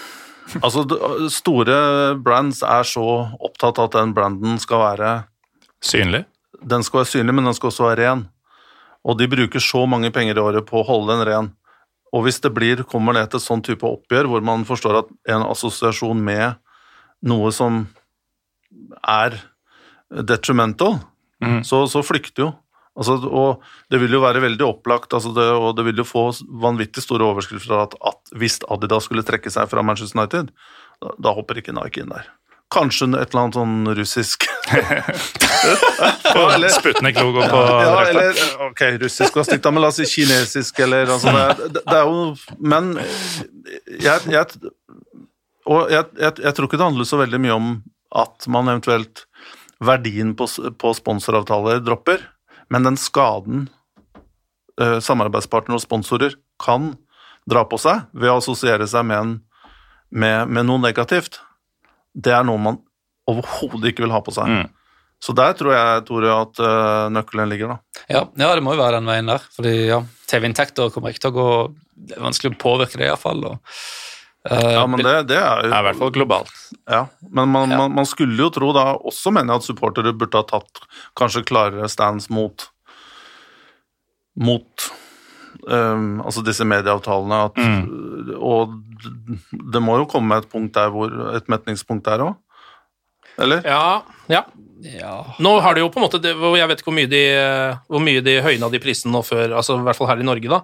Altså, 0.62 0.84
store 1.34 1.78
brands 2.24 2.62
er 2.64 2.88
så 2.88 3.04
opptatt 3.44 3.80
av 3.82 3.90
at 3.90 3.98
den 3.98 4.14
branden 4.16 4.60
skal 4.62 4.84
være 4.84 5.12
synlig. 5.84 6.24
Den 6.64 6.86
skal 6.86 7.02
være 7.02 7.12
synlig, 7.12 7.36
men 7.36 7.50
den 7.50 7.58
skal 7.58 7.72
også 7.72 7.90
være 7.90 8.00
ren. 8.02 8.26
Og 9.08 9.18
de 9.20 9.28
bruker 9.32 9.64
så 9.64 9.86
mange 9.90 10.12
penger 10.16 10.40
i 10.40 10.44
året 10.44 10.68
på 10.68 10.82
å 10.82 10.88
holde 10.88 11.14
den 11.14 11.28
ren. 11.28 11.50
Og 12.16 12.24
hvis 12.26 12.40
det 12.44 12.54
blir, 12.56 12.86
kommer 12.88 13.16
ned 13.16 13.30
til 13.32 13.42
et 13.42 13.46
sånn 13.46 13.64
type 13.66 13.86
oppgjør 13.88 14.30
hvor 14.32 14.46
man 14.46 14.64
forstår 14.68 15.02
at 15.02 15.12
en 15.34 15.44
assosiasjon 15.48 16.22
med 16.24 16.56
noe 17.28 17.52
som 17.56 17.86
er 19.04 19.36
detrimental, 20.08 21.00
mm. 21.44 21.62
så, 21.68 21.84
så 21.92 22.04
flykter 22.06 22.46
jo. 22.46 22.52
Altså, 22.98 23.20
og 23.30 23.62
det 23.94 24.00
vil 24.02 24.16
jo 24.18 24.24
være 24.24 24.42
veldig 24.42 24.66
opplagt, 24.66 25.14
altså 25.14 25.30
det, 25.36 25.46
og 25.54 25.76
det 25.78 25.86
vil 25.86 26.02
jo 26.02 26.08
få 26.08 26.24
vanvittig 26.64 27.04
store 27.06 27.28
overskrifter 27.30 27.84
at, 27.84 27.94
at 28.10 28.34
hvis 28.42 28.58
Adidas 28.74 29.06
skulle 29.06 29.26
trekke 29.26 29.54
seg 29.54 29.70
fra 29.70 29.84
Manchester 29.86 30.18
United, 30.18 30.50
da, 31.04 31.14
da 31.22 31.34
hopper 31.38 31.62
ikke 31.62 31.76
Nike 31.78 32.02
inn 32.02 32.14
der. 32.14 32.26
Kanskje 32.74 33.08
et 33.16 33.32
eller 33.32 33.46
annet 33.46 33.56
sånn 33.56 33.76
russisk 33.96 34.44
Sputnik-logo 36.78 37.46
på 37.48 37.60
ja, 37.64 38.02
eller 38.10 38.42
ok, 38.66 38.82
russisk 39.06 39.38
var 39.40 39.48
stygt, 39.48 39.64
da, 39.64 39.72
men 39.72 39.86
la 39.86 39.92
oss 39.94 40.02
si 40.02 40.08
kinesisk, 40.10 40.82
eller 40.84 41.14
altså 41.14 41.32
det, 41.32 41.70
det, 41.78 41.96
er 41.96 42.10
jo 42.10 42.34
Men 42.60 42.90
jeg, 44.04 44.34
jeg 44.34 44.44
Og 45.64 45.94
jeg, 45.94 46.10
jeg, 46.20 46.34
jeg 46.44 46.58
tror 46.58 46.68
ikke 46.68 46.82
det 46.82 46.90
handler 46.90 47.08
så 47.08 47.22
veldig 47.22 47.40
mye 47.46 47.56
om 47.56 47.72
at 48.20 48.50
man 48.52 48.74
eventuelt 48.74 49.24
Verdien 49.84 50.34
på, 50.36 50.48
på 50.82 50.92
sponsoravtaler 50.98 51.80
dropper, 51.86 52.24
men 52.74 52.88
den 52.88 52.98
skaden 53.00 53.68
eh, 54.82 54.98
samarbeidspartnere 55.04 55.80
og 55.80 55.84
sponsorer 55.84 56.38
kan 56.62 56.96
dra 57.48 57.64
på 57.68 57.80
seg 57.80 58.08
ved 58.12 58.32
å 58.32 58.40
assosiere 58.42 58.88
seg 58.90 59.06
med, 59.08 59.20
en, 59.20 59.36
med, 60.10 60.52
med 60.52 60.68
noe 60.68 60.84
negativt, 60.84 61.40
det 62.18 62.34
er 62.36 62.48
noe 62.48 62.60
man 62.62 62.82
overhodet 63.28 63.92
ikke 63.92 64.06
vil 64.06 64.16
ha 64.16 64.24
på 64.24 64.34
seg. 64.36 64.50
Mm. 64.50 64.74
Så 65.24 65.34
der 65.34 65.56
tror 65.58 65.74
jeg, 65.74 66.02
Tore, 66.06 66.34
at 66.44 66.60
eh, 66.62 67.08
nøkkelen 67.14 67.50
ligger, 67.50 67.74
da. 67.74 68.04
Ja, 68.06 68.22
ja, 68.38 68.52
det 68.54 68.64
må 68.66 68.76
jo 68.76 68.84
være 68.84 69.00
den 69.00 69.10
veien 69.10 69.32
der. 69.32 69.46
Fordi 69.56 69.74
ja, 69.90 70.02
TV-inntekter 70.30 70.92
kommer 70.94 71.14
ikke 71.14 71.24
til 71.26 71.34
å 71.34 71.38
gå 71.38 71.48
Det 72.08 72.20
er 72.20 72.28
vanskelig 72.28 72.54
å 72.54 72.60
påvirke 72.62 73.00
det, 73.02 73.08
iallfall. 73.10 73.48
Ja, 74.52 74.86
men 74.88 75.02
det, 75.04 75.14
det 75.30 75.38
er 75.40 75.66
jo 75.66 75.72
er 75.72 75.80
i 75.82 75.86
hvert 75.90 76.00
fall 76.00 76.12
globalt. 76.16 76.52
Ja, 76.88 77.04
men 77.30 77.50
man, 77.54 77.72
Ja. 77.74 77.78
man, 77.82 77.96
man 78.00 78.06
skulle 78.10 78.38
jo 78.38 78.50
tro 78.54 78.72
da, 78.76 78.86
også 78.98 79.32
mener 79.36 79.54
jeg 79.56 79.64
at 79.64 79.68
supportere 79.68 80.14
burde 80.16 80.40
ha 80.40 80.46
tatt 80.48 80.84
kanskje 81.20 81.44
klarere 81.48 81.90
stands 81.92 82.30
mot 82.30 82.68
mot 84.38 84.88
um, 85.68 86.20
altså 86.22 86.44
disse 86.46 86.66
medieavtalene. 86.68 87.40
At, 87.50 87.58
Og 88.38 88.76
det 89.74 89.82
må 89.84 89.98
jo 90.02 90.06
komme 90.10 90.38
et 90.42 90.50
punkt 90.52 90.76
der 90.78 90.92
hvor, 90.94 91.10
et 91.38 91.50
metningspunkt 91.50 92.06
der 92.06 92.24
òg? 92.28 92.36
Eller? 93.42 93.62
Ja, 93.66 94.02
ja. 94.32 94.44
ja. 94.82 95.16
Nå 95.42 95.56
har 95.62 95.76
det 95.78 95.84
jo 95.84 95.92
på 95.94 96.00
en 96.02 96.08
måte 96.08 96.22
Jeg 96.26 96.70
vet 96.72 96.80
ikke 96.82 96.90
hvor 96.90 96.98
mye 96.98 97.10
de, 97.12 97.24
hvor 97.90 98.02
mye 98.02 98.24
de 98.26 98.40
høyna 98.46 98.70
de 98.74 98.82
prisene 98.82 99.14
nå 99.14 99.22
før, 99.26 99.54
altså 99.60 99.78
i 99.78 99.86
hvert 99.86 99.98
fall 100.00 100.10
her 100.10 100.22
i 100.24 100.26
Norge, 100.26 100.50
da. 100.50 100.64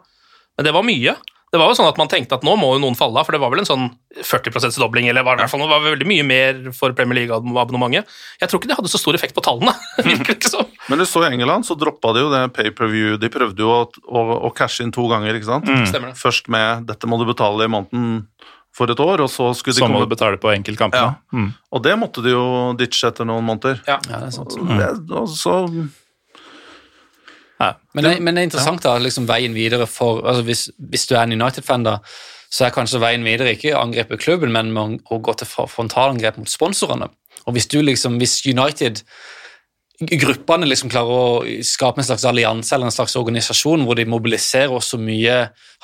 Men 0.57 0.67
det 0.67 0.73
var 0.73 0.85
mye. 0.85 1.13
Det 1.53 1.59
var 1.61 1.69
jo 1.69 1.75
sånn 1.77 1.85
at 1.85 1.99
man 2.01 2.09
tenkte 2.09 2.33
at 2.39 2.45
nå 2.45 2.55
må 2.57 2.71
jo 2.73 2.79
noen 2.81 2.95
falle 2.97 3.19
av, 3.21 3.27
for 3.27 3.35
det 3.35 3.39
var 3.43 3.51
vel 3.53 3.61
en 3.61 3.67
sånn 3.67 3.83
40 4.25 4.73
dobling, 4.81 5.05
eller 5.11 5.21
var 5.21 5.37
det, 5.37 5.43
i 5.43 5.45
hvert 5.45 5.51
fall, 5.53 5.61
det 5.61 5.69
var 5.69 5.83
veldig 5.85 6.07
mye 6.09 6.23
mer 6.25 6.63
for 6.73 6.95
Premier 6.97 7.19
League-abonnementet. 7.19 8.09
Jeg 8.41 8.49
tror 8.49 8.57
ikke 8.57 8.71
det 8.71 8.77
hadde 8.79 8.89
så 8.89 8.97
stor 8.97 9.17
effekt 9.19 9.37
på 9.37 9.43
tallene. 9.45 9.75
virker 10.07 10.31
det 10.31 10.39
ikke 10.39 10.49
som. 10.49 10.71
Men 10.89 11.03
du 11.03 11.05
så 11.05 11.21
i 11.21 11.29
England, 11.29 11.67
så 11.69 11.77
droppa 11.77 12.15
de 12.17 12.25
jo 12.25 12.33
det 12.33 12.41
pay-per-view. 12.57 13.19
De 13.21 13.29
prøvde 13.33 13.61
jo 13.61 13.69
å, 13.69 13.85
å, 13.85 14.25
å 14.49 14.53
cashe 14.57 14.81
inn 14.81 14.93
to 14.95 15.05
ganger, 15.11 15.37
ikke 15.37 15.51
sant? 15.51 15.69
Stemmer 15.91 16.15
det. 16.15 16.17
Først 16.23 16.49
med 16.49 16.89
'dette 16.89 17.09
må 17.09 17.21
du 17.21 17.27
betale 17.29 17.69
i 17.69 17.73
måneden 17.77 18.23
for 18.73 18.89
et 18.89 19.05
år', 19.05 19.21
og 19.21 19.29
så 19.29 19.53
skulle 19.53 19.77
de 19.77 19.83
Så 19.83 19.85
må 19.85 20.01
komme 20.01 20.09
du 20.09 20.15
betale 20.17 20.41
på 20.41 20.49
enkeltkampene. 20.55 21.13
Ja. 21.13 21.37
Mm. 21.37 21.51
Og 21.69 21.85
det 21.85 21.93
måtte 22.01 22.25
de 22.25 22.33
jo 22.33 22.47
ditche 22.81 23.13
etter 23.13 23.29
noen 23.29 23.45
måneder. 23.45 23.77
Ja. 23.85 24.01
ja, 24.09 24.25
det 24.25 24.33
er 24.33 24.37
sant. 24.41 24.57
Det, 24.57 24.89
og 25.13 25.29
så 25.29 25.59
Ja. 27.63 27.73
Men 27.95 28.07
det, 28.07 28.13
men 28.19 28.35
det 28.35 28.43
er 28.43 28.49
interessant 28.49 28.83
da, 28.85 28.97
liksom 29.01 29.27
veien 29.29 29.55
videre 29.55 29.87
for 29.89 30.23
altså 30.27 30.45
hvis, 30.47 30.67
hvis 30.91 31.07
du 31.09 31.15
er 31.15 31.23
en 31.25 31.35
United-fan, 31.35 31.85
da, 31.87 31.99
så 32.53 32.67
er 32.67 32.75
kanskje 32.75 33.01
veien 33.01 33.25
videre 33.25 33.55
ikke 33.55 33.73
å 33.73 33.81
angripe 33.81 34.19
klubben, 34.21 34.53
men 34.53 34.99
å 35.09 35.21
gå 35.23 35.37
til 35.39 35.49
frontalangrep 35.49 36.37
mot 36.41 36.51
sponsorene. 36.51 37.09
Og 37.47 37.55
hvis 37.55 37.69
du 37.71 37.79
liksom, 37.81 38.19
hvis 38.21 38.41
United 38.45 39.01
gruppene 40.19 40.67
liksom 40.67 40.91
klarer 40.91 41.13
å 41.15 41.63
skape 41.65 42.01
en 42.01 42.07
slags 42.07 42.25
allianse 42.27 42.73
eller 42.75 42.89
en 42.89 42.95
slags 42.95 43.15
organisasjon 43.19 43.85
hvor 43.87 43.97
de 43.97 44.07
mobiliserer 44.09 44.83
så 44.83 44.99
mye 44.99 45.37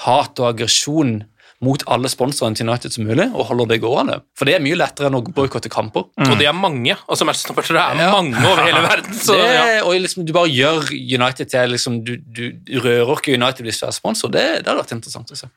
hat 0.06 0.42
og 0.42 0.48
aggresjon 0.50 1.20
mot 1.66 1.82
alle 1.92 2.08
sponsorene 2.12 2.56
til 2.56 2.70
United 2.70 2.94
som 2.96 3.04
mulig, 3.08 3.26
og 3.36 3.50
holder 3.50 3.68
det 3.74 3.82
gående. 3.84 4.20
For 4.40 4.48
det 4.48 4.56
er 4.56 4.64
mye 4.64 4.78
lettere 4.80 5.10
enn 5.10 5.18
å 5.20 5.24
boikotte 5.36 5.72
kamper. 5.72 6.06
Og 6.24 6.38
det 6.40 6.48
er 6.48 6.56
mange. 6.56 6.96
altså 7.08 7.28
Manchester 7.28 7.54
det 7.60 7.76
er 7.76 8.00
Ja. 8.00 8.12
mange 8.14 8.40
over 8.40 8.64
hele 8.64 8.80
verden. 8.86 9.14
Så, 9.14 9.36
det, 9.36 9.50
ja. 9.54 9.84
Og 9.84 10.00
liksom, 10.00 10.26
du 10.26 10.32
bare 10.34 10.48
gjør 10.48 10.88
United 10.96 11.52
til 11.52 11.76
liksom, 11.76 12.00
du, 12.06 12.16
du 12.18 12.80
rører 12.80 13.20
ikke 13.20 13.36
United 13.36 13.68
hvis 13.68 13.82
du 13.82 13.88
er 13.88 13.92
sponsor. 13.92 14.32
Det, 14.32 14.64
det 14.64 14.72
hadde 14.72 14.80
vært 14.86 14.96
interessant 14.96 15.32
å 15.36 15.36
se. 15.36 15.52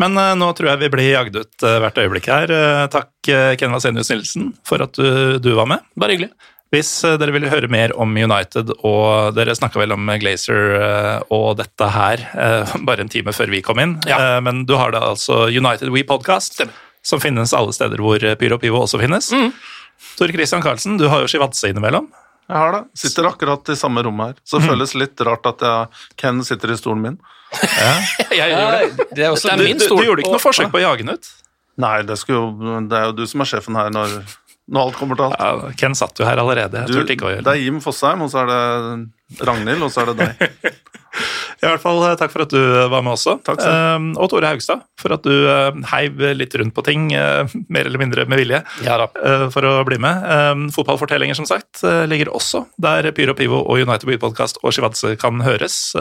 Men 0.00 0.16
uh, 0.16 0.32
nå 0.38 0.48
tror 0.56 0.72
jeg 0.72 0.80
vi 0.80 0.90
blir 0.94 1.10
jagd 1.12 1.36
ut 1.36 1.64
uh, 1.66 1.76
hvert 1.84 1.98
øyeblikk 2.00 2.26
her. 2.32 2.50
Uh, 2.50 2.86
takk, 2.90 3.12
uh, 3.28 3.52
Ken 3.60 3.74
Vasenius 3.74 4.10
Nilsen, 4.10 4.50
for 4.66 4.82
at 4.82 4.96
du, 4.98 5.38
du 5.42 5.52
var 5.54 5.68
med. 5.70 5.84
Bare 6.00 6.16
hyggelig. 6.16 6.32
Hvis 6.72 6.90
eh, 7.04 7.18
dere 7.20 7.34
vil 7.34 7.44
høre 7.52 7.68
mer 7.68 7.92
om 8.00 8.14
United, 8.16 8.70
og 8.80 9.34
dere 9.36 9.52
snakka 9.58 9.80
vel 9.82 9.92
om 9.92 10.08
Glazer 10.22 10.72
eh, 10.78 11.18
og 11.34 11.58
dette 11.60 11.88
her 11.92 12.22
eh, 12.32 12.72
bare 12.88 13.04
en 13.04 13.12
time 13.12 13.34
før 13.36 13.52
vi 13.52 13.60
kom 13.64 13.80
inn, 13.82 13.98
Ja. 14.08 14.40
Men 14.44 14.64
du 14.68 14.74
har 14.80 14.94
da 14.94 15.02
altså 15.12 15.44
United 15.52 15.92
We 15.92 16.04
Podcast, 16.08 16.56
Stemmer. 16.56 16.74
som 17.04 17.20
finnes 17.20 17.52
alle 17.56 17.74
steder 17.76 18.00
hvor 18.00 18.24
Pyro 18.40 18.58
Pivo 18.62 18.80
også 18.86 19.00
finnes. 19.02 19.28
Tor 20.18 20.32
Christian 20.32 20.62
Karlsen, 20.64 20.96
du 21.00 21.08
har 21.12 21.22
jo 21.24 21.28
Shivatse 21.30 21.68
innimellom. 21.72 22.08
Jeg 22.48 22.58
har 22.58 22.72
det. 22.74 22.80
Sitter 22.98 23.28
akkurat 23.28 23.68
i 23.72 23.76
samme 23.78 24.02
rom 24.04 24.18
her. 24.24 24.32
Så 24.44 24.58
det 24.58 24.66
føles 24.72 24.92
litt 24.98 25.20
rart 25.24 25.46
at 25.48 25.62
jeg, 25.62 26.00
Ken 26.20 26.40
sitter 26.44 26.72
i 26.74 26.76
stolen 26.80 27.04
min. 27.04 27.20
Jeg 28.32 28.48
gjør 28.48 28.72
det. 28.72 29.06
det 29.16 29.24
er 29.26 29.30
også, 29.34 29.52
Det 29.52 29.68
er 29.70 29.76
Du, 29.76 29.84
du, 29.84 29.96
du 30.00 30.04
gjorde 30.08 30.22
ikke 30.24 30.32
noe 30.34 30.40
forsøk 30.42 30.70
på 30.72 30.80
å 30.80 30.82
jage 30.86 31.04
den 31.04 31.14
ut? 31.18 31.28
Nei, 31.82 31.98
det, 32.08 32.16
skulle 32.20 32.40
jo, 32.42 32.80
det 32.88 32.96
er 32.98 33.06
jo 33.10 33.14
du 33.16 33.22
som 33.28 33.44
er 33.44 33.48
sjefen 33.48 33.76
her 33.78 33.88
når, 33.94 34.14
når 34.70 34.86
alt 34.86 34.96
kommer 35.00 35.18
til 35.18 35.26
alt. 35.26 35.40
Ja, 35.42 35.72
Ken 35.80 35.94
satt 35.98 36.18
jo 36.20 36.24
her 36.28 36.38
allerede. 36.38 36.84
Jeg 36.84 36.92
Du, 36.92 37.00
turte 37.00 37.16
ikke 37.16 37.26
å 37.26 37.32
gjøre 37.34 37.42
det 37.42 37.50
det. 37.50 37.58
er 37.58 37.64
Jim 37.66 37.80
Fosheim, 37.82 38.22
og 38.22 38.30
så 38.30 38.44
er 38.44 38.52
det 38.52 39.42
Ragnhild, 39.48 39.82
og 39.82 39.90
så 39.90 40.04
er 40.04 40.12
det 40.12 40.16
deg. 40.22 40.72
I 41.62 41.66
hvert 41.68 41.82
fall 41.82 41.98
eh, 42.08 42.14
takk 42.18 42.32
for 42.32 42.42
at 42.42 42.50
du 42.54 42.58
var 42.90 43.02
med 43.04 43.12
også. 43.12 43.36
Takk 43.44 43.60
selv. 43.60 43.74
Eh, 43.76 44.06
og 44.22 44.30
Tore 44.32 44.48
Haugstad, 44.50 44.80
for 44.98 45.14
at 45.14 45.22
du 45.26 45.34
eh, 45.50 45.76
heiv 45.92 46.22
litt 46.38 46.54
rundt 46.58 46.74
på 46.74 46.82
ting, 46.86 47.10
eh, 47.14 47.44
mer 47.74 47.86
eller 47.90 48.00
mindre 48.02 48.24
med 48.30 48.40
vilje. 48.40 48.62
ja 48.86 48.96
da. 49.02 49.06
eh, 49.20 49.44
for 49.52 49.66
å 49.68 49.74
bli 49.86 49.98
med. 50.02 50.24
Fotballfortellinger 50.74 51.38
som 51.38 51.46
sagt 51.46 51.82
eh, 51.86 52.02
ligger 52.10 52.32
også 52.34 52.64
der 52.82 53.10
Pyro 53.14 53.34
Pivo 53.38 53.60
og 53.62 53.82
United 53.82 54.08
Beat 54.08 54.22
Podcast 54.24 54.58
og 54.62 54.72
Shivadze 54.74 55.14
kan 55.20 55.42
høres. 55.44 55.92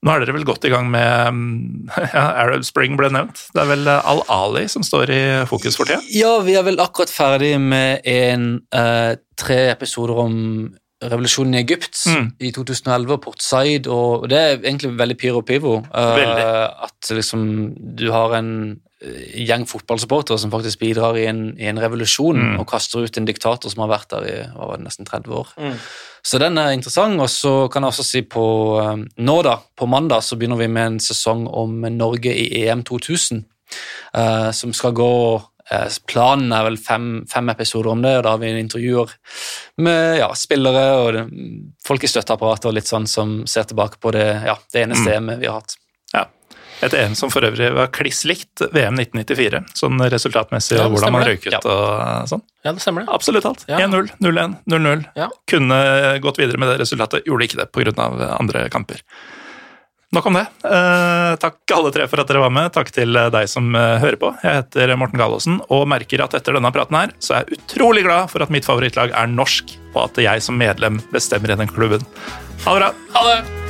Nå 0.00 0.12
er 0.14 0.22
dere 0.24 0.32
vel 0.32 0.46
godt 0.48 0.64
i 0.64 0.70
gang 0.72 0.86
med 0.88 1.90
ja, 2.16 2.22
Arab 2.40 2.62
Spring 2.64 2.94
ble 2.96 3.10
nevnt. 3.12 3.42
Det 3.52 3.60
er 3.60 3.68
vel 3.68 3.88
Al-Ali 3.92 4.62
som 4.72 4.84
står 4.86 5.10
i 5.12 5.22
fokus 5.50 5.76
for 5.76 5.84
tida. 5.90 6.00
Ja, 6.16 6.38
vi 6.46 6.54
er 6.56 6.64
vel 6.64 6.80
akkurat 6.80 7.12
ferdig 7.12 7.54
med 7.60 8.00
en 8.08 8.46
eh, 8.72 9.16
tre 9.40 9.58
episoder 9.74 10.22
om 10.24 10.38
revolusjonen 11.00 11.54
i 11.56 11.62
Egypt 11.62 11.96
Mm. 12.10 12.26
i 12.44 12.50
2011, 12.52 13.12
og 13.14 13.22
Port 13.24 13.40
Said, 13.44 13.86
og 13.88 14.26
det 14.28 14.36
er 14.38 14.58
egentlig 14.58 14.90
veldig 14.98 15.16
pyro 15.20 15.40
pivo. 15.44 15.78
Uh, 15.94 16.68
At 16.84 17.08
liksom 17.16 17.44
du 17.96 18.10
har 18.12 18.34
en 18.36 18.50
eh, 19.00 19.44
gjeng 19.48 19.64
fotballsupportere 19.68 20.36
som 20.40 20.52
faktisk 20.52 20.80
bidrar 20.82 21.16
i 21.16 21.24
en, 21.30 21.54
i 21.60 21.68
en 21.72 21.80
revolusjon 21.80 22.36
Mm. 22.36 22.58
og 22.60 22.66
kaster 22.68 23.00
ut 23.04 23.16
en 23.16 23.24
diktator 23.28 23.72
som 23.72 23.80
har 23.86 23.92
vært 23.98 24.10
der 24.12 24.28
i 24.28 24.36
hva 24.52 24.68
var 24.72 24.76
det, 24.80 24.88
nesten 24.90 25.08
30 25.08 25.32
år. 25.40 25.48
Mm. 25.56 25.76
Så 26.22 26.40
den 26.40 26.58
er 26.60 26.74
interessant, 26.74 27.20
og 27.20 27.30
så 27.32 27.52
kan 27.72 27.84
jeg 27.84 27.94
også 27.94 28.06
si 28.06 28.22
på 28.28 28.44
eh, 28.82 29.04
nå 29.24 29.36
da, 29.46 29.56
på 29.76 29.88
mandag 29.90 30.24
så 30.26 30.36
begynner 30.38 30.60
vi 30.60 30.68
med 30.68 30.94
en 30.94 31.00
sesong 31.02 31.46
om 31.48 31.80
Norge 31.96 32.34
i 32.34 32.64
EM 32.64 32.84
2000, 32.86 33.44
eh, 34.18 34.50
som 34.56 34.74
skal 34.76 34.94
gå 34.96 35.12
eh, 35.72 35.98
Planen 36.10 36.52
er 36.52 36.66
vel 36.68 36.78
fem, 36.80 37.10
fem 37.30 37.52
episoder 37.54 37.92
om 37.94 38.04
det, 38.04 38.16
og 38.18 38.26
da 38.26 38.34
har 38.36 38.42
vi 38.42 38.52
intervjuer 38.60 39.14
med 39.80 40.20
ja, 40.20 40.30
spillere 40.36 40.86
og 41.00 41.20
folk 41.86 42.04
i 42.04 42.12
støtteapparatet 42.12 42.68
og 42.68 42.76
litt 42.76 42.90
sånn 42.90 43.08
som 43.08 43.40
ser 43.48 43.70
tilbake 43.70 44.02
på 44.02 44.12
det, 44.16 44.28
ja, 44.48 44.58
det 44.72 44.84
eneste 44.84 45.16
EM 45.16 45.32
vi 45.38 45.48
har 45.48 45.62
hatt. 45.62 45.78
Et 46.80 46.94
EM 46.96 47.14
som 47.18 47.32
for 47.32 47.44
øvrig 47.44 47.68
var 47.76 47.90
kliss 47.92 48.22
likt 48.28 48.62
VM 48.72 48.96
1994, 49.02 49.60
sånn 49.76 50.00
resultatmessig 50.12 50.78
Ja, 50.78 50.86
og 50.86 50.94
hvordan 50.96 51.12
man 51.12 51.26
røyket 51.28 51.52
røyk 51.52 51.58
ja. 51.58 51.74
og 51.74 52.30
sånn. 52.30 52.44
Ja, 52.64 52.72
det 52.72 52.84
stemmer 52.84 53.04
det. 53.04 53.12
Absolutt 53.12 53.48
alt. 53.50 53.66
Ja. 53.68 53.82
1-0, 53.84 54.14
0-1, 54.24 54.56
0-0. 54.70 55.04
Ja. 55.18 55.28
Kunne 55.50 55.82
gått 56.24 56.40
videre 56.40 56.60
med 56.60 56.72
det 56.72 56.78
resultatet, 56.80 57.28
gjorde 57.28 57.48
ikke 57.48 57.60
det 57.60 57.68
pga. 57.74 58.08
andre 58.38 58.64
kamper. 58.72 59.04
Nok 60.10 60.26
om 60.26 60.34
det. 60.40 60.46
Eh, 60.66 61.36
takk 61.38 61.74
alle 61.76 61.92
tre 61.94 62.08
for 62.10 62.18
at 62.18 62.30
dere 62.32 62.42
var 62.42 62.50
med. 62.50 62.72
Takk 62.74 62.90
til 62.90 63.14
deg 63.14 63.46
som 63.50 63.70
eh, 63.78 64.00
hører 64.02 64.18
på. 64.18 64.32
Jeg 64.42 64.64
heter 64.64 64.96
Morten 64.98 65.20
Galaasen 65.20 65.60
og 65.70 65.86
merker 65.92 66.24
at 66.24 66.34
etter 66.34 66.58
denne 66.58 66.72
praten 66.74 66.98
her, 66.98 67.14
så 67.22 67.36
er 67.36 67.44
jeg 67.46 67.60
utrolig 67.60 68.02
glad 68.08 68.32
for 68.32 68.42
at 68.42 68.50
mitt 68.50 68.66
favorittlag 68.66 69.14
er 69.14 69.30
norsk, 69.30 69.76
og 69.94 70.08
at 70.08 70.22
jeg 70.26 70.42
som 70.42 70.58
medlem 70.58 70.98
bestemmer 71.14 71.54
i 71.54 71.60
den 71.62 71.70
klubben. 71.70 72.02
Ha 72.66 72.74
det 72.74 72.80
bra! 72.82 72.94
Ha 73.14 73.26
det! 73.30 73.69